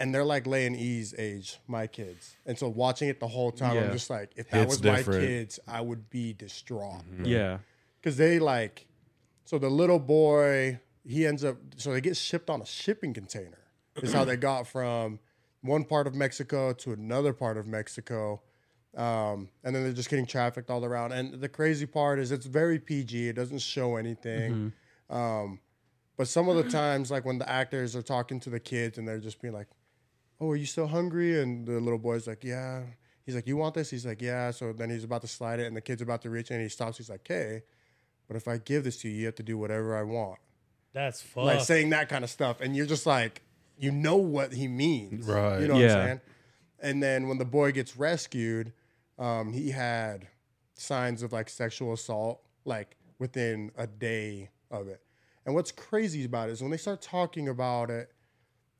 and 0.00 0.12
they're 0.14 0.24
like 0.24 0.46
laying 0.48 0.74
E's 0.74 1.14
age, 1.16 1.58
my 1.68 1.86
kids. 1.86 2.36
And 2.44 2.58
so 2.58 2.68
watching 2.68 3.08
it 3.08 3.20
the 3.20 3.28
whole 3.28 3.52
time, 3.52 3.78
I'm 3.78 3.92
just 3.92 4.10
like, 4.10 4.32
if 4.36 4.50
that 4.50 4.56
Hits 4.68 4.80
was 4.80 4.82
my 4.82 5.02
kids, 5.02 5.60
I 5.68 5.80
would 5.80 6.10
be 6.10 6.32
distraught 6.32 7.02
Yeah. 7.22 7.38
Mm-hmm. 7.54 7.62
because 8.00 8.16
they 8.16 8.40
like 8.40 8.86
so 9.44 9.58
the 9.58 9.70
little 9.70 9.98
boy 10.00 10.80
he 11.04 11.26
ends 11.26 11.44
up 11.44 11.56
so 11.76 11.92
they 11.92 12.00
get 12.00 12.16
shipped 12.16 12.50
on 12.50 12.60
a 12.60 12.66
shipping 12.66 13.12
container. 13.12 13.58
Is 13.96 14.12
how 14.14 14.24
they 14.24 14.36
got 14.36 14.66
from 14.66 15.18
one 15.60 15.84
part 15.84 16.06
of 16.06 16.14
mexico 16.14 16.72
to 16.72 16.92
another 16.92 17.32
part 17.32 17.56
of 17.56 17.66
mexico. 17.66 18.40
Um, 18.96 19.48
and 19.64 19.74
then 19.74 19.84
they're 19.84 19.92
just 19.92 20.10
getting 20.10 20.26
trafficked 20.26 20.70
all 20.70 20.84
around. 20.84 21.12
And 21.12 21.40
the 21.40 21.48
crazy 21.48 21.86
part 21.86 22.18
is 22.18 22.32
it's 22.32 22.46
very 22.46 22.78
pg 22.78 23.28
it 23.28 23.34
doesn't 23.34 23.60
show 23.60 23.96
anything. 23.96 24.72
Um, 25.10 25.60
but 26.16 26.28
some 26.28 26.48
of 26.48 26.56
the 26.56 26.70
times 26.70 27.10
like 27.10 27.24
when 27.24 27.38
the 27.38 27.48
actors 27.48 27.94
are 27.96 28.02
talking 28.02 28.40
to 28.40 28.50
the 28.50 28.60
kids 28.60 28.96
and 28.98 29.06
they're 29.06 29.18
just 29.18 29.40
being 29.42 29.54
like 29.54 29.68
oh 30.40 30.50
are 30.50 30.56
you 30.56 30.66
still 30.66 30.86
hungry? 30.86 31.40
And 31.40 31.66
the 31.66 31.80
little 31.80 31.98
boy's 31.98 32.26
like 32.26 32.44
yeah. 32.44 32.82
He's 33.26 33.34
like 33.34 33.46
you 33.46 33.56
want 33.56 33.74
this? 33.74 33.90
He's 33.90 34.06
like 34.06 34.22
yeah. 34.22 34.50
So 34.52 34.72
then 34.72 34.88
he's 34.88 35.04
about 35.04 35.20
to 35.22 35.28
slide 35.28 35.60
it 35.60 35.66
and 35.66 35.76
the 35.76 35.80
kid's 35.82 36.02
about 36.02 36.22
to 36.22 36.30
reach 36.30 36.50
and 36.50 36.62
he 36.62 36.68
stops. 36.68 36.96
He's 36.96 37.10
like 37.10 37.26
hey 37.26 37.62
but 38.28 38.36
if 38.36 38.48
I 38.48 38.56
give 38.56 38.84
this 38.84 38.96
to 39.02 39.08
you, 39.08 39.14
you 39.14 39.26
have 39.26 39.34
to 39.34 39.42
do 39.42 39.58
whatever 39.58 39.94
I 39.94 40.02
want. 40.04 40.38
That's 40.92 41.20
fuck. 41.20 41.44
Like 41.44 41.60
saying 41.60 41.90
that 41.90 42.08
kind 42.08 42.24
of 42.24 42.30
stuff. 42.30 42.60
And 42.60 42.76
you're 42.76 42.86
just 42.86 43.06
like, 43.06 43.42
you 43.78 43.90
know 43.90 44.16
what 44.16 44.52
he 44.52 44.68
means. 44.68 45.26
Right. 45.26 45.60
You 45.60 45.68
know 45.68 45.74
what 45.74 45.82
I'm 45.84 45.88
saying? 45.90 46.20
And 46.80 47.02
then 47.02 47.28
when 47.28 47.38
the 47.38 47.44
boy 47.44 47.72
gets 47.72 47.96
rescued, 47.96 48.72
um, 49.18 49.52
he 49.52 49.70
had 49.70 50.26
signs 50.74 51.22
of 51.22 51.32
like 51.32 51.48
sexual 51.48 51.92
assault, 51.92 52.42
like 52.64 52.96
within 53.18 53.70
a 53.76 53.86
day 53.86 54.50
of 54.70 54.88
it. 54.88 55.00
And 55.46 55.54
what's 55.54 55.72
crazy 55.72 56.24
about 56.24 56.48
it 56.48 56.52
is 56.52 56.62
when 56.62 56.70
they 56.70 56.76
start 56.76 57.00
talking 57.02 57.48
about 57.48 57.90
it, 57.90 58.10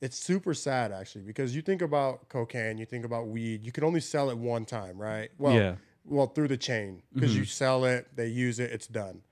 it's 0.00 0.18
super 0.18 0.52
sad 0.52 0.90
actually, 0.90 1.22
because 1.22 1.54
you 1.54 1.62
think 1.62 1.80
about 1.80 2.28
cocaine, 2.28 2.76
you 2.78 2.86
think 2.86 3.04
about 3.04 3.28
weed, 3.28 3.62
you 3.64 3.70
can 3.70 3.84
only 3.84 4.00
sell 4.00 4.30
it 4.30 4.38
one 4.38 4.64
time, 4.64 4.98
right? 5.00 5.30
Well, 5.38 5.54
Yeah. 5.54 5.74
well 6.04 6.26
through 6.26 6.48
the 6.48 6.56
chain 6.56 7.02
because 7.14 7.36
you 7.36 7.44
sell 7.44 7.84
it, 7.84 8.08
they 8.16 8.26
use 8.26 8.58
it, 8.58 8.72
it's 8.72 8.88
done. 8.88 9.22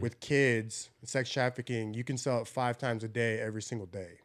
With 0.00 0.20
kids, 0.20 0.90
sex 1.02 1.28
trafficking, 1.30 1.92
you 1.92 2.04
can 2.04 2.16
sell 2.16 2.40
it 2.40 2.46
five 2.46 2.78
times 2.78 3.02
a 3.02 3.08
day, 3.08 3.40
every 3.40 3.62
single 3.62 3.86
day, 3.88 4.20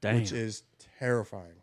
Dang. 0.00 0.16
which 0.16 0.32
is 0.32 0.64
terrifying. 0.98 1.54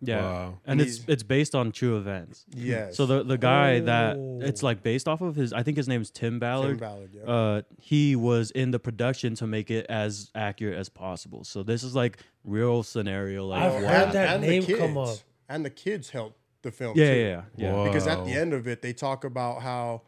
yeah. 0.00 0.20
Wow. 0.22 0.58
And 0.66 0.80
And 0.80 0.88
it's 0.88 1.02
it's 1.08 1.22
based 1.22 1.54
on 1.54 1.72
true 1.72 1.96
events. 1.96 2.44
Yes. 2.54 2.96
So 2.96 3.06
the 3.06 3.22
the 3.24 3.38
guy 3.38 3.80
that 3.80 4.16
Oh. 4.16 4.38
it's 4.42 4.62
like 4.62 4.82
based 4.82 5.08
off 5.08 5.20
of 5.20 5.34
his 5.34 5.52
I 5.52 5.62
think 5.64 5.76
his 5.76 5.88
name 5.88 6.00
is 6.02 6.10
Tim 6.10 6.38
Ballard. 6.38 6.78
Tim 6.78 6.88
Ballard, 6.88 7.10
yeah. 7.14 7.22
Uh 7.24 7.62
he 7.80 8.14
was 8.14 8.50
in 8.52 8.70
the 8.70 8.78
production 8.78 9.34
to 9.36 9.46
make 9.46 9.70
it 9.70 9.86
as 9.88 10.30
accurate 10.34 10.78
as 10.78 10.88
possible. 10.88 11.42
So 11.44 11.62
this 11.62 11.82
is 11.82 11.94
like 11.94 12.18
real 12.44 12.82
scenario 12.82 13.46
like 13.46 13.62
I've 13.62 13.72
what 13.74 13.84
heard 13.84 14.12
that 14.12 14.40
the 14.40 14.46
name 14.46 14.62
kids, 14.62 14.78
come 14.78 14.96
up. 14.98 15.16
and 15.48 15.64
the 15.64 15.70
kids 15.70 16.10
helped 16.10 16.36
the 16.62 16.70
film. 16.70 16.96
Yeah, 16.96 17.12
too. 17.14 17.20
yeah, 17.20 17.42
yeah. 17.56 17.76
yeah. 17.76 17.84
Because 17.84 18.06
at 18.06 18.24
the 18.24 18.32
end 18.32 18.52
of 18.52 18.66
it, 18.68 18.80
they 18.82 18.92
talk 18.94 19.24
about 19.24 19.60
how, 19.62 20.00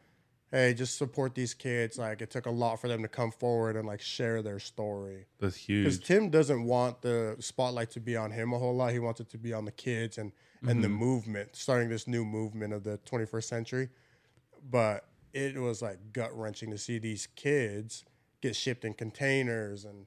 hey, 0.50 0.74
just 0.74 0.96
support 0.96 1.34
these 1.34 1.54
kids. 1.54 1.98
Like 1.98 2.22
it 2.22 2.30
took 2.30 2.46
a 2.46 2.50
lot 2.50 2.80
for 2.80 2.88
them 2.88 3.02
to 3.02 3.08
come 3.08 3.30
forward 3.30 3.76
and 3.76 3.86
like 3.86 4.00
share 4.00 4.42
their 4.42 4.58
story. 4.58 5.26
That's 5.40 5.56
huge. 5.56 5.84
Because. 5.84 5.98
Tim 6.00 6.30
doesn't 6.30 6.64
want 6.64 7.02
the 7.02 7.36
spotlight 7.40 7.90
to 7.92 8.00
be 8.00 8.16
on 8.16 8.30
him 8.30 8.52
a 8.52 8.58
whole 8.58 8.74
lot. 8.74 8.92
He 8.92 8.98
wants 8.98 9.20
it 9.20 9.30
to 9.30 9.38
be 9.38 9.52
on 9.52 9.64
the 9.64 9.72
kids 9.72 10.18
and 10.18 10.32
and 10.66 10.82
the 10.82 10.88
mm-hmm. 10.88 10.96
movement, 10.96 11.54
starting 11.54 11.88
this 11.88 12.08
new 12.08 12.24
movement 12.24 12.72
of 12.72 12.82
the 12.82 12.98
21st 13.04 13.44
century. 13.44 13.88
But 14.68 15.04
it 15.32 15.56
was 15.56 15.82
like 15.82 15.98
gut 16.12 16.36
wrenching 16.36 16.70
to 16.70 16.78
see 16.78 16.98
these 16.98 17.28
kids 17.36 18.04
get 18.40 18.56
shipped 18.56 18.84
in 18.84 18.94
containers 18.94 19.84
and 19.84 20.06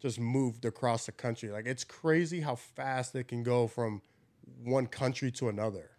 just 0.00 0.18
moved 0.18 0.64
across 0.64 1.06
the 1.06 1.12
country. 1.12 1.50
Like 1.50 1.66
it's 1.66 1.84
crazy 1.84 2.40
how 2.40 2.56
fast 2.56 3.12
they 3.12 3.24
can 3.24 3.42
go 3.42 3.66
from 3.66 4.02
one 4.62 4.86
country 4.86 5.30
to 5.32 5.48
another 5.48 5.90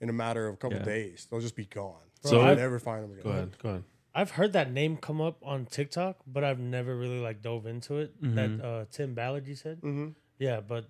in 0.00 0.08
a 0.08 0.12
matter 0.12 0.46
of 0.48 0.54
a 0.54 0.56
couple 0.56 0.78
Yeah. 0.78 0.84
days. 0.84 1.26
They'll 1.30 1.40
just 1.40 1.56
be 1.56 1.66
gone. 1.66 2.09
So 2.20 2.28
So 2.30 2.40
I- 2.40 2.50
I'll 2.50 2.56
never 2.56 2.78
find 2.78 3.04
them 3.04 3.12
again. 3.12 3.22
Go 3.24 3.30
ahead. 3.30 3.58
Go 3.62 3.68
ahead. 3.70 3.84
I've 4.14 4.32
heard 4.32 4.52
that 4.54 4.72
name 4.72 4.96
come 4.96 5.20
up 5.20 5.38
on 5.44 5.66
TikTok, 5.66 6.16
but 6.26 6.42
I've 6.42 6.58
never 6.58 6.96
really 6.96 7.20
like 7.20 7.42
dove 7.42 7.64
into 7.66 7.98
it. 7.98 8.12
That 8.20 8.60
uh, 8.64 8.84
Tim 8.90 9.14
Ballard, 9.14 9.46
you 9.46 9.54
said, 9.54 9.78
hmm 9.78 10.08
yeah, 10.38 10.60
but 10.60 10.88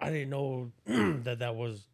I 0.00 0.10
didn't 0.10 0.30
know 0.30 0.70
that 0.86 1.38
that 1.40 1.56
was. 1.56 1.88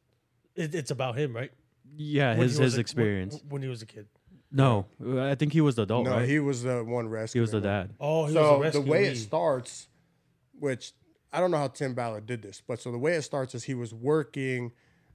It, 0.54 0.74
it's 0.74 0.90
about 0.90 1.16
him, 1.16 1.34
right? 1.34 1.50
Yeah, 1.96 2.30
When 2.36 2.48
his 2.48 2.58
his 2.58 2.76
a- 2.76 2.80
experience. 2.80 3.34
when, 3.42 3.48
when 3.50 3.62
he 3.62 3.68
was 3.68 3.80
a 3.82 3.86
kid. 3.86 4.06
No, 4.52 4.86
I 5.18 5.34
think 5.34 5.52
he 5.52 5.60
was 5.60 5.74
the 5.76 5.82
adult, 5.82 6.04
No, 6.04 6.12
right? 6.12 6.28
he 6.28 6.38
was 6.38 6.62
the 6.62 6.84
one 6.84 7.08
rescue. 7.08 7.38
he 7.38 7.40
was 7.40 7.50
the 7.50 7.60
dad. 7.60 7.94
Oh, 7.98 8.26
he 8.26 8.34
so 8.34 8.58
was 8.58 8.72
the 8.74 8.80
way 8.82 9.06
it 9.06 9.16
starts, 9.16 9.88
which 10.58 10.92
I 11.32 11.40
don't 11.40 11.50
know 11.50 11.56
how 11.58 11.68
Tim 11.68 11.94
Ballard 11.94 12.26
did 12.26 12.42
this, 12.42 12.62
but 12.64 12.80
so 12.80 12.92
the 12.92 12.98
way 12.98 13.14
it 13.14 13.22
starts 13.22 13.54
is 13.56 13.64
he 13.64 13.74
was 13.74 13.92
working 13.92 14.70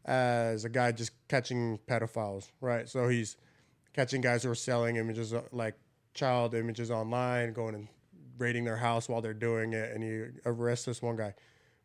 as 0.10 0.66
a 0.66 0.70
guy 0.70 0.92
just 0.92 1.12
catching 1.28 1.80
pedophiles, 1.88 2.50
right? 2.62 2.90
So 2.90 3.08
he's 3.08 3.38
catching 3.94 4.22
guys 4.22 4.44
who 4.44 4.50
are 4.50 4.56
selling 4.56 4.96
images 4.96 5.34
uh, 5.34 5.44
like 5.52 5.76
child 6.16 6.56
images 6.56 6.90
online, 6.90 7.54
going 7.54 7.76
and 7.76 7.88
raiding 8.40 8.66
their 8.66 8.78
house 8.78 9.08
while 9.08 9.22
they're 9.22 9.34
doing 9.36 9.74
it, 9.74 9.92
and 9.94 10.04
he 10.04 10.40
arrests 10.46 10.86
this 10.86 11.02
one 11.02 11.16
guy. 11.16 11.36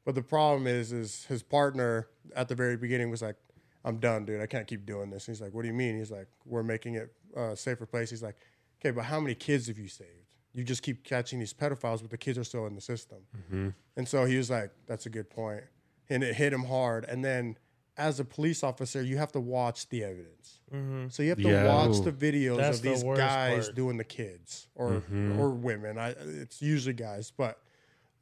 But 0.06 0.14
the 0.14 0.22
problem 0.22 0.66
is, 0.66 0.90
is 0.90 1.26
his 1.26 1.42
partner 1.42 2.08
at 2.34 2.48
the 2.48 2.54
very 2.54 2.78
beginning 2.78 3.10
was 3.10 3.20
like, 3.20 3.36
"I'm 3.84 3.98
done, 3.98 4.24
dude. 4.24 4.40
I 4.40 4.46
can't 4.46 4.66
keep 4.66 4.86
doing 4.86 5.10
this." 5.10 5.26
he's 5.26 5.42
like, 5.42 5.52
"What 5.52 5.62
do 5.62 5.68
you 5.68 5.74
mean?" 5.74 5.98
He's 5.98 6.10
like, 6.10 6.28
"We're 6.46 6.62
making 6.62 6.94
it 6.94 7.12
a 7.36 7.54
safer 7.54 7.84
place." 7.84 8.08
He's 8.08 8.22
like, 8.22 8.36
"Okay, 8.80 8.90
but 8.90 9.04
how 9.04 9.20
many 9.20 9.34
kids 9.34 9.68
have 9.68 9.78
you 9.78 9.88
saved?" 9.88 10.10
you 10.54 10.62
just 10.62 10.82
keep 10.82 11.02
catching 11.02 11.40
these 11.40 11.52
pedophiles, 11.52 12.00
but 12.00 12.10
the 12.10 12.16
kids 12.16 12.38
are 12.38 12.44
still 12.44 12.66
in 12.66 12.76
the 12.76 12.80
system. 12.80 13.18
Mm-hmm. 13.36 13.70
And 13.96 14.08
so 14.08 14.24
he 14.24 14.36
was 14.36 14.50
like, 14.50 14.70
"That's 14.86 15.04
a 15.04 15.10
good 15.10 15.28
point," 15.28 15.64
and 16.08 16.22
it 16.22 16.36
hit 16.36 16.52
him 16.52 16.64
hard. 16.64 17.04
And 17.04 17.24
then, 17.24 17.58
as 17.96 18.18
a 18.20 18.24
police 18.24 18.62
officer, 18.64 19.02
you 19.02 19.16
have 19.18 19.32
to 19.32 19.40
watch 19.40 19.88
the 19.88 20.02
evidence. 20.04 20.60
So 21.08 21.22
you 21.22 21.28
have 21.28 21.38
to 21.42 21.48
Yeah. 21.48 21.64
watch 21.64 22.00
the 22.02 22.10
videos 22.12 22.56
That's 22.56 22.78
of 22.78 22.82
these 22.82 23.04
worst 23.04 23.18
guys 23.20 23.66
part. 23.66 23.74
doing 23.76 23.96
the 23.98 24.04
kids 24.04 24.66
or 24.74 24.94
Mm-hmm. 24.94 25.38
or 25.40 25.50
women. 25.50 25.98
I, 25.98 26.10
it's 26.10 26.60
usually 26.60 26.94
guys, 26.94 27.30
but 27.30 27.60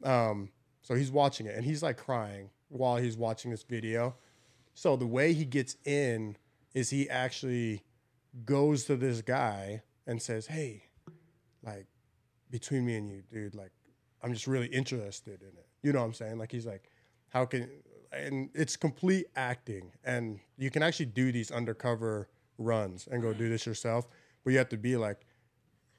um, 0.03 0.51
so 0.83 0.95
he's 0.95 1.11
watching 1.11 1.47
it 1.47 1.55
and 1.57 1.65
he's 1.65 1.83
like 1.83 1.97
crying 1.97 2.51
while 2.69 2.97
he's 2.99 3.17
watching 3.17 3.51
this 3.51 3.63
video. 3.63 4.17
So 4.75 4.97
the 4.97 5.07
way 5.07 5.33
he 5.33 5.45
gets 5.45 5.77
in 5.85 6.37
is 6.75 6.91
he 6.91 7.09
actually 7.09 7.85
goes 8.45 8.85
to 8.85 8.97
this 8.97 9.23
guy 9.23 9.83
and 10.07 10.21
says, 10.21 10.47
"Hey, 10.47 10.85
like 11.63 11.87
between 12.51 12.85
me 12.85 12.97
and 12.97 13.09
you, 13.09 13.23
dude, 13.31 13.55
like 13.55 13.73
I'm 14.23 14.33
just 14.35 14.47
really 14.47 14.67
interested 14.69 15.41
in 15.41 15.49
it." 15.57 15.67
You 15.83 15.93
know 15.93 16.01
what 16.01 16.07
I'm 16.07 16.15
saying? 16.15 16.39
Like 16.39 16.51
he's 16.53 16.67
like, 16.67 16.91
"How 17.29 17.45
can?" 17.47 17.71
And 18.13 18.51
it's 18.55 18.77
complete 18.77 19.27
acting, 19.37 19.93
and 20.05 20.41
you 20.59 20.71
can 20.71 20.83
actually 20.83 21.07
do 21.07 21.33
these 21.33 21.51
undercover 21.51 22.29
runs 22.59 23.09
and 23.11 23.23
go 23.23 23.33
do 23.33 23.49
this 23.49 23.67
yourself, 23.67 24.07
but 24.45 24.53
you 24.53 24.59
have 24.59 24.69
to 24.71 24.77
be 24.77 24.97
like. 24.97 25.27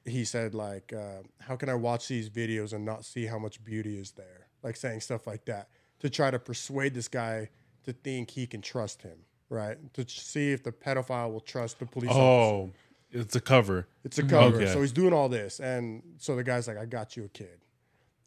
He 0.05 0.25
said, 0.25 0.53
like, 0.53 0.91
uh, 0.91 1.23
how 1.39 1.55
can 1.55 1.69
I 1.69 1.75
watch 1.75 2.09
these 2.09 2.29
videos 2.29 2.73
and 2.73 2.83
not 2.83 3.05
see 3.05 3.25
how 3.25 3.39
much 3.39 3.63
beauty 3.63 3.97
is 3.97 4.11
there? 4.11 4.47
Like 4.61 4.75
saying 4.75 4.99
stuff 4.99 5.25
like 5.25 5.45
that 5.45 5.69
to 5.99 6.09
try 6.09 6.29
to 6.29 6.39
persuade 6.39 6.93
this 6.93 7.07
guy 7.07 7.47
to 7.85 7.93
think 7.93 8.29
he 8.29 8.45
can 8.45 8.61
trust 8.61 9.01
him, 9.01 9.19
right? 9.47 9.77
To 9.93 10.05
see 10.05 10.51
if 10.51 10.61
the 10.61 10.73
pedophile 10.73 11.31
will 11.31 11.39
trust 11.39 11.79
the 11.79 11.85
police 11.85 12.09
officer. 12.09 12.21
Oh, 12.21 12.71
it's 13.11 13.37
a 13.37 13.39
cover. 13.39 13.87
It's 14.03 14.19
a 14.19 14.23
cover. 14.23 14.57
Okay. 14.57 14.73
So 14.73 14.81
he's 14.81 14.91
doing 14.91 15.13
all 15.13 15.29
this. 15.29 15.61
And 15.61 16.03
so 16.17 16.35
the 16.35 16.43
guy's 16.43 16.67
like, 16.67 16.77
I 16.77 16.85
got 16.85 17.15
you 17.15 17.23
a 17.23 17.29
kid. 17.29 17.61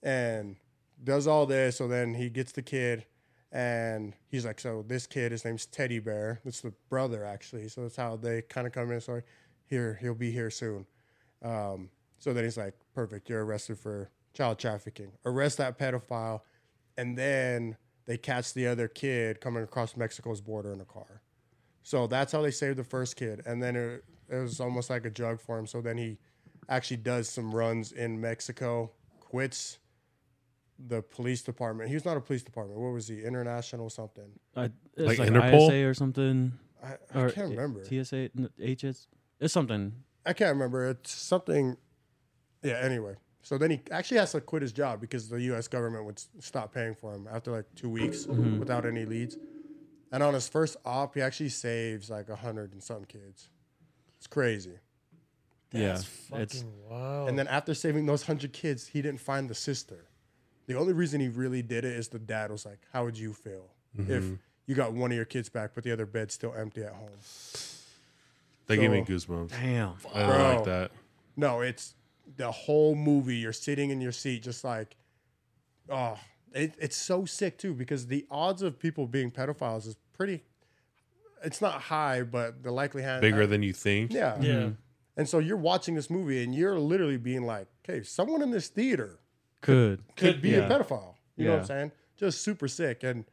And 0.02 0.56
does 1.04 1.26
all 1.26 1.44
this. 1.44 1.76
So 1.76 1.88
then 1.88 2.14
he 2.14 2.30
gets 2.30 2.52
the 2.52 2.62
kid 2.62 3.04
and 3.52 4.14
he's 4.28 4.44
like, 4.44 4.60
So 4.60 4.84
this 4.86 5.06
kid, 5.06 5.32
his 5.32 5.44
name's 5.44 5.66
Teddy 5.66 5.98
Bear. 5.98 6.40
It's 6.44 6.60
the 6.60 6.72
brother, 6.88 7.24
actually. 7.24 7.68
So 7.68 7.82
that's 7.82 7.96
how 7.96 8.16
they 8.16 8.42
kind 8.42 8.66
of 8.66 8.72
come 8.72 8.90
in. 8.90 9.00
So 9.00 9.22
here, 9.66 9.98
he'll 10.00 10.14
be 10.14 10.30
here 10.30 10.50
soon. 10.50 10.86
Um, 11.42 11.90
so 12.18 12.32
then 12.32 12.44
he's 12.44 12.56
like, 12.56 12.74
Perfect. 12.94 13.28
You're 13.28 13.44
arrested 13.44 13.78
for 13.78 14.10
child 14.34 14.58
trafficking. 14.58 15.12
Arrest 15.24 15.58
that 15.58 15.78
pedophile. 15.78 16.40
And 16.98 17.16
then 17.16 17.76
they 18.06 18.16
catch 18.16 18.54
the 18.54 18.66
other 18.66 18.88
kid 18.88 19.40
coming 19.40 19.62
across 19.62 19.96
Mexico's 19.96 20.40
border 20.40 20.72
in 20.72 20.80
a 20.80 20.84
car. 20.84 21.22
So 21.82 22.06
that's 22.06 22.32
how 22.32 22.42
they 22.42 22.50
saved 22.50 22.78
the 22.78 22.84
first 22.84 23.16
kid. 23.16 23.42
And 23.46 23.62
then 23.62 23.76
it, 23.76 24.04
it 24.28 24.36
was 24.36 24.60
almost 24.60 24.90
like 24.90 25.04
a 25.04 25.10
drug 25.10 25.40
for 25.40 25.58
him. 25.58 25.66
So 25.66 25.80
then 25.80 25.96
he 25.96 26.18
actually 26.68 26.96
does 26.98 27.28
some 27.28 27.54
runs 27.54 27.92
in 27.92 28.20
Mexico, 28.20 28.90
quits 29.20 29.78
the 30.78 31.02
police 31.02 31.42
department. 31.42 31.88
He 31.88 31.94
was 31.94 32.04
not 32.04 32.16
a 32.16 32.20
police 32.20 32.42
department. 32.42 32.78
What 32.80 32.92
was 32.92 33.08
he? 33.08 33.22
International 33.22 33.88
something. 33.90 34.30
I, 34.54 34.64
it's 34.64 34.72
Like 34.96 35.18
like, 35.18 35.28
Interpol? 35.28 35.68
ISA 35.68 35.84
or 35.86 35.94
something. 35.94 36.52
I, 36.82 36.96
I 37.14 37.22
Or 37.22 37.30
can't 37.30 37.50
remember. 37.50 37.84
TSA, 37.84 38.30
n- 38.38 38.50
HS. 38.58 39.08
It's 39.40 39.52
something. 39.52 39.92
I 40.24 40.32
can't 40.32 40.52
remember. 40.54 40.88
It's 40.90 41.12
something. 41.12 41.76
Yeah. 42.62 42.78
Anyway, 42.82 43.14
so 43.42 43.58
then 43.58 43.70
he 43.70 43.80
actually 43.90 44.18
has 44.18 44.32
to 44.32 44.40
quit 44.40 44.62
his 44.62 44.72
job 44.72 45.00
because 45.00 45.28
the 45.28 45.40
U.S. 45.42 45.68
government 45.68 46.04
would 46.04 46.20
stop 46.40 46.72
paying 46.74 46.94
for 46.94 47.14
him 47.14 47.28
after 47.32 47.52
like 47.52 47.66
two 47.74 47.88
weeks 47.88 48.26
mm-hmm. 48.26 48.58
without 48.58 48.84
any 48.84 49.04
leads. 49.04 49.36
And 50.12 50.22
on 50.22 50.34
his 50.34 50.48
first 50.48 50.76
op, 50.84 51.14
he 51.14 51.20
actually 51.20 51.48
saves 51.50 52.10
like 52.10 52.28
a 52.28 52.36
hundred 52.36 52.72
and 52.72 52.82
some 52.82 53.04
kids. 53.04 53.48
It's 54.18 54.26
crazy. 54.26 54.78
yeah, 55.72 55.96
Fucking 55.96 56.42
it's 56.42 56.64
wow. 56.88 57.26
And 57.26 57.38
then 57.38 57.48
after 57.48 57.74
saving 57.74 58.06
those 58.06 58.22
hundred 58.22 58.52
kids, 58.52 58.86
he 58.88 59.02
didn't 59.02 59.20
find 59.20 59.48
the 59.48 59.54
sister. 59.54 60.06
The 60.66 60.74
only 60.74 60.92
reason 60.92 61.20
he 61.20 61.28
really 61.28 61.62
did 61.62 61.84
it 61.84 61.92
is 61.96 62.08
the 62.08 62.18
dad 62.18 62.50
was 62.50 62.66
like, 62.66 62.80
"How 62.92 63.04
would 63.04 63.18
you 63.18 63.32
feel 63.32 63.70
if 63.96 64.24
mm-hmm. 64.24 64.34
you 64.66 64.74
got 64.74 64.92
one 64.92 65.10
of 65.10 65.16
your 65.16 65.24
kids 65.24 65.48
back, 65.48 65.70
but 65.74 65.84
the 65.84 65.92
other 65.92 66.06
bed's 66.06 66.34
still 66.34 66.54
empty 66.54 66.82
at 66.82 66.92
home?" 66.92 67.10
They 68.66 68.76
gave 68.76 68.90
me 68.90 69.02
goosebumps. 69.02 69.50
damn. 69.50 69.94
I 70.12 70.20
don't 70.20 70.28
Bro. 70.28 70.54
like 70.56 70.64
that. 70.64 70.90
No, 71.36 71.60
it's 71.60 71.94
the 72.36 72.50
whole 72.50 72.94
movie. 72.94 73.36
You're 73.36 73.52
sitting 73.52 73.90
in 73.90 74.00
your 74.00 74.12
seat, 74.12 74.42
just 74.42 74.64
like, 74.64 74.96
oh, 75.88 76.18
it, 76.52 76.74
it's 76.78 76.96
so 76.96 77.24
sick 77.24 77.58
too 77.58 77.74
because 77.74 78.06
the 78.06 78.26
odds 78.30 78.62
of 78.62 78.78
people 78.78 79.06
being 79.06 79.30
pedophiles 79.30 79.86
is 79.86 79.96
pretty. 80.12 80.42
It's 81.44 81.60
not 81.60 81.82
high, 81.82 82.22
but 82.22 82.62
the 82.62 82.72
likelihood 82.72 83.20
Bigger 83.20 83.42
uh, 83.42 83.46
than 83.46 83.62
you 83.62 83.72
think. 83.72 84.12
yeah, 84.12 84.36
yeah. 84.40 84.52
Mm-hmm. 84.52 84.72
And 85.18 85.28
so 85.28 85.38
you're 85.38 85.56
watching 85.56 85.94
this 85.94 86.10
movie 86.10 86.42
and 86.42 86.54
you're 86.54 86.78
literally 86.78 87.18
being 87.18 87.44
like, 87.44 87.68
"Okay, 87.84 88.02
someone 88.02 88.42
in 88.42 88.50
this 88.50 88.68
theater 88.68 89.20
Could. 89.62 90.04
could 90.16 90.40
be 90.42 90.50
yeah. 90.50 90.58
a 90.58 90.70
pedophile. 90.70 91.14
You 91.36 91.46
know 91.46 91.52
what 91.52 91.60
I'm 91.60 91.66
saying? 91.66 91.92
Just 92.16 92.42
super 92.42 92.68
sick. 92.68 93.02
And 93.02 93.24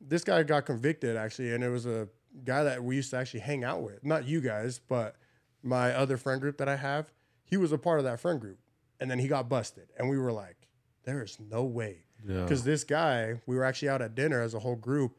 this 0.00 0.24
guy 0.24 0.42
got 0.42 0.66
convicted 0.66 1.16
actually, 1.16 1.52
and 1.54 1.62
it 1.64 1.68
was 1.68 1.86
a 1.86 2.08
guy 2.44 2.64
that 2.64 2.82
we 2.82 2.96
used 2.96 3.10
to 3.10 3.16
actually 3.16 3.40
hang 3.40 3.64
out 3.64 3.82
with. 3.82 4.04
Not 4.04 4.26
you 4.26 4.40
guys, 4.40 4.78
but 4.78 5.16
my 5.62 5.92
other 5.92 6.16
friend 6.16 6.40
group 6.40 6.58
that 6.58 6.68
I 6.68 6.76
have. 6.76 7.12
He 7.44 7.56
was 7.56 7.72
a 7.72 7.78
part 7.78 7.98
of 7.98 8.04
that 8.04 8.20
friend 8.20 8.40
group, 8.40 8.58
and 9.00 9.10
then 9.10 9.18
he 9.18 9.26
got 9.28 9.48
busted, 9.48 9.88
and 9.98 10.08
we 10.08 10.16
were 10.18 10.32
like, 10.32 10.68
"There 11.04 11.22
is 11.22 11.38
no 11.40 11.64
way," 11.64 12.04
Yeah. 12.24 12.42
because 12.42 12.62
this 12.64 12.84
guy, 12.84 13.40
we 13.46 13.56
were 13.56 13.64
actually 13.64 13.88
out 13.88 14.00
at 14.02 14.14
dinner 14.14 14.40
as 14.40 14.54
a 14.54 14.60
whole 14.60 14.76
group, 14.76 15.18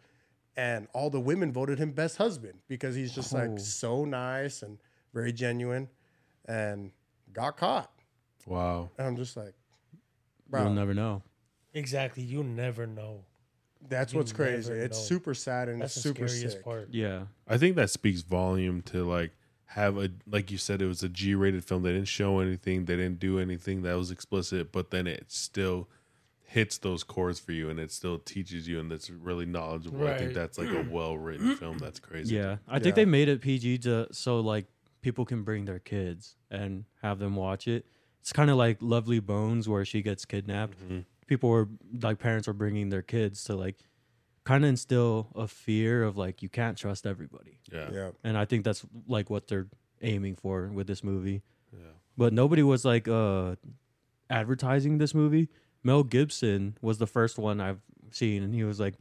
and 0.55 0.87
all 0.93 1.09
the 1.09 1.19
women 1.19 1.51
voted 1.51 1.77
him 1.77 1.91
best 1.91 2.17
husband 2.17 2.59
because 2.67 2.95
he's 2.95 3.13
just 3.13 3.33
Oh. 3.35 3.39
like 3.39 3.59
so 3.59 4.05
nice 4.05 4.61
and 4.61 4.77
very 5.13 5.33
genuine, 5.33 5.89
and 6.45 6.91
got 7.33 7.57
caught. 7.57 7.91
Wow. 8.47 8.89
And 8.97 9.07
I'm 9.07 9.15
just 9.17 9.35
like, 9.35 9.53
bro, 10.51 10.63
You'll 10.63 10.73
never 10.73 10.93
know. 10.93 11.23
Exactly. 11.73 12.23
You 12.23 12.43
never 12.43 12.85
know. 12.85 13.23
That's 13.89 14.13
You 14.13 14.19
what's 14.19 14.31
crazy. 14.33 14.71
It's 14.73 14.97
know. 14.99 15.03
super 15.03 15.33
sad 15.33 15.69
and 15.69 15.81
That's 15.81 15.95
it's 15.95 16.03
the 16.03 16.09
super 16.09 16.27
scariest 16.27 16.57
sick. 16.57 16.63
part. 16.63 16.89
Yeah. 16.91 17.23
I 17.47 17.57
think 17.57 17.75
that 17.77 17.89
speaks 17.89 18.21
volume 18.21 18.81
to 18.83 19.03
like 19.03 19.31
have 19.65 19.97
a 19.97 20.09
like 20.29 20.51
you 20.51 20.57
said 20.57 20.81
it 20.81 20.85
was 20.85 21.01
a 21.01 21.09
G-rated 21.09 21.63
film. 21.63 21.81
They 21.83 21.93
didn't 21.93 22.07
show 22.09 22.39
anything. 22.39 22.85
They 22.85 22.95
didn't 22.97 23.19
do 23.19 23.39
anything 23.39 23.81
that 23.83 23.93
was 23.95 24.11
explicit, 24.11 24.71
but 24.71 24.91
then 24.91 25.07
it 25.07 25.31
still 25.31 25.87
hits 26.43 26.77
those 26.79 27.03
chords 27.03 27.39
for 27.39 27.53
you 27.53 27.69
and 27.69 27.79
it 27.79 27.89
still 27.91 28.19
teaches 28.19 28.67
you 28.67 28.77
and 28.79 28.91
it's 28.91 29.09
really 29.09 29.45
knowledgeable. 29.45 30.05
I 30.05 30.17
think 30.17 30.27
Right. 30.27 30.33
that's 30.35 30.57
like 30.57 30.67
a 30.69 30.83
well-written 30.91 31.55
film. 31.55 31.77
That's 31.79 31.99
crazy. 31.99 32.35
Yeah. 32.35 32.57
I 32.67 32.73
think 32.79 32.87
Yeah. 32.97 33.03
they 33.03 33.05
made 33.05 33.29
it 33.29 33.39
PG 33.41 33.77
to 33.79 34.07
so 34.11 34.41
like 34.41 34.65
people 35.01 35.25
can 35.25 35.43
bring 35.43 35.63
their 35.65 35.79
kids 35.79 36.35
and 36.51 36.83
have 37.01 37.17
them 37.19 37.35
watch 37.37 37.67
it. 37.69 37.85
It's 38.21 38.31
kind 38.33 38.49
of 38.49 38.55
like 38.57 38.77
Lovely 38.81 39.19
Bones 39.19 39.67
where 39.67 39.83
she 39.83 40.01
gets 40.01 40.25
kidnapped. 40.25 40.77
People 41.27 41.49
were 41.49 41.67
like 42.01 42.19
parents 42.19 42.47
were 42.47 42.53
bringing 42.53 42.89
their 42.89 43.01
kids 43.01 43.43
to 43.45 43.55
like 43.55 43.77
kind 44.43 44.63
of 44.63 44.69
instill 44.69 45.27
a 45.35 45.47
fear 45.47 46.03
of 46.03 46.17
like 46.17 46.41
you 46.41 46.49
can't 46.49 46.77
trust 46.77 47.05
everybody. 47.05 47.59
Yeah. 47.71 47.89
Yeah. 47.91 48.11
And 48.23 48.37
I 48.37 48.45
think 48.45 48.63
that's 48.63 48.85
like 49.07 49.29
what 49.29 49.47
they're 49.47 49.67
aiming 50.01 50.35
for 50.35 50.67
with 50.67 50.87
this 50.87 51.03
movie. 51.03 51.41
Yeah. 51.73 51.79
But 52.17 52.33
nobody 52.33 52.63
was 52.63 52.85
like 52.85 53.07
uh 53.07 53.55
advertising 54.29 54.97
this 54.97 55.13
movie. 55.13 55.49
Mel 55.83 56.03
Gibson 56.03 56.77
was 56.81 56.97
the 56.99 57.07
first 57.07 57.37
one 57.37 57.59
I've 57.59 57.81
seen 58.11 58.43
and 58.43 58.53
he 58.53 58.63
was 58.63 58.79
like 58.79 58.95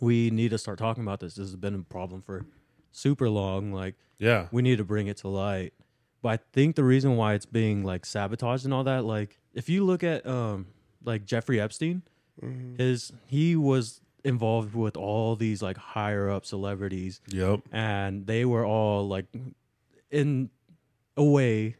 we 0.00 0.30
need 0.30 0.50
to 0.50 0.58
start 0.58 0.78
talking 0.78 1.02
about 1.02 1.20
this. 1.20 1.34
This 1.34 1.46
has 1.48 1.56
been 1.56 1.74
a 1.74 1.82
problem 1.82 2.22
for 2.22 2.44
super 2.90 3.28
long 3.28 3.72
like 3.72 3.94
Yeah. 4.18 4.48
we 4.52 4.62
need 4.62 4.78
to 4.78 4.84
bring 4.84 5.06
it 5.06 5.18
to 5.18 5.28
light. 5.28 5.72
But 6.22 6.28
I 6.28 6.38
think 6.52 6.76
the 6.76 6.84
reason 6.84 7.16
why 7.16 7.34
it's 7.34 7.46
being 7.46 7.84
like 7.84 8.06
sabotaged 8.06 8.64
and 8.64 8.72
all 8.72 8.84
that, 8.84 9.04
like 9.04 9.40
if 9.54 9.68
you 9.68 9.84
look 9.84 10.02
at 10.04 10.24
um 10.26 10.66
like 11.04 11.24
Jeffrey 11.24 11.60
Epstein, 11.60 12.02
his 12.78 13.12
he 13.26 13.56
was 13.56 14.00
involved 14.24 14.74
with 14.74 14.96
all 14.96 15.34
these 15.34 15.60
like 15.62 15.76
higher 15.76 16.30
up 16.30 16.46
celebrities 16.46 17.20
Yep. 17.28 17.60
and 17.72 18.24
they 18.26 18.44
were 18.44 18.64
all 18.64 19.08
like 19.08 19.26
in 20.12 20.48
a 21.16 21.24
way 21.24 21.74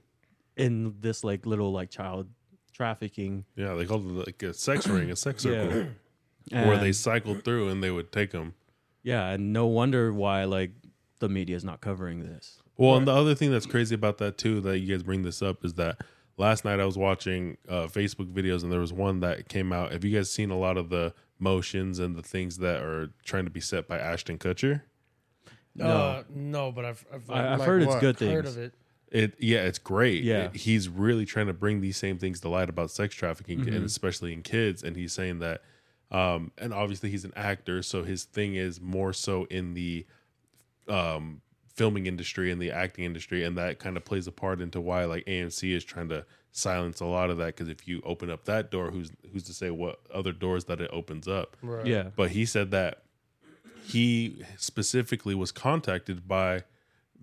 in 0.57 0.97
this 1.01 1.23
like 1.23 1.47
little 1.47 1.71
like 1.73 1.89
child 1.91 2.27
trafficking 2.73 3.45
Yeah. 3.55 3.75
They 3.75 3.87
called 3.87 4.07
it 4.07 4.27
like 4.27 4.43
a 4.43 4.53
sex 4.55 4.89
ring, 4.89 5.11
a 5.11 5.17
sex 5.17 5.45
circle, 5.45 5.87
yeah 6.47 6.67
where 6.67 6.79
they 6.79 6.91
cycled 6.93 7.45
through 7.45 7.69
and 7.69 7.81
they 7.83 7.91
would 7.93 8.11
take 8.11 8.33
them. 8.33 8.55
yeah 9.05 9.29
and 9.29 9.53
no 9.53 9.67
wonder 9.67 10.13
why 10.13 10.43
like 10.45 10.73
the 11.21 11.29
media 11.29 11.55
is 11.55 11.65
not 11.65 11.81
covering 11.81 12.21
this 12.21 12.61
Well, 12.77 12.97
and 12.97 13.07
the 13.07 13.13
other 13.13 13.35
thing 13.35 13.51
that's 13.51 13.67
crazy 13.67 13.95
about 13.95 14.19
that 14.19 14.39
too, 14.39 14.61
that 14.63 14.79
you 14.79 14.93
guys 14.93 15.03
bring 15.03 15.23
this 15.23 15.43
up, 15.43 15.65
is 15.65 15.75
that 15.75 16.01
last 16.37 16.65
night 16.65 16.81
I 16.81 16.85
was 16.87 16.97
watching 16.99 17.57
uh, 17.69 17.87
Facebook 17.87 18.33
videos, 18.33 18.63
and 18.63 18.73
there 18.73 18.81
was 18.81 18.93
one 18.93 19.21
that 19.21 19.49
came 19.49 19.73
out. 19.73 19.93
Have 19.93 20.05
you 20.05 20.17
guys 20.17 20.31
seen 20.31 20.51
a 20.51 20.59
lot 20.59 20.77
of 20.77 20.89
the 20.89 21.13
motions 21.39 21.99
and 21.99 22.17
the 22.17 22.23
things 22.23 22.59
that 22.59 22.83
are 22.83 23.11
trying 23.25 23.45
to 23.45 23.51
be 23.51 23.61
set 23.61 23.87
by 23.89 23.99
Ashton 23.99 24.39
Kutcher? 24.39 24.83
No. 25.75 25.87
Uh, 25.87 26.23
no, 26.35 26.73
but 26.73 26.85
I've, 26.85 27.05
I've, 27.13 27.31
I, 27.31 27.53
I've 27.53 27.59
Like 27.61 27.67
heard 27.69 27.83
it's 27.83 27.89
what? 27.93 28.01
good 28.01 28.19
heard 28.21 28.45
things 28.45 28.57
of 28.57 28.63
it. 28.63 28.75
It 29.11 29.35
yeah, 29.39 29.61
it's 29.65 29.79
great. 29.79 30.23
Yeah. 30.25 30.45
It- 30.45 30.57
he's 30.57 30.89
really 30.89 31.27
trying 31.27 31.47
to 31.49 31.53
bring 31.53 31.81
these 31.83 31.97
same 31.99 32.19
things 32.19 32.41
to 32.41 32.49
light 32.49 32.69
about 32.71 32.91
sex 32.91 33.15
trafficking, 33.15 33.61
Mm-hmm. 33.61 33.75
and 33.75 33.85
especially 33.85 34.33
in 34.33 34.43
kids. 34.43 34.83
And 34.83 34.97
he's 34.97 35.13
saying 35.13 35.39
that, 35.41 35.61
um, 36.11 36.51
and 36.59 36.73
obviously 36.73 37.11
he's 37.11 37.25
an 37.25 37.33
actor, 37.37 37.83
so 37.83 38.03
his 38.03 38.25
thing 38.25 38.55
is 38.55 38.81
more 38.81 39.13
so 39.13 39.45
in 39.45 39.75
the 39.75 40.07
um 40.89 41.43
filming 41.75 42.07
industry 42.07 42.51
and 42.51 42.61
the 42.61 42.71
acting 42.71 43.05
industry 43.05 43.45
and 43.45 43.57
that 43.57 43.79
kind 43.79 43.97
of 43.97 44.05
plays 44.05 44.27
a 44.27 44.33
part 44.33 44.61
into 44.61 44.81
why 44.81 45.05
like 45.05 45.25
AMC 45.25 45.75
is 45.75 45.85
trying 45.85 46.09
to 46.09 46.25
silence 46.53 47.01
a 47.01 47.07
lot 47.07 47.31
of 47.31 47.39
that 47.39 47.47
because 47.47 47.69
if 47.69 47.89
you 47.89 48.03
open 48.05 48.31
up 48.31 48.45
that 48.45 48.71
door, 48.71 48.91
who's 48.91 49.11
who's 49.33 49.45
to 49.45 49.55
say 49.55 49.71
what 49.71 50.01
other 50.13 50.33
doors 50.33 50.67
that 50.67 50.81
it 50.81 50.91
opens 50.93 51.27
up? 51.27 51.57
Right. 51.63 51.87
Yeah. 51.87 52.11
But 52.15 52.31
he 52.33 52.45
said 52.45 52.71
that 52.73 53.03
he 53.85 54.45
specifically 54.57 55.35
was 55.35 55.51
contacted 55.51 56.29
by 56.29 56.65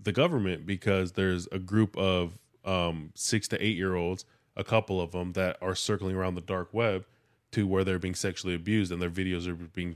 the 0.02 0.12
government 0.12 0.66
because 0.66 1.14
there's 1.14 1.48
a 1.52 1.60
group 1.60 1.96
of 1.98 2.38
um, 2.66 3.12
six 3.16 3.48
to 3.50 3.64
eight 3.64 3.78
year 3.78 3.96
olds, 3.96 4.26
a 4.58 4.64
couple 4.64 5.00
of 5.00 5.12
them 5.12 5.34
that 5.34 5.58
are 5.62 5.76
circling 5.76 6.16
around 6.16 6.36
the 6.36 6.42
dark 6.42 6.74
web 6.74 7.06
to 7.52 7.66
where 7.66 7.84
they're 7.84 8.00
being 8.00 8.16
sexually 8.16 8.54
abused 8.56 8.92
and 8.92 9.02
their 9.02 9.10
videos 9.10 9.48
are 9.48 9.54
being 9.54 9.96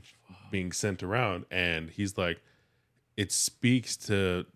being 0.50 0.72
sent 0.72 1.02
around. 1.02 1.44
And 1.50 1.90
he's 1.90 2.16
like, 2.16 2.40
it 3.16 3.32
speaks 3.32 3.96
to 3.96 4.46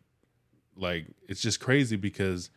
like 0.76 1.06
it's 1.28 1.40
just 1.40 1.60
crazy 1.60 1.96
because 1.96 2.50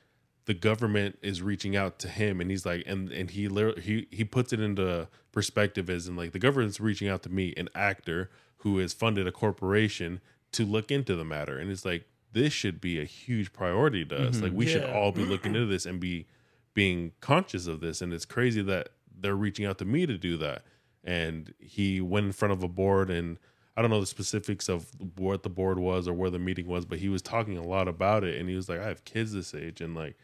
the 0.45 0.53
government 0.53 1.17
is 1.21 1.41
reaching 1.41 1.75
out 1.75 1.99
to 1.99 2.07
him 2.07 2.41
and 2.41 2.49
he's 2.49 2.65
like 2.65 2.83
and 2.87 3.11
and 3.11 3.31
he 3.31 3.47
literally 3.47 3.81
he 3.81 4.07
he 4.11 4.23
puts 4.23 4.51
it 4.51 4.59
into 4.59 5.07
perspective 5.31 5.89
as 5.89 6.07
in 6.07 6.15
like 6.15 6.31
the 6.31 6.39
government's 6.39 6.79
reaching 6.79 7.07
out 7.07 7.23
to 7.23 7.29
me 7.29 7.53
an 7.57 7.69
actor 7.75 8.29
who 8.57 8.77
has 8.77 8.93
funded 8.93 9.27
a 9.27 9.31
corporation 9.31 10.21
to 10.51 10.65
look 10.65 10.91
into 10.91 11.15
the 11.15 11.23
matter. 11.23 11.57
And 11.57 11.71
it's 11.71 11.85
like 11.85 12.05
this 12.33 12.53
should 12.53 12.79
be 12.79 12.99
a 12.99 13.05
huge 13.05 13.53
priority 13.53 14.05
to 14.05 14.27
us. 14.27 14.35
Mm-hmm. 14.35 14.43
Like 14.43 14.53
we 14.53 14.65
should 14.65 14.83
all 14.83 15.11
be 15.11 15.25
looking 15.25 15.55
into 15.55 15.67
this 15.67 15.85
and 15.85 15.99
be 15.99 16.27
being 16.73 17.11
conscious 17.19 17.67
of 17.67 17.81
this. 17.81 18.01
And 18.01 18.13
it's 18.13 18.25
crazy 18.25 18.61
that 18.63 18.89
they're 19.19 19.35
reaching 19.35 19.65
out 19.65 19.77
to 19.79 19.85
me 19.85 20.05
to 20.05 20.17
do 20.17 20.37
that. 20.37 20.63
And 21.03 21.53
he 21.59 21.99
went 21.99 22.27
in 22.27 22.31
front 22.31 22.53
of 22.53 22.63
a 22.63 22.67
board 22.67 23.09
and 23.09 23.37
I 23.77 23.81
don't 23.81 23.89
know 23.91 23.99
the 24.01 24.05
specifics 24.05 24.67
of 24.69 24.87
what 25.17 25.43
the 25.43 25.49
board 25.49 25.79
was 25.79 26.07
or 26.07 26.13
where 26.13 26.29
the 26.29 26.39
meeting 26.39 26.67
was, 26.67 26.85
but 26.85 26.99
he 26.99 27.07
was 27.09 27.21
talking 27.21 27.57
a 27.57 27.63
lot 27.63 27.87
about 27.87 28.23
it. 28.23 28.39
And 28.39 28.49
he 28.49 28.55
was 28.55 28.67
like, 28.67 28.79
I 28.79 28.87
have 28.87 29.05
kids 29.05 29.31
this 29.33 29.53
age. 29.55 29.79
And 29.81 29.95
like, 29.95 30.17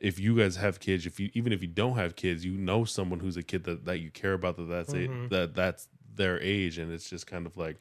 if 0.00 0.18
you 0.18 0.36
guys 0.36 0.56
have 0.56 0.80
kids, 0.80 1.04
if 1.06 1.20
you, 1.20 1.30
even 1.34 1.52
if 1.52 1.60
you 1.62 1.68
don't 1.68 1.96
have 1.96 2.16
kids, 2.16 2.44
you 2.44 2.52
know, 2.56 2.84
someone 2.84 3.20
who's 3.20 3.36
a 3.36 3.42
kid 3.42 3.64
that, 3.64 3.84
that 3.84 3.98
you 4.00 4.10
care 4.10 4.32
about 4.32 4.56
that 4.56 4.68
that's 4.68 4.92
Mm-hmm. 4.94 5.26
a, 5.26 5.28
that 5.28 5.54
that's 5.54 5.88
their 6.14 6.40
age. 6.40 6.78
And 6.78 6.90
it's 6.92 7.08
just 7.10 7.26
kind 7.26 7.46
of 7.46 7.56
like, 7.56 7.76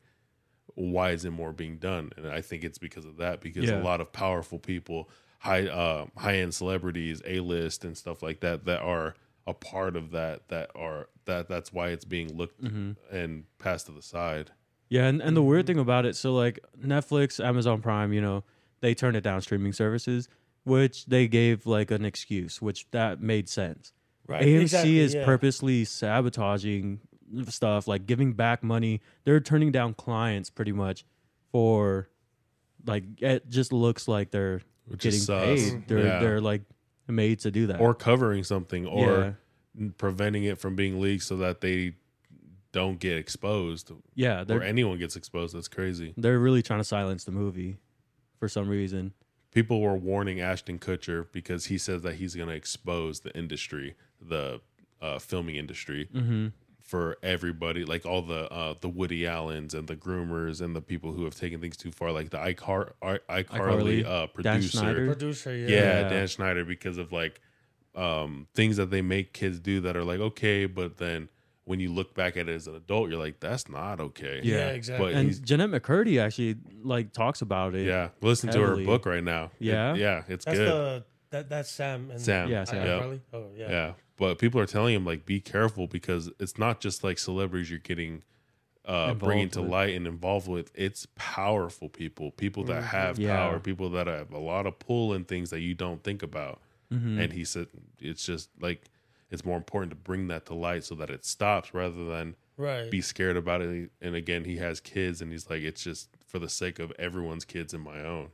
why 0.75 1.11
isn't 1.11 1.33
more 1.33 1.51
being 1.53 1.77
done? 1.77 2.11
And 2.17 2.27
I 2.27 2.41
think 2.41 2.63
it's 2.63 2.77
because 2.77 3.05
of 3.05 3.17
that, 3.17 3.41
because 3.41 3.69
Yeah. 3.69 3.81
a 3.81 3.83
lot 3.83 4.01
of 4.01 4.11
powerful 4.11 4.59
people, 4.59 5.09
high, 5.39 5.67
uh, 5.67 6.05
high 6.17 6.37
end 6.37 6.53
celebrities, 6.53 7.21
a 7.25 7.39
list 7.39 7.83
and 7.85 7.97
stuff 7.97 8.21
like 8.21 8.41
that, 8.41 8.65
that 8.65 8.81
are 8.81 9.15
a 9.47 9.53
part 9.53 9.95
of 9.95 10.11
that, 10.11 10.47
that 10.49 10.69
are, 10.75 11.07
that 11.25 11.47
that's 11.49 11.73
why 11.73 11.89
it's 11.89 12.05
being 12.05 12.35
looked 12.37 12.61
Mm-hmm. 12.61 12.91
and 13.15 13.45
passed 13.57 13.87
to 13.87 13.91
the 13.93 14.01
side. 14.01 14.51
Yeah, 14.91 15.05
and, 15.05 15.21
and 15.21 15.37
the 15.37 15.41
weird 15.41 15.61
mm-hmm. 15.61 15.67
thing 15.67 15.79
about 15.79 16.05
it, 16.05 16.17
so 16.17 16.33
like 16.33 16.59
Netflix, 16.77 17.43
Amazon 17.43 17.81
Prime, 17.81 18.11
you 18.11 18.19
know, 18.19 18.43
they 18.81 18.93
turned 18.93 19.15
it 19.15 19.21
down 19.21 19.41
streaming 19.41 19.71
services, 19.71 20.27
which 20.65 21.05
they 21.05 21.29
gave 21.29 21.65
like 21.65 21.91
an 21.91 22.03
excuse, 22.03 22.61
which 22.61 22.85
that 22.91 23.21
made 23.21 23.47
sense. 23.47 23.93
Right. 24.27 24.43
AMC 24.43 24.61
exactly, 24.61 24.99
is 24.99 25.13
yeah. 25.15 25.23
purposely 25.23 25.85
sabotaging 25.85 26.99
stuff, 27.47 27.87
like 27.87 28.05
giving 28.05 28.33
back 28.33 28.63
money. 28.63 28.99
They're 29.23 29.39
turning 29.39 29.71
down 29.71 29.93
clients 29.93 30.49
pretty 30.49 30.73
much 30.73 31.05
for 31.53 32.09
like 32.85 33.05
it 33.21 33.49
just 33.49 33.71
looks 33.71 34.09
like 34.09 34.31
they're 34.31 34.59
Which 34.87 35.03
getting 35.03 35.25
paid. 35.25 35.87
They're 35.87 35.99
Yeah. 35.99 36.19
they're 36.19 36.41
like 36.41 36.63
made 37.07 37.39
to 37.39 37.51
do 37.51 37.67
that. 37.67 37.79
or 37.79 37.93
covering 37.93 38.43
something 38.43 38.83
Yeah. 38.83 38.91
or 38.91 39.37
preventing 39.97 40.43
it 40.43 40.57
from 40.57 40.75
being 40.75 40.99
leaked 40.99 41.23
so 41.23 41.37
that 41.37 41.61
they 41.61 41.95
don't 42.71 42.99
get 42.99 43.17
exposed 43.17 43.91
yeah, 44.15 44.43
or 44.49 44.61
anyone 44.63 44.97
gets 44.97 45.15
exposed 45.15 45.55
that's 45.55 45.67
crazy 45.67 46.13
they're 46.17 46.39
really 46.39 46.61
trying 46.61 46.79
to 46.79 46.83
silence 46.85 47.23
the 47.25 47.31
movie 47.31 47.77
for 48.39 48.47
some 48.47 48.67
reason. 48.69 49.13
people 49.51 49.81
were 49.81 49.95
warning 49.95 50.39
ashton 50.39 50.79
kutcher 50.79 51.25
because 51.31 51.65
he 51.65 51.77
says 51.77 52.01
that 52.03 52.15
he's 52.15 52.35
going 52.35 52.47
to 52.49 52.55
expose 52.55 53.19
the 53.21 53.35
industry 53.37 53.95
the 54.21 54.61
uh, 55.01 55.17
filming 55.19 55.55
industry 55.55 56.07
Mm-hmm. 56.13 56.47
for 56.81 57.17
everybody 57.23 57.83
like 57.85 58.05
all 58.05 58.21
the 58.21 58.51
uh, 58.51 58.73
the 58.81 58.89
woody 58.89 59.25
allens 59.27 59.73
and 59.73 59.87
the 59.87 59.95
groomers 59.95 60.61
and 60.61 60.75
the 60.75 60.81
people 60.81 61.11
who 61.13 61.23
have 61.25 61.35
taken 61.35 61.59
things 61.59 61.75
too 61.77 61.91
far 61.91 62.11
like 62.11 62.29
the 62.29 62.37
iCar- 62.37 62.91
icarly 63.01 63.43
iCarly, 63.45 64.05
uh, 64.05 64.27
producer 64.27 64.77
Schneider. 64.77 65.05
Producer, 65.07 65.55
yeah. 65.55 65.67
yeah, 65.67 66.01
Yeah. 66.01 66.09
Dan 66.09 66.27
Schneider 66.27 66.63
because 66.65 66.97
of 66.97 67.11
like 67.11 67.41
um 67.95 68.47
things 68.53 68.77
that 68.77 68.89
they 68.89 69.01
make 69.01 69.33
kids 69.33 69.59
do 69.59 69.81
that 69.81 69.95
are 69.97 70.03
like 70.03 70.19
okay, 70.19 70.65
but 70.65 70.97
then 70.97 71.27
when 71.65 71.79
you 71.79 71.91
look 71.93 72.13
back 72.15 72.37
at 72.37 72.49
it 72.49 72.53
as 72.53 72.67
an 72.67 72.75
adult, 72.75 73.09
you're 73.09 73.19
like, 73.19 73.39
that's 73.39 73.69
not 73.69 73.99
okay. 73.99 74.41
Yeah, 74.43 74.55
Yeah. 74.57 74.67
exactly. 74.69 75.05
But 75.11 75.15
And 75.15 75.27
he's 75.27 75.39
Jennette 75.39 75.69
McCurdy 75.69 76.19
actually 76.19 76.55
like 76.83 77.13
talks 77.13 77.41
about 77.41 77.75
it. 77.75 77.85
yeah, 77.85 78.09
listen 78.21 78.49
to 78.51 78.59
her 78.61 78.77
book 78.77 79.05
right 79.05 79.23
now. 79.23 79.45
It- 79.59 79.67
Yeah? 79.67 79.93
yeah, 79.95 80.23
it's 80.27 80.45
that's 80.45 80.57
good. 80.57 80.67
the 80.67 81.03
that 81.29 81.49
that's 81.49 81.69
Sam 81.71 82.09
and 82.11 82.19
Sam. 82.19 82.49
Yeah, 82.49 82.63
Sam. 82.65 82.85
Yeah. 82.85 82.99
Carly? 82.99 83.21
Oh 83.31 83.45
yeah. 83.55 83.69
yeah. 83.69 83.93
but 84.17 84.37
people 84.37 84.59
are 84.61 84.65
telling 84.65 84.93
him 84.95 85.05
like, 85.05 85.25
be 85.25 85.39
careful 85.39 85.87
because 85.87 86.29
it's 86.39 86.57
not 86.57 86.79
just 86.81 87.03
like 87.03 87.17
celebrities 87.17 87.69
you're 87.69 87.79
getting 87.79 88.23
uh 88.85 89.13
bringing 89.13 89.49
to 89.51 89.61
with. 89.61 89.69
light 89.71 89.95
and 89.95 90.07
involved 90.07 90.47
with. 90.47 90.71
It's 90.75 91.07
powerful 91.15 91.87
people, 91.89 92.31
people 92.31 92.63
that 92.65 92.81
have 92.83 93.19
Yeah. 93.19 93.35
power, 93.37 93.59
people 93.59 93.89
that 93.91 94.07
have 94.07 94.31
a 94.31 94.39
lot 94.39 94.65
of 94.65 94.79
pull 94.79 95.13
in 95.13 95.23
things 95.25 95.51
that 95.51 95.61
you 95.61 95.73
don't 95.75 96.03
think 96.03 96.23
about. 96.23 96.59
Mhm. 96.91 97.23
and 97.23 97.31
he 97.31 97.45
said 97.45 97.67
it's 98.01 98.25
just 98.25 98.49
like 98.59 98.81
it's 99.31 99.43
more 99.45 99.57
important 99.57 99.89
to 99.89 99.95
bring 99.95 100.27
that 100.27 100.45
to 100.45 100.53
light 100.53 100.83
so 100.83 100.93
that 100.95 101.09
it 101.09 101.25
stops 101.25 101.73
rather 101.73 102.05
than 102.05 102.35
Right. 102.57 102.91
be 102.91 103.01
scared 103.01 103.37
about 103.37 103.61
it 103.61 103.89
and 104.01 104.15
again 104.15 104.43
he 104.43 104.57
has 104.57 104.79
kids 104.79 105.19
and 105.21 105.31
he's 105.31 105.49
like 105.49 105.61
it's 105.63 105.83
just 105.83 106.09
for 106.27 106.37
the 106.37 106.49
sake 106.49 106.77
of 106.77 106.91
everyone's 106.99 107.45
kids 107.45 107.73
and 107.73 107.83
my 107.83 108.01
own 108.01 108.29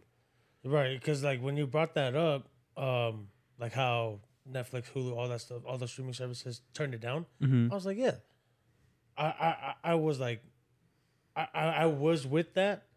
Right, 0.65 0.99
because 0.99 1.23
like 1.23 1.39
when 1.41 1.55
you 1.55 1.65
brought 1.65 1.93
that 1.93 2.13
up, 2.15 2.49
um, 2.75 3.29
like 3.57 3.71
how 3.71 4.19
Netflix, 4.51 4.91
Hulu, 4.91 5.15
all 5.15 5.29
that 5.29 5.39
stuff, 5.39 5.61
all 5.65 5.77
the 5.77 5.87
streaming 5.87 6.13
services 6.13 6.61
turned 6.73 6.93
it 6.93 6.99
down. 6.99 7.25
Mhm. 7.41 7.71
I 7.71 7.75
was 7.75 7.85
like, 7.85 7.95
yeah, 7.97 8.15
I 9.17 9.25
I, 9.25 9.47
I 9.47 9.73
I 9.91 9.95
was 9.95 10.19
like, 10.19 10.43
I, 11.37 11.47
I 11.53 11.65
I 11.67 11.85
was 11.85 12.25
with 12.27 12.53
that, 12.55 12.87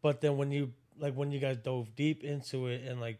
but 0.00 0.20
then 0.22 0.38
when 0.38 0.50
you 0.50 0.72
like 0.96 1.14
when 1.14 1.30
you 1.30 1.40
guys 1.40 1.58
dove 1.58 1.94
deep 1.94 2.24
into 2.24 2.68
it 2.68 2.82
and 2.84 3.00
like 3.00 3.18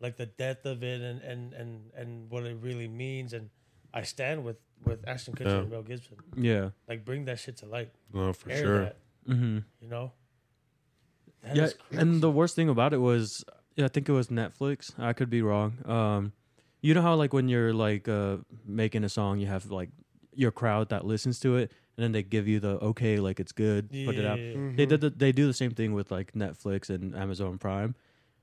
like 0.00 0.16
the 0.16 0.26
depth 0.26 0.64
of 0.64 0.82
it 0.82 1.00
and 1.02 1.20
and 1.20 1.52
and 1.52 1.90
and 1.94 2.30
what 2.30 2.44
it 2.44 2.56
really 2.62 2.88
means 2.88 3.32
and 3.34 3.50
I 3.96 4.02
stand 4.02 4.44
with 4.44 4.58
with 4.84 5.00
Ashton 5.08 5.34
Kutcher 5.34 5.46
Yeah. 5.46 5.58
and 5.64 5.70
Mel 5.70 5.82
Gibson. 5.82 6.16
Yeah. 6.36 6.70
Like 6.88 7.04
bring 7.04 7.24
that 7.26 7.38
shit 7.38 7.56
to 7.58 7.66
light. 7.66 7.90
no 8.12 8.32
for 8.32 8.50
Air 8.50 8.62
sure 8.64 8.80
that, 8.84 8.96
Mm-hmm. 9.28 9.58
you 9.80 9.88
know. 9.88 10.12
That 11.42 11.56
yeah, 11.56 11.68
and 12.00 12.20
the 12.20 12.30
worst 12.30 12.54
thing 12.56 12.68
about 12.68 12.92
it 12.92 12.98
was, 12.98 13.44
yeah, 13.76 13.84
I 13.84 13.88
think 13.88 14.08
it 14.08 14.12
was 14.12 14.28
Netflix. 14.28 14.92
I 14.98 15.12
could 15.12 15.30
be 15.30 15.42
wrong. 15.42 15.78
Um, 15.84 16.32
you 16.80 16.92
know 16.94 17.02
how 17.02 17.14
like 17.14 17.32
when 17.32 17.48
you're 17.48 17.72
like 17.72 18.08
uh 18.08 18.38
making 18.66 19.04
a 19.04 19.08
song, 19.08 19.38
you 19.38 19.46
have 19.46 19.70
like 19.70 19.90
your 20.34 20.50
crowd 20.50 20.88
that 20.90 21.04
listens 21.06 21.38
to 21.40 21.56
it, 21.56 21.72
and 21.96 22.04
then 22.04 22.12
they 22.12 22.22
give 22.22 22.46
you 22.48 22.60
the 22.60 22.78
okay, 22.90 23.18
like 23.18 23.40
it's 23.40 23.52
good, 23.52 23.88
put 23.90 24.16
it 24.16 24.24
out. 24.26 24.38
Yeah. 24.38 24.72
They 24.76 24.86
did. 24.86 25.00
The, 25.00 25.10
they 25.10 25.32
do 25.32 25.46
the 25.46 25.54
same 25.54 25.70
thing 25.72 25.94
with 25.94 26.10
like 26.10 26.32
Netflix 26.32 26.90
and 26.90 27.14
Amazon 27.16 27.58
Prime, 27.58 27.94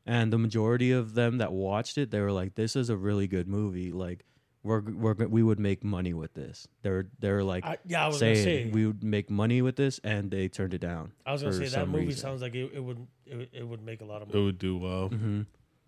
and 0.05 0.31
the 0.33 0.37
majority 0.39 0.91
of 0.91 1.13
them 1.13 1.37
that 1.39 1.51
watched 1.51 1.97
it, 1.97 2.09
they 2.11 2.19
were 2.21 2.31
like, 2.31 2.55
"This 2.55 2.75
is 2.75 2.89
a 2.89 2.97
really 2.97 3.27
good 3.27 3.47
movie. 3.47 3.91
Like, 3.91 4.23
we're 4.63 4.81
we're 4.81 5.13
we 5.27 5.43
would 5.43 5.59
make 5.59 5.83
money 5.83 6.13
with 6.13 6.33
this." 6.33 6.67
They're 6.81 7.07
they're 7.19 7.43
like 7.43 7.65
I, 7.65 7.77
yeah, 7.85 8.05
I 8.05 8.07
was 8.07 8.19
gonna 8.19 8.35
say 8.35 8.69
we 8.71 8.87
would 8.87 9.03
make 9.03 9.29
money 9.29 9.61
with 9.61 9.75
this, 9.75 9.99
and 10.03 10.31
they 10.31 10.47
turned 10.47 10.73
it 10.73 10.79
down. 10.79 11.11
I 11.25 11.31
was 11.33 11.43
gonna 11.43 11.53
say 11.53 11.67
that 11.67 11.87
movie 11.87 12.07
reason. 12.07 12.21
sounds 12.21 12.41
like 12.41 12.55
it, 12.55 12.71
it 12.73 12.79
would 12.79 13.05
it, 13.25 13.49
it 13.53 13.67
would 13.67 13.83
make 13.83 14.01
a 14.01 14.05
lot 14.05 14.21
of 14.21 14.29
money. 14.29 14.39
it 14.41 14.43
would 14.45 14.57
do 14.59 14.77
well 14.77 15.09
Mm-hmm. 15.09 15.41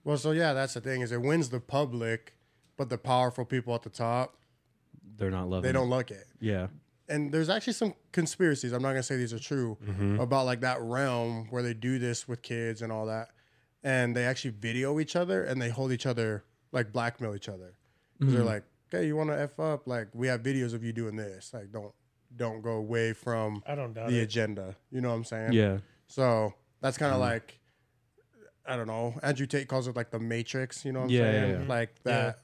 Well, 0.03 0.17
so 0.17 0.31
yeah, 0.31 0.53
that's 0.53 0.75
the 0.75 0.81
thing 0.81 1.01
is 1.01 1.11
it 1.11 1.21
wins 1.21 1.49
the 1.49 1.59
public, 1.59 2.35
but 2.77 2.89
the 2.89 2.97
powerful 2.97 3.43
people 3.43 3.73
at 3.73 3.81
the 3.81 3.89
top 3.89 4.37
They're 5.17 5.31
not 5.31 5.49
loving. 5.49 5.63
they 5.67 5.71
don't 5.71 5.89
like 5.89 6.11
it. 6.11 6.25
Yeah. 6.39 6.67
And 7.09 7.31
there's 7.31 7.49
actually 7.49 7.73
some 7.73 7.93
conspiracies. 8.11 8.71
I'm 8.71 8.81
not 8.81 8.89
gonna 8.89 9.03
say 9.03 9.15
these 9.17 9.33
are 9.33 9.39
true 9.39 9.77
about 10.19 10.45
like 10.45 10.61
that 10.61 10.81
realm 10.81 11.47
where 11.49 11.63
they 11.63 11.73
do 11.73 11.97
this 11.99 12.27
with 12.27 12.41
kids 12.41 12.81
and 12.81 12.91
all 12.91 13.05
that, 13.07 13.29
and 13.83 14.15
they 14.15 14.25
actually 14.25 14.51
video 14.51 14.99
each 14.99 15.15
other 15.15 15.43
and 15.43 15.61
they 15.61 15.69
hold 15.69 15.91
each 15.91 16.05
other 16.05 16.43
like 16.71 16.91
blackmail 16.91 17.33
each 17.35 17.47
other. 17.49 17.73
'Cause 18.19 18.29
They're 18.31 18.39
mm-hmm. 18.39 18.47
like, 18.47 18.63
"Okay, 18.93 19.07
you 19.07 19.15
want 19.15 19.29
to 19.29 19.39
f 19.39 19.59
up? 19.59 19.87
Like 19.87 20.07
we 20.13 20.27
have 20.27 20.41
videos 20.41 20.73
of 20.73 20.83
you 20.83 20.93
doing 20.93 21.15
this. 21.15 21.53
Like 21.53 21.71
don't 21.71 21.93
don't 22.35 22.61
go 22.61 22.71
away 22.71 23.13
from 23.13 23.61
I 23.65 23.75
don't 23.75 23.93
doubt 23.93 24.09
the 24.09 24.19
it. 24.19 24.23
agenda. 24.23 24.75
You 24.91 25.01
know 25.01 25.09
what 25.09 25.15
I'm 25.15 25.23
saying? 25.23 25.53
Yeah. 25.53 25.77
So 26.07 26.53
that's 26.81 26.97
kind 26.97 27.11
of 27.13 27.19
mm-hmm. 27.21 27.29
like, 27.31 27.59
I 28.65 28.75
don't 28.75 28.87
know. 28.87 29.15
Andrew 29.23 29.45
Tate 29.45 29.67
calls 29.67 29.87
it 29.87 29.95
like 29.95 30.11
the 30.11 30.19
Matrix. 30.19 30.83
You 30.85 30.91
know 30.91 30.99
what 31.01 31.05
I'm 31.05 31.11
Yeah, 31.11 31.19
yeah, 31.25 31.31
saying? 31.31 31.61
yeah. 31.61 31.67
Like 31.67 32.03
that. 32.03 32.39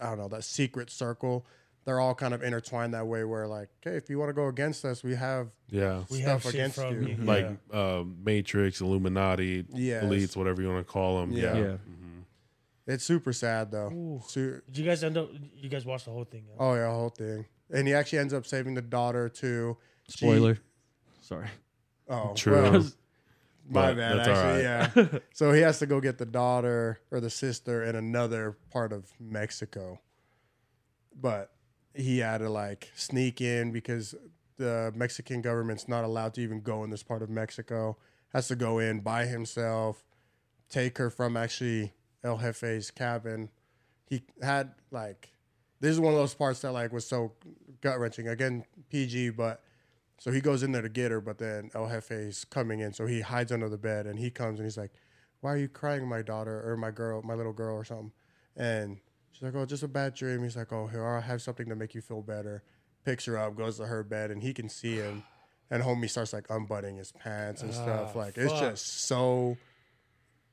I 0.00 0.06
don't 0.06 0.18
know 0.18 0.28
that 0.28 0.44
secret 0.44 0.90
circle. 0.90 1.46
They're 1.84 2.00
all 2.00 2.14
kind 2.14 2.32
of 2.32 2.42
intertwined 2.42 2.94
that 2.94 3.06
way. 3.06 3.24
Where 3.24 3.46
like, 3.46 3.68
okay, 3.86 3.96
if 3.96 4.08
you 4.08 4.18
want 4.18 4.30
to 4.30 4.32
go 4.32 4.46
against 4.48 4.84
us, 4.84 5.04
we 5.04 5.14
have 5.14 5.48
yeah 5.68 6.04
we 6.10 6.22
stuff 6.22 6.44
have 6.44 6.54
against 6.54 6.78
you. 6.78 7.16
you. 7.18 7.24
like 7.24 7.46
yeah. 7.72 7.78
uh, 7.78 8.04
matrix 8.24 8.80
illuminati 8.80 9.64
Yes. 9.74 10.04
elites 10.04 10.36
whatever 10.36 10.62
you 10.62 10.68
want 10.68 10.86
to 10.86 10.90
call 10.92 11.20
them 11.20 11.32
Yeah. 11.32 11.42
yeah, 11.42 11.54
Yeah. 11.54 11.64
Mm-hmm. 11.66 12.13
It's 12.86 13.04
super 13.04 13.32
sad 13.32 13.70
though. 13.70 13.90
Ooh. 13.90 14.22
Su- 14.26 14.60
Did 14.66 14.78
you 14.78 14.84
guys 14.84 15.02
end 15.04 15.16
up? 15.16 15.30
You 15.56 15.68
guys 15.68 15.84
watched 15.86 16.04
the 16.04 16.10
whole 16.10 16.24
thing? 16.24 16.44
yeah? 16.48 16.56
oh 16.58 16.74
yeah, 16.74 16.82
the 16.88 16.90
whole 16.90 17.08
thing. 17.10 17.46
And 17.70 17.88
he 17.88 17.94
actually 17.94 18.18
ends 18.18 18.34
up 18.34 18.46
saving 18.46 18.74
the 18.74 18.82
daughter 18.82 19.28
too. 19.28 19.76
She- 20.08 20.18
Spoiler. 20.26 20.58
Sorry. 21.22 21.48
oh, 22.10 22.32
True. 22.36 22.62
well, 22.62 22.72
my 23.66 23.94
But 23.94 23.96
bad. 23.96 24.18
that's 24.18 24.28
Actually, 24.28 24.62
yeah. 25.14 25.18
so 25.34 25.52
he 25.52 25.62
has 25.62 25.78
to 25.78 25.86
go 25.86 25.98
get 26.00 26.18
the 26.18 26.26
daughter 26.26 27.00
or 27.10 27.20
the 27.20 27.30
sister 27.30 27.82
in 27.84 27.96
another 27.96 28.58
part 28.70 28.92
of 28.92 29.10
Mexico. 29.18 30.00
but 31.18 31.50
he 31.94 32.18
had 32.18 32.38
to 32.38 32.50
like 32.50 32.90
sneak 32.96 33.40
in 33.40 33.70
because 33.72 34.14
the 34.56 34.92
Mexican 34.94 35.40
government's 35.40 35.88
not 35.88 36.04
allowed 36.04 36.34
to 36.34 36.40
even 36.40 36.60
go 36.60 36.84
in 36.84 36.90
this 36.90 37.02
part 37.02 37.22
of 37.22 37.30
Mexico. 37.30 37.96
Has 38.34 38.48
to 38.48 38.56
go 38.56 38.80
in 38.80 39.00
by 39.00 39.26
himself, 39.26 40.04
take 40.68 40.98
her 40.98 41.08
from 41.08 41.36
actually 41.36 41.92
El 42.24 42.38
Jefe's 42.38 42.90
cabin. 42.90 43.50
He 44.08 44.22
had 44.42 44.72
like 44.90 45.30
this 45.80 45.90
is 45.92 46.00
one 46.00 46.14
of 46.14 46.18
those 46.18 46.34
parts 46.34 46.60
that 46.62 46.72
like 46.72 46.92
was 46.92 47.06
so 47.06 47.32
gut 47.80 47.98
wrenching. 48.00 48.26
Again, 48.28 48.64
PG, 48.88 49.30
but 49.30 49.62
so 50.18 50.30
he 50.32 50.40
goes 50.40 50.62
in 50.62 50.72
there 50.72 50.82
to 50.82 50.88
get 50.88 51.10
her, 51.10 51.20
but 51.20 51.38
then 51.38 51.70
El 51.74 51.88
Jefe's 51.88 52.44
coming 52.44 52.80
in, 52.80 52.92
so 52.94 53.06
he 53.06 53.20
hides 53.20 53.52
under 53.52 53.68
the 53.68 53.76
bed 53.78 54.06
and 54.06 54.18
he 54.18 54.30
comes 54.30 54.58
and 54.58 54.66
he's 54.66 54.78
like, 54.78 54.92
"Why 55.40 55.52
are 55.52 55.56
you 55.58 55.68
crying, 55.68 56.08
my 56.08 56.22
daughter 56.22 56.62
or 56.68 56.76
my 56.76 56.90
girl, 56.90 57.20
my 57.22 57.34
little 57.34 57.52
girl 57.52 57.76
or 57.76 57.84
something?" 57.84 58.12
And 58.56 58.98
she's 59.32 59.42
like, 59.42 59.54
"Oh, 59.54 59.66
just 59.66 59.82
a 59.82 59.88
bad 59.88 60.14
dream." 60.14 60.42
He's 60.42 60.56
like, 60.56 60.72
"Oh, 60.72 60.86
here, 60.86 61.04
I'll 61.06 61.20
have 61.20 61.42
something 61.42 61.68
to 61.68 61.76
make 61.76 61.94
you 61.94 62.00
feel 62.00 62.22
better." 62.22 62.62
Picks 63.04 63.26
her 63.26 63.36
up, 63.36 63.54
goes 63.56 63.76
to 63.78 63.86
her 63.86 64.02
bed, 64.02 64.30
and 64.30 64.42
he 64.42 64.54
can 64.54 64.68
see 64.70 64.94
him. 64.96 65.24
And 65.70 65.82
homie 65.82 66.08
starts 66.08 66.32
like 66.32 66.46
unbuttoning 66.48 66.96
his 66.96 67.12
pants 67.12 67.60
and 67.62 67.74
stuff. 67.74 68.12
Ah, 68.14 68.18
Like 68.18 68.38
it's 68.38 68.52
just 68.60 69.00
so 69.06 69.58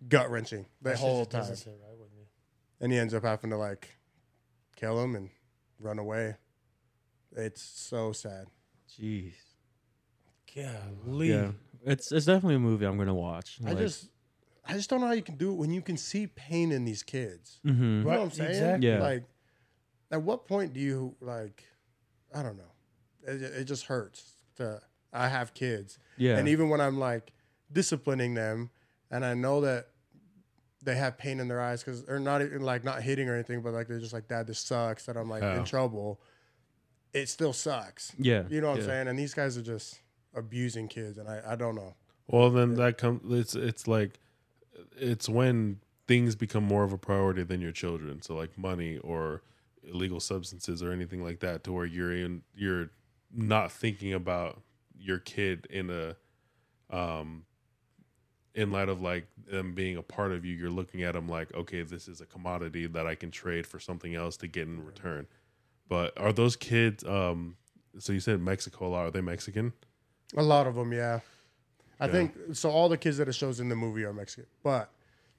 gut 0.07 0.29
wrenching 0.29 0.65
the 0.81 0.91
That 0.91 0.99
whole 0.99 1.25
time. 1.25 1.41
right 1.43 1.97
with 1.99 2.11
me. 2.17 2.25
And 2.79 2.91
he 2.91 2.97
ends 2.97 3.13
up 3.13 3.23
having 3.23 3.49
to 3.51 3.57
like 3.57 3.97
kill 4.75 5.01
him 5.03 5.15
and 5.15 5.29
run 5.79 5.99
away. 5.99 6.35
It's 7.35 7.61
so 7.61 8.11
sad. 8.11 8.47
Jeez. 8.89 9.33
Golly. 10.53 11.29
Yeah, 11.29 11.51
it's 11.85 12.11
it's 12.11 12.25
definitely 12.25 12.55
a 12.55 12.59
movie 12.59 12.85
I'm 12.85 12.97
gonna 12.97 13.13
watch. 13.15 13.59
I 13.65 13.73
just 13.73 14.09
I 14.65 14.73
just 14.73 14.89
don't 14.89 14.99
know 15.01 15.07
how 15.07 15.13
you 15.13 15.21
can 15.21 15.37
do 15.37 15.51
it 15.51 15.55
when 15.55 15.71
you 15.71 15.81
can 15.81 15.97
see 15.97 16.27
pain 16.27 16.71
in 16.71 16.83
these 16.85 17.03
kids. 17.03 17.59
hmm 17.63 17.71
You 17.71 18.03
know 18.03 18.09
what 18.09 18.19
I'm 18.19 18.31
saying? 18.31 18.49
exactly. 18.49 18.89
Yeah. 18.89 18.99
Like, 18.99 19.23
at 20.11 20.21
what 20.21 20.45
point 20.45 20.73
do 20.73 20.79
you 20.79 21.15
like? 21.21 21.63
I 22.33 22.43
don't 22.43 22.57
know. 22.57 22.71
It, 23.25 23.41
it 23.41 23.63
just 23.65 23.85
hurts. 23.85 24.33
To 24.57 24.81
I 25.13 25.29
have 25.29 25.53
kids, 25.53 25.97
yeah, 26.17 26.37
and 26.37 26.47
even 26.49 26.67
when 26.69 26.81
I'm 26.81 26.99
like 26.99 27.31
disciplining 27.71 28.33
them, 28.33 28.69
and 29.09 29.23
I 29.23 29.33
know 29.33 29.61
that 29.61 29.87
they 30.83 30.95
have 30.95 31.17
pain 31.17 31.39
in 31.39 31.47
their 31.47 31.61
eyes 31.61 31.83
because 31.83 32.03
they're 32.05 32.19
not 32.19 32.41
even 32.41 32.61
like 32.61 32.83
not 32.83 33.01
hitting 33.01 33.29
or 33.29 33.33
anything, 33.35 33.61
but 33.61 33.73
like 33.73 33.87
they're 33.87 33.99
just 33.99 34.13
like, 34.13 34.27
"Dad, 34.27 34.47
this 34.47 34.59
sucks," 34.59 35.05
that 35.05 35.15
I'm 35.17 35.29
like 35.29 35.43
Yeah. 35.43 35.59
in 35.59 35.63
trouble. 35.65 36.19
It 37.13 37.27
still 37.29 37.53
sucks. 37.53 38.13
yeah, 38.17 38.43
You 38.49 38.61
know 38.61 38.69
what 38.69 38.77
yeah. 38.77 38.83
I'm 38.83 38.89
saying? 38.89 39.07
And 39.09 39.19
these 39.19 39.33
guys 39.33 39.57
are 39.57 39.61
just 39.61 39.99
abusing 40.33 40.87
kids, 40.87 41.17
and 41.17 41.27
I, 41.27 41.41
I 41.45 41.55
don't 41.55 41.75
know. 41.75 41.93
Well, 42.27 42.49
then 42.49 42.75
that 42.75 42.97
comes. 42.97 43.21
It's 43.31 43.53
it's 43.55 43.87
like 43.87 44.19
it's 44.97 45.27
when 45.27 45.79
things 46.07 46.35
become 46.35 46.63
more 46.63 46.83
of 46.83 46.93
a 46.93 46.97
priority 46.97 47.43
than 47.43 47.61
your 47.61 47.71
children. 47.73 48.21
So 48.21 48.35
like 48.35 48.57
money 48.57 48.97
or 48.99 49.43
illegal 49.83 50.19
substances 50.19 50.81
or 50.81 50.91
anything 50.91 51.23
like 51.23 51.39
that, 51.41 51.63
to 51.65 51.73
where 51.73 51.85
you're 51.85 52.13
in 52.15 52.43
you're 52.55 52.89
not 53.33 53.71
thinking 53.71 54.13
about 54.13 54.61
your 54.97 55.19
kid 55.19 55.65
in 55.69 55.89
a 55.89 56.15
um 56.95 57.45
in 58.55 58.71
light 58.71 58.89
of 58.89 59.01
like 59.01 59.27
them 59.49 59.73
being 59.73 59.97
a 59.97 60.01
part 60.01 60.31
of 60.31 60.43
you. 60.45 60.53
You're 60.55 60.69
looking 60.69 61.03
at 61.03 61.13
them 61.13 61.27
like, 61.29 61.53
okay, 61.53 61.83
this 61.83 62.07
is 62.07 62.19
a 62.21 62.25
commodity 62.25 62.87
that 62.87 63.07
I 63.07 63.15
can 63.15 63.31
trade 63.31 63.65
for 63.65 63.79
something 63.79 64.13
else 64.15 64.37
to 64.37 64.47
get 64.47 64.67
in 64.67 64.85
return. 64.85 65.27
But 65.87 66.17
are 66.19 66.33
those 66.33 66.55
kids? 66.55 67.03
um 67.03 67.55
So 67.99 68.13
you 68.13 68.19
said 68.19 68.39
Mexico 68.41 68.87
a 68.87 68.89
lot. 68.89 69.05
Are 69.07 69.11
they 69.11 69.21
Mexican? 69.21 69.73
A 70.37 70.43
lot 70.43 70.65
of 70.67 70.75
them, 70.75 70.93
yeah. 70.93 71.19
I 71.99 72.05
Yeah. 72.05 72.11
think 72.11 72.33
so. 72.53 72.69
All 72.69 72.89
the 72.89 72.97
kids 72.97 73.17
that 73.17 73.27
it 73.27 73.33
shows 73.33 73.59
in 73.59 73.69
the 73.69 73.75
movie 73.75 74.03
are 74.05 74.13
Mexican, 74.13 74.47
but 74.63 74.91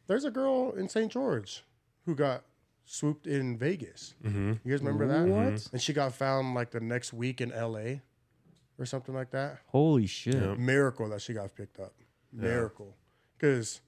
there's 0.06 0.24
a 0.24 0.30
girl 0.30 0.72
in 0.72 0.88
St. 0.88 1.10
George 1.10 1.64
who 2.04 2.14
got 2.14 2.44
swooped 2.84 3.26
in 3.26 3.56
Vegas. 3.56 4.14
Mm-hmm. 4.24 4.52
You 4.64 4.70
guys 4.70 4.80
remember 4.82 5.06
that? 5.06 5.26
What? 5.28 5.68
And 5.72 5.80
she 5.80 5.92
got 5.92 6.12
found 6.14 6.54
like 6.54 6.70
the 6.70 6.80
next 6.80 7.12
week 7.12 7.40
in 7.40 7.50
L.A. 7.52 8.02
or 8.78 8.84
something 8.86 9.14
like 9.14 9.30
that. 9.30 9.60
Holy 9.66 10.06
shit! 10.06 10.34
Yeah. 10.34 10.54
Miracle 10.54 11.08
that 11.10 11.22
she 11.22 11.32
got 11.32 11.54
picked 11.54 11.80
up. 11.80 11.94
Miracle, 12.32 12.94
because 13.42 13.80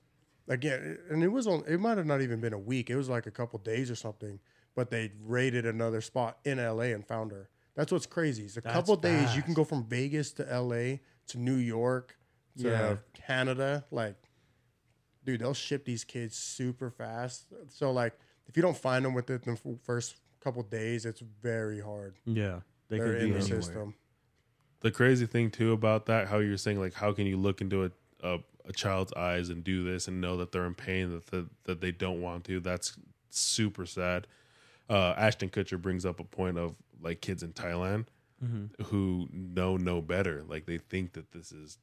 again, 0.48 0.98
and 1.10 1.22
it 1.22 1.28
was 1.28 1.46
on. 1.46 1.62
It 1.66 1.78
might 1.80 1.96
have 1.96 2.06
not 2.06 2.20
even 2.20 2.40
been 2.40 2.52
a 2.52 2.58
week. 2.58 2.90
It 2.90 2.96
was 2.96 3.08
like 3.08 3.26
a 3.26 3.30
couple 3.30 3.58
days 3.60 3.90
or 3.90 3.94
something. 3.94 4.40
But 4.74 4.90
they 4.90 5.12
raided 5.24 5.66
another 5.66 6.00
spot 6.00 6.38
in 6.44 6.58
L.A. 6.58 6.92
and 6.92 7.06
found 7.06 7.30
her. 7.30 7.48
That's 7.76 7.92
what's 7.92 8.06
crazy. 8.06 8.42
It's 8.42 8.56
a 8.56 8.60
That's 8.60 8.74
couple 8.74 8.96
days 8.96 9.36
you 9.36 9.42
can 9.42 9.54
go 9.54 9.62
from 9.62 9.84
Vegas 9.84 10.32
to 10.32 10.52
L.A. 10.52 11.00
to 11.28 11.38
New 11.38 11.54
York 11.54 12.16
to 12.58 12.68
Yeah. 12.68 12.96
Canada. 13.14 13.84
Like, 13.92 14.16
dude, 15.24 15.40
they'll 15.42 15.54
ship 15.54 15.84
these 15.84 16.02
kids 16.02 16.36
super 16.36 16.90
fast. 16.90 17.44
So 17.68 17.92
like, 17.92 18.14
if 18.48 18.56
you 18.56 18.62
don't 18.64 18.76
find 18.76 19.04
them 19.04 19.14
within 19.14 19.40
the 19.44 19.78
first 19.84 20.16
couple 20.40 20.62
days, 20.64 21.06
it's 21.06 21.22
very 21.40 21.80
hard. 21.80 22.16
Yeah, 22.26 22.60
they 22.88 22.98
They're 22.98 23.06
could 23.12 23.22
in 23.22 23.26
be 23.28 23.32
the 23.38 23.38
anywhere. 23.44 23.62
system. 23.62 23.94
the 24.80 24.90
crazy 24.90 25.26
thing 25.26 25.50
too 25.52 25.70
about 25.72 26.06
that 26.06 26.26
how 26.28 26.38
you're 26.40 26.56
saying 26.58 26.78
like 26.80 26.92
how 26.94 27.12
can 27.12 27.26
you 27.26 27.36
look 27.36 27.60
into 27.60 27.84
a, 27.84 27.90
a, 28.22 28.38
a 28.66 28.72
child's 28.72 29.12
eyes 29.14 29.48
and 29.50 29.62
do 29.64 29.84
this 29.84 30.08
and 30.08 30.20
know 30.20 30.36
that 30.38 30.52
they're 30.52 30.64
in 30.66 30.74
pain 30.74 31.10
that 31.10 31.26
the, 31.26 31.46
that 31.64 31.80
they 31.80 31.90
don't 31.92 32.20
want 32.22 32.44
to 32.44 32.60
that's 32.60 32.96
super 33.30 33.84
sad. 33.86 34.26
Uh 34.88 35.14
ashton 35.16 35.48
kutcher 35.50 35.80
brings 35.80 36.04
up 36.06 36.20
a 36.20 36.24
point 36.24 36.58
of 36.58 36.76
like 37.00 37.20
kids 37.20 37.42
in 37.42 37.52
thailand 37.52 38.06
Mm-hmm. 38.44 38.82
who 38.86 39.28
know 39.32 39.76
no 39.78 40.02
better. 40.02 40.42
Like 40.46 40.66
they 40.66 40.76
think 40.76 41.12
that 41.12 41.32
this 41.32 41.50
is 41.52 41.78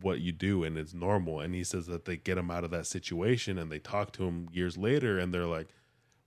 what 0.00 0.20
you 0.20 0.32
do 0.32 0.64
and 0.64 0.78
it's 0.78 0.94
normal. 0.94 1.40
And 1.40 1.54
he 1.54 1.64
says 1.64 1.86
that 1.86 2.04
they 2.06 2.16
get 2.16 2.38
him 2.38 2.50
out 2.50 2.64
of 2.64 2.70
that 2.70 2.86
situation 2.86 3.58
and 3.58 3.70
they 3.70 3.78
talk 3.80 4.12
to 4.12 4.24
him 4.24 4.48
years 4.52 4.78
later 4.78 5.18
and 5.18 5.34
they're 5.34 5.46
like 5.46 5.68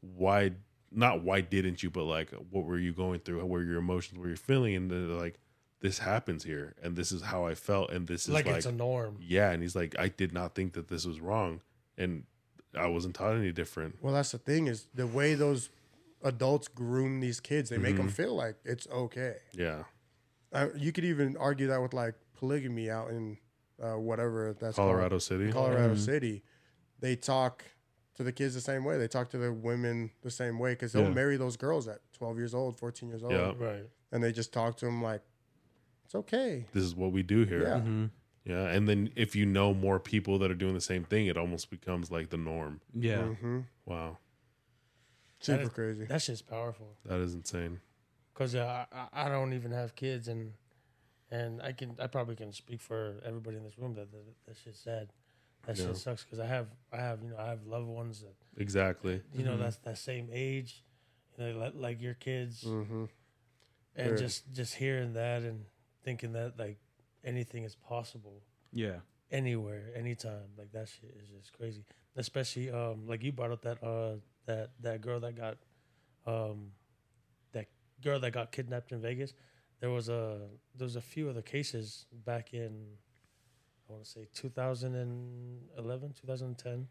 why 0.01 0.51
not 0.91 1.23
why 1.23 1.41
didn't 1.41 1.81
you 1.81 1.89
but 1.89 2.03
like 2.03 2.31
what 2.51 2.65
were 2.65 2.77
you 2.77 2.93
going 2.93 3.19
through? 3.21 3.37
What 3.39 3.49
were 3.49 3.63
your 3.63 3.77
emotions? 3.77 4.17
What 4.19 4.25
were 4.25 4.29
you 4.31 4.35
feeling? 4.35 4.75
And 4.75 4.91
they're 4.91 4.99
like 4.99 5.39
this 5.81 5.99
happens 5.99 6.43
here 6.43 6.73
and 6.81 6.95
this 6.95 7.11
is 7.11 7.21
how 7.23 7.45
i 7.45 7.53
felt 7.55 7.91
and 7.91 8.07
this 8.07 8.23
is 8.27 8.29
Like, 8.33 8.45
like, 8.45 8.57
it's 8.57 8.65
a 8.65 8.71
norm. 8.71 9.17
yeah 9.19 9.51
and 9.51 9.61
he's 9.61 9.75
like 9.75 9.95
i 9.99 10.07
did 10.07 10.31
not 10.31 10.55
think 10.55 10.73
that 10.73 10.87
this 10.87 11.05
was 11.05 11.19
wrong 11.19 11.61
and 11.97 12.23
i 12.77 12.87
wasn't 12.87 13.15
taught 13.15 13.35
any 13.35 13.51
different 13.51 13.97
Well, 14.01 14.13
that's 14.13 14.31
the 14.31 14.37
thing 14.37 14.67
is 14.67 14.87
the 14.93 15.07
way 15.07 15.33
those 15.35 15.69
adults 16.23 16.67
groom 16.67 17.19
these 17.19 17.39
kids. 17.39 17.69
They 17.71 17.79
make 17.79 17.97
them 17.97 18.07
feel 18.09 18.35
like 18.35 18.55
it's 18.63 18.87
okay. 18.87 19.37
yeah 19.53 19.83
Uh, 20.53 20.67
you 20.77 20.91
could 20.91 21.03
even 21.05 21.35
argue 21.37 21.67
that 21.67 21.81
with 21.81 21.93
like 21.93 22.13
polygamy 22.37 22.89
out 22.91 23.09
in 23.09 23.37
uh, 23.81 23.97
whatever 23.97 24.55
that's 24.59 24.75
colorado 24.75 25.17
city 25.17 25.51
called, 25.51 25.71
Colorado 25.71 25.95
City. 25.95 26.43
They 26.99 27.15
talk 27.15 27.65
to 28.17 28.23
the 28.23 28.31
kids 28.31 28.53
the 28.53 28.61
same 28.61 28.83
way. 28.83 28.99
They 28.99 29.07
talk 29.07 29.29
to 29.31 29.39
the 29.39 29.51
women 29.51 30.11
the 30.21 30.29
same 30.29 30.59
way 30.59 30.73
because 30.73 30.93
they'll 30.93 31.05
Yeah. 31.05 31.09
marry 31.21 31.37
those 31.37 31.57
girls 31.57 31.87
at 31.87 31.99
12 32.13 32.37
years 32.37 32.53
old, 32.53 32.77
14 32.77 33.09
years 33.09 33.23
old, 33.23 33.31
Yeah. 33.33 33.53
Right. 33.57 33.89
and 34.11 34.21
they 34.23 34.31
just 34.31 34.53
talk 34.53 34.77
to 34.77 34.85
them 34.85 35.01
like 35.01 35.23
it's 36.11 36.15
okay. 36.15 36.65
this 36.73 36.83
is 36.83 36.93
what 36.95 37.11
we 37.13 37.23
do 37.23 37.45
here 37.45 37.61
Yeah. 37.63 37.75
Mm-hmm. 37.79 38.05
yeah 38.43 38.67
and 38.67 38.87
then 38.89 39.11
if 39.15 39.33
you 39.35 39.45
know 39.45 39.73
more 39.73 39.97
people 39.99 40.37
that 40.39 40.51
are 40.51 40.55
doing 40.55 40.73
the 40.73 40.81
same 40.81 41.03
thing 41.05 41.27
it 41.27 41.37
almost 41.37 41.69
becomes 41.69 42.11
like 42.11 42.29
the 42.29 42.37
norm 42.37 42.81
Yeah, 42.93 43.27
hmm 43.27 43.59
wow 43.85 44.17
Super 45.39 45.61
is- 45.63 45.69
crazy. 45.69 46.05
That 46.05 46.21
shit's 46.21 46.41
powerful. 46.41 46.95
that 47.05 47.19
is 47.19 47.33
insane 47.33 47.79
Cause 48.33 48.55
uh, 48.55 48.85
I 48.91 49.07
I 49.25 49.29
don't 49.29 49.53
even 49.53 49.71
have 49.71 49.95
kids 49.95 50.27
and 50.27 50.53
and 51.29 51.61
I 51.61 51.71
can 51.73 51.95
I 51.99 52.07
probably 52.07 52.35
can 52.35 52.51
speak 52.53 52.81
for 52.81 53.15
everybody 53.25 53.57
in 53.57 53.63
this 53.63 53.77
room 53.77 53.93
that 53.95 54.11
that, 54.11 54.25
that 54.47 54.57
shit's 54.63 54.79
sad. 54.79 55.09
That 55.67 55.77
Yeah. 55.77 55.87
shit 55.87 55.97
sucks 55.97 56.23
because 56.23 56.39
I 56.39 56.47
have 56.47 56.67
I 56.91 56.97
have 56.97 57.21
you 57.23 57.29
know 57.29 57.37
I 57.37 57.49
have 57.49 57.65
loved 57.65 57.87
ones 57.87 58.21
that 58.21 58.35
exactly 58.57 59.21
you 59.33 59.43
know 59.43 59.57
that's 59.57 59.77
that 59.77 59.97
same 59.97 60.29
age, 60.31 60.83
you 61.37 61.45
know 61.45 61.59
like, 61.59 61.73
like 61.75 62.01
your 62.01 62.13
kids 62.15 62.63
hmm 62.63 63.05
and 63.95 64.07
Sure. 64.09 64.17
just 64.17 64.51
just 64.53 64.75
hearing 64.75 65.13
that 65.13 65.41
and 65.43 65.65
thinking 66.03 66.33
that 66.33 66.53
like 66.57 66.77
anything 67.23 67.63
is 67.63 67.75
possible 67.75 68.41
yeah, 68.73 68.97
anywhere 69.31 69.91
anytime. 69.95 70.49
Like 70.57 70.71
that 70.71 70.87
shit 70.89 71.15
is 71.21 71.29
just 71.29 71.53
crazy. 71.53 71.83
Especially 72.15 72.69
um 72.69 73.07
like 73.07 73.23
you 73.23 73.31
brought 73.31 73.51
up 73.51 73.61
that 73.63 73.83
uh 73.83 74.15
that 74.45 74.71
that 74.81 75.01
girl 75.01 75.19
that 75.19 75.35
got 75.35 75.57
um 76.25 76.71
that 77.53 77.67
girl 78.03 78.19
that 78.19 78.31
got 78.31 78.51
kidnapped 78.51 78.91
in 78.91 79.01
Vegas. 79.01 79.33
There 79.79 79.89
was 79.89 80.09
a 80.09 80.47
there 80.75 80.85
was 80.85 80.95
a 80.95 81.01
few 81.01 81.29
other 81.29 81.41
cases 81.41 82.05
back 82.25 82.53
in 82.53 82.85
I 83.89 83.93
want 83.93 84.05
to 84.05 84.09
say 84.09 84.27
2011 84.33 86.13
2010 86.21 86.87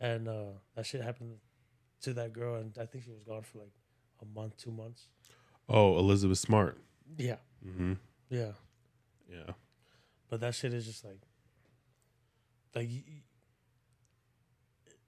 and 0.00 0.28
uh 0.28 0.44
that 0.74 0.86
shit 0.86 1.02
happened 1.02 1.36
to 2.02 2.12
that 2.14 2.32
girl 2.32 2.56
and 2.56 2.76
I 2.80 2.86
think 2.86 3.04
she 3.04 3.10
was 3.10 3.22
gone 3.22 3.42
for 3.42 3.58
like 3.58 3.72
a 4.20 4.24
month 4.24 4.56
two 4.56 4.72
months. 4.72 5.08
Oh 5.68 5.98
elizabeth 5.98 6.38
smart. 6.38 6.78
Yeah. 7.16 7.36
Mm-hmm. 7.66 7.94
Yeah 8.32 8.52
yeah 9.28 9.52
But 10.28 10.40
that 10.40 10.54
shit 10.54 10.72
is 10.74 10.86
just 10.86 11.04
like, 11.04 11.20
like, 12.74 12.88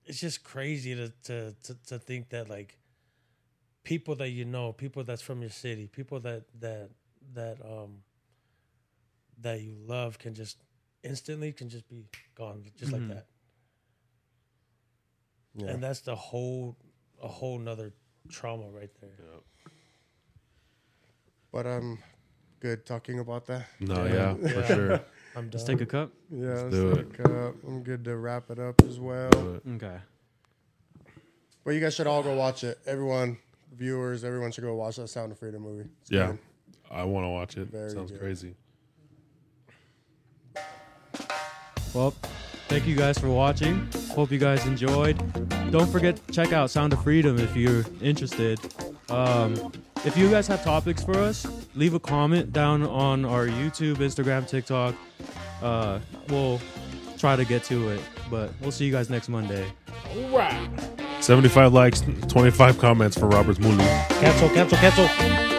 it's 0.04 0.20
just 0.20 0.44
crazy 0.44 0.94
to, 0.94 1.08
to 1.24 1.54
to 1.64 1.74
to 1.86 1.98
think 1.98 2.28
that 2.30 2.48
like, 2.50 2.78
people 3.84 4.14
that 4.16 4.28
you 4.30 4.44
know, 4.44 4.72
people 4.72 5.02
that's 5.04 5.22
from 5.22 5.40
your 5.40 5.50
city, 5.50 5.86
people 5.88 6.20
that 6.20 6.42
that 6.60 6.90
that 7.34 7.56
um 7.64 8.02
that 9.40 9.60
you 9.62 9.74
love 9.86 10.18
can 10.18 10.34
just 10.34 10.58
instantly 11.02 11.52
can 11.52 11.68
just 11.68 11.88
be 11.88 12.04
gone 12.34 12.64
just 12.78 12.92
Mhm. 12.92 12.98
like 12.98 13.08
that. 13.08 13.26
Yeah. 15.56 15.70
And 15.70 15.82
that's 15.82 16.00
the 16.00 16.14
whole 16.16 16.76
a 17.22 17.28
whole 17.28 17.58
nother 17.58 17.92
trauma 18.28 18.68
right 18.70 18.92
there. 19.00 19.16
But 21.52 21.66
I'm 21.66 21.98
good 22.64 22.86
talking 22.86 23.18
about 23.18 23.44
that. 23.46 23.66
No, 23.78 24.06
yeah, 24.06 24.34
Yeah. 24.40 24.48
for 24.62 24.66
sure. 24.74 24.92
I'm 25.36 25.50
done. 25.50 25.50
Let's 25.52 25.64
take 25.64 25.80
a 25.82 25.86
cup. 25.86 26.10
Yeah, 26.30 26.46
Let's 26.48 26.62
let's 26.62 26.74
do 26.76 26.90
look 26.94 27.20
up. 27.20 27.54
I'm 27.66 27.82
good 27.82 28.04
to 28.04 28.16
wrap 28.16 28.50
it 28.50 28.58
up 28.58 28.80
as 28.88 28.98
well. 28.98 29.28
Okay. 29.74 29.98
But 31.62 31.70
you 31.74 31.80
guys 31.80 31.94
should 31.94 32.06
all 32.06 32.22
go 32.22 32.34
watch 32.34 32.64
it. 32.64 32.78
Everyone, 32.86 33.36
viewers, 33.76 34.24
everyone 34.24 34.50
should 34.50 34.64
go 34.64 34.74
watch 34.74 34.96
that 34.96 35.08
Sound 35.08 35.30
of 35.32 35.38
Freedom 35.38 35.60
movie. 35.62 35.88
It's 36.02 36.10
Yeah. 36.10 36.28
good. 36.28 36.38
I 36.90 37.04
want 37.04 37.24
to 37.24 37.28
watch 37.28 37.56
it. 37.58 37.68
Very 37.68 37.90
Sounds 37.90 38.10
good. 38.10 38.20
crazy. 38.20 38.54
Well, 41.92 42.12
thank 42.68 42.86
you 42.86 42.96
guys 42.96 43.18
for 43.18 43.28
watching. 43.28 43.88
Hope 44.12 44.30
you 44.30 44.38
guys 44.38 44.66
enjoyed. 44.66 45.16
Don't 45.70 45.90
forget 45.90 46.16
to 46.26 46.32
check 46.32 46.52
out 46.54 46.70
Sound 46.70 46.92
of 46.94 47.02
Freedom 47.02 47.38
if 47.38 47.54
you're 47.56 47.84
interested. 48.00 48.58
Um, 49.10 49.72
if 50.04 50.16
you 50.16 50.30
guys 50.30 50.46
have 50.46 50.62
topics 50.62 51.02
for 51.02 51.16
us, 51.16 51.46
leave 51.74 51.94
a 51.94 52.00
comment 52.00 52.52
down 52.52 52.82
on 52.82 53.24
our 53.24 53.46
YouTube, 53.46 53.96
Instagram, 53.96 54.46
TikTok. 54.46 54.94
Uh, 55.62 55.98
we'll 56.28 56.60
try 57.18 57.36
to 57.36 57.44
get 57.44 57.64
to 57.64 57.88
it, 57.90 58.00
but 58.30 58.50
we'll 58.60 58.72
see 58.72 58.84
you 58.84 58.92
guys 58.92 59.08
next 59.08 59.28
Monday. 59.28 59.66
All 60.14 60.36
right. 60.36 60.68
75 61.20 61.72
likes, 61.72 62.02
25 62.28 62.78
comments 62.78 63.18
for 63.18 63.26
Robert's 63.26 63.58
muli. 63.58 63.78
Cancel, 63.78 64.48
cancel, 64.50 64.78
cancel. 64.78 65.53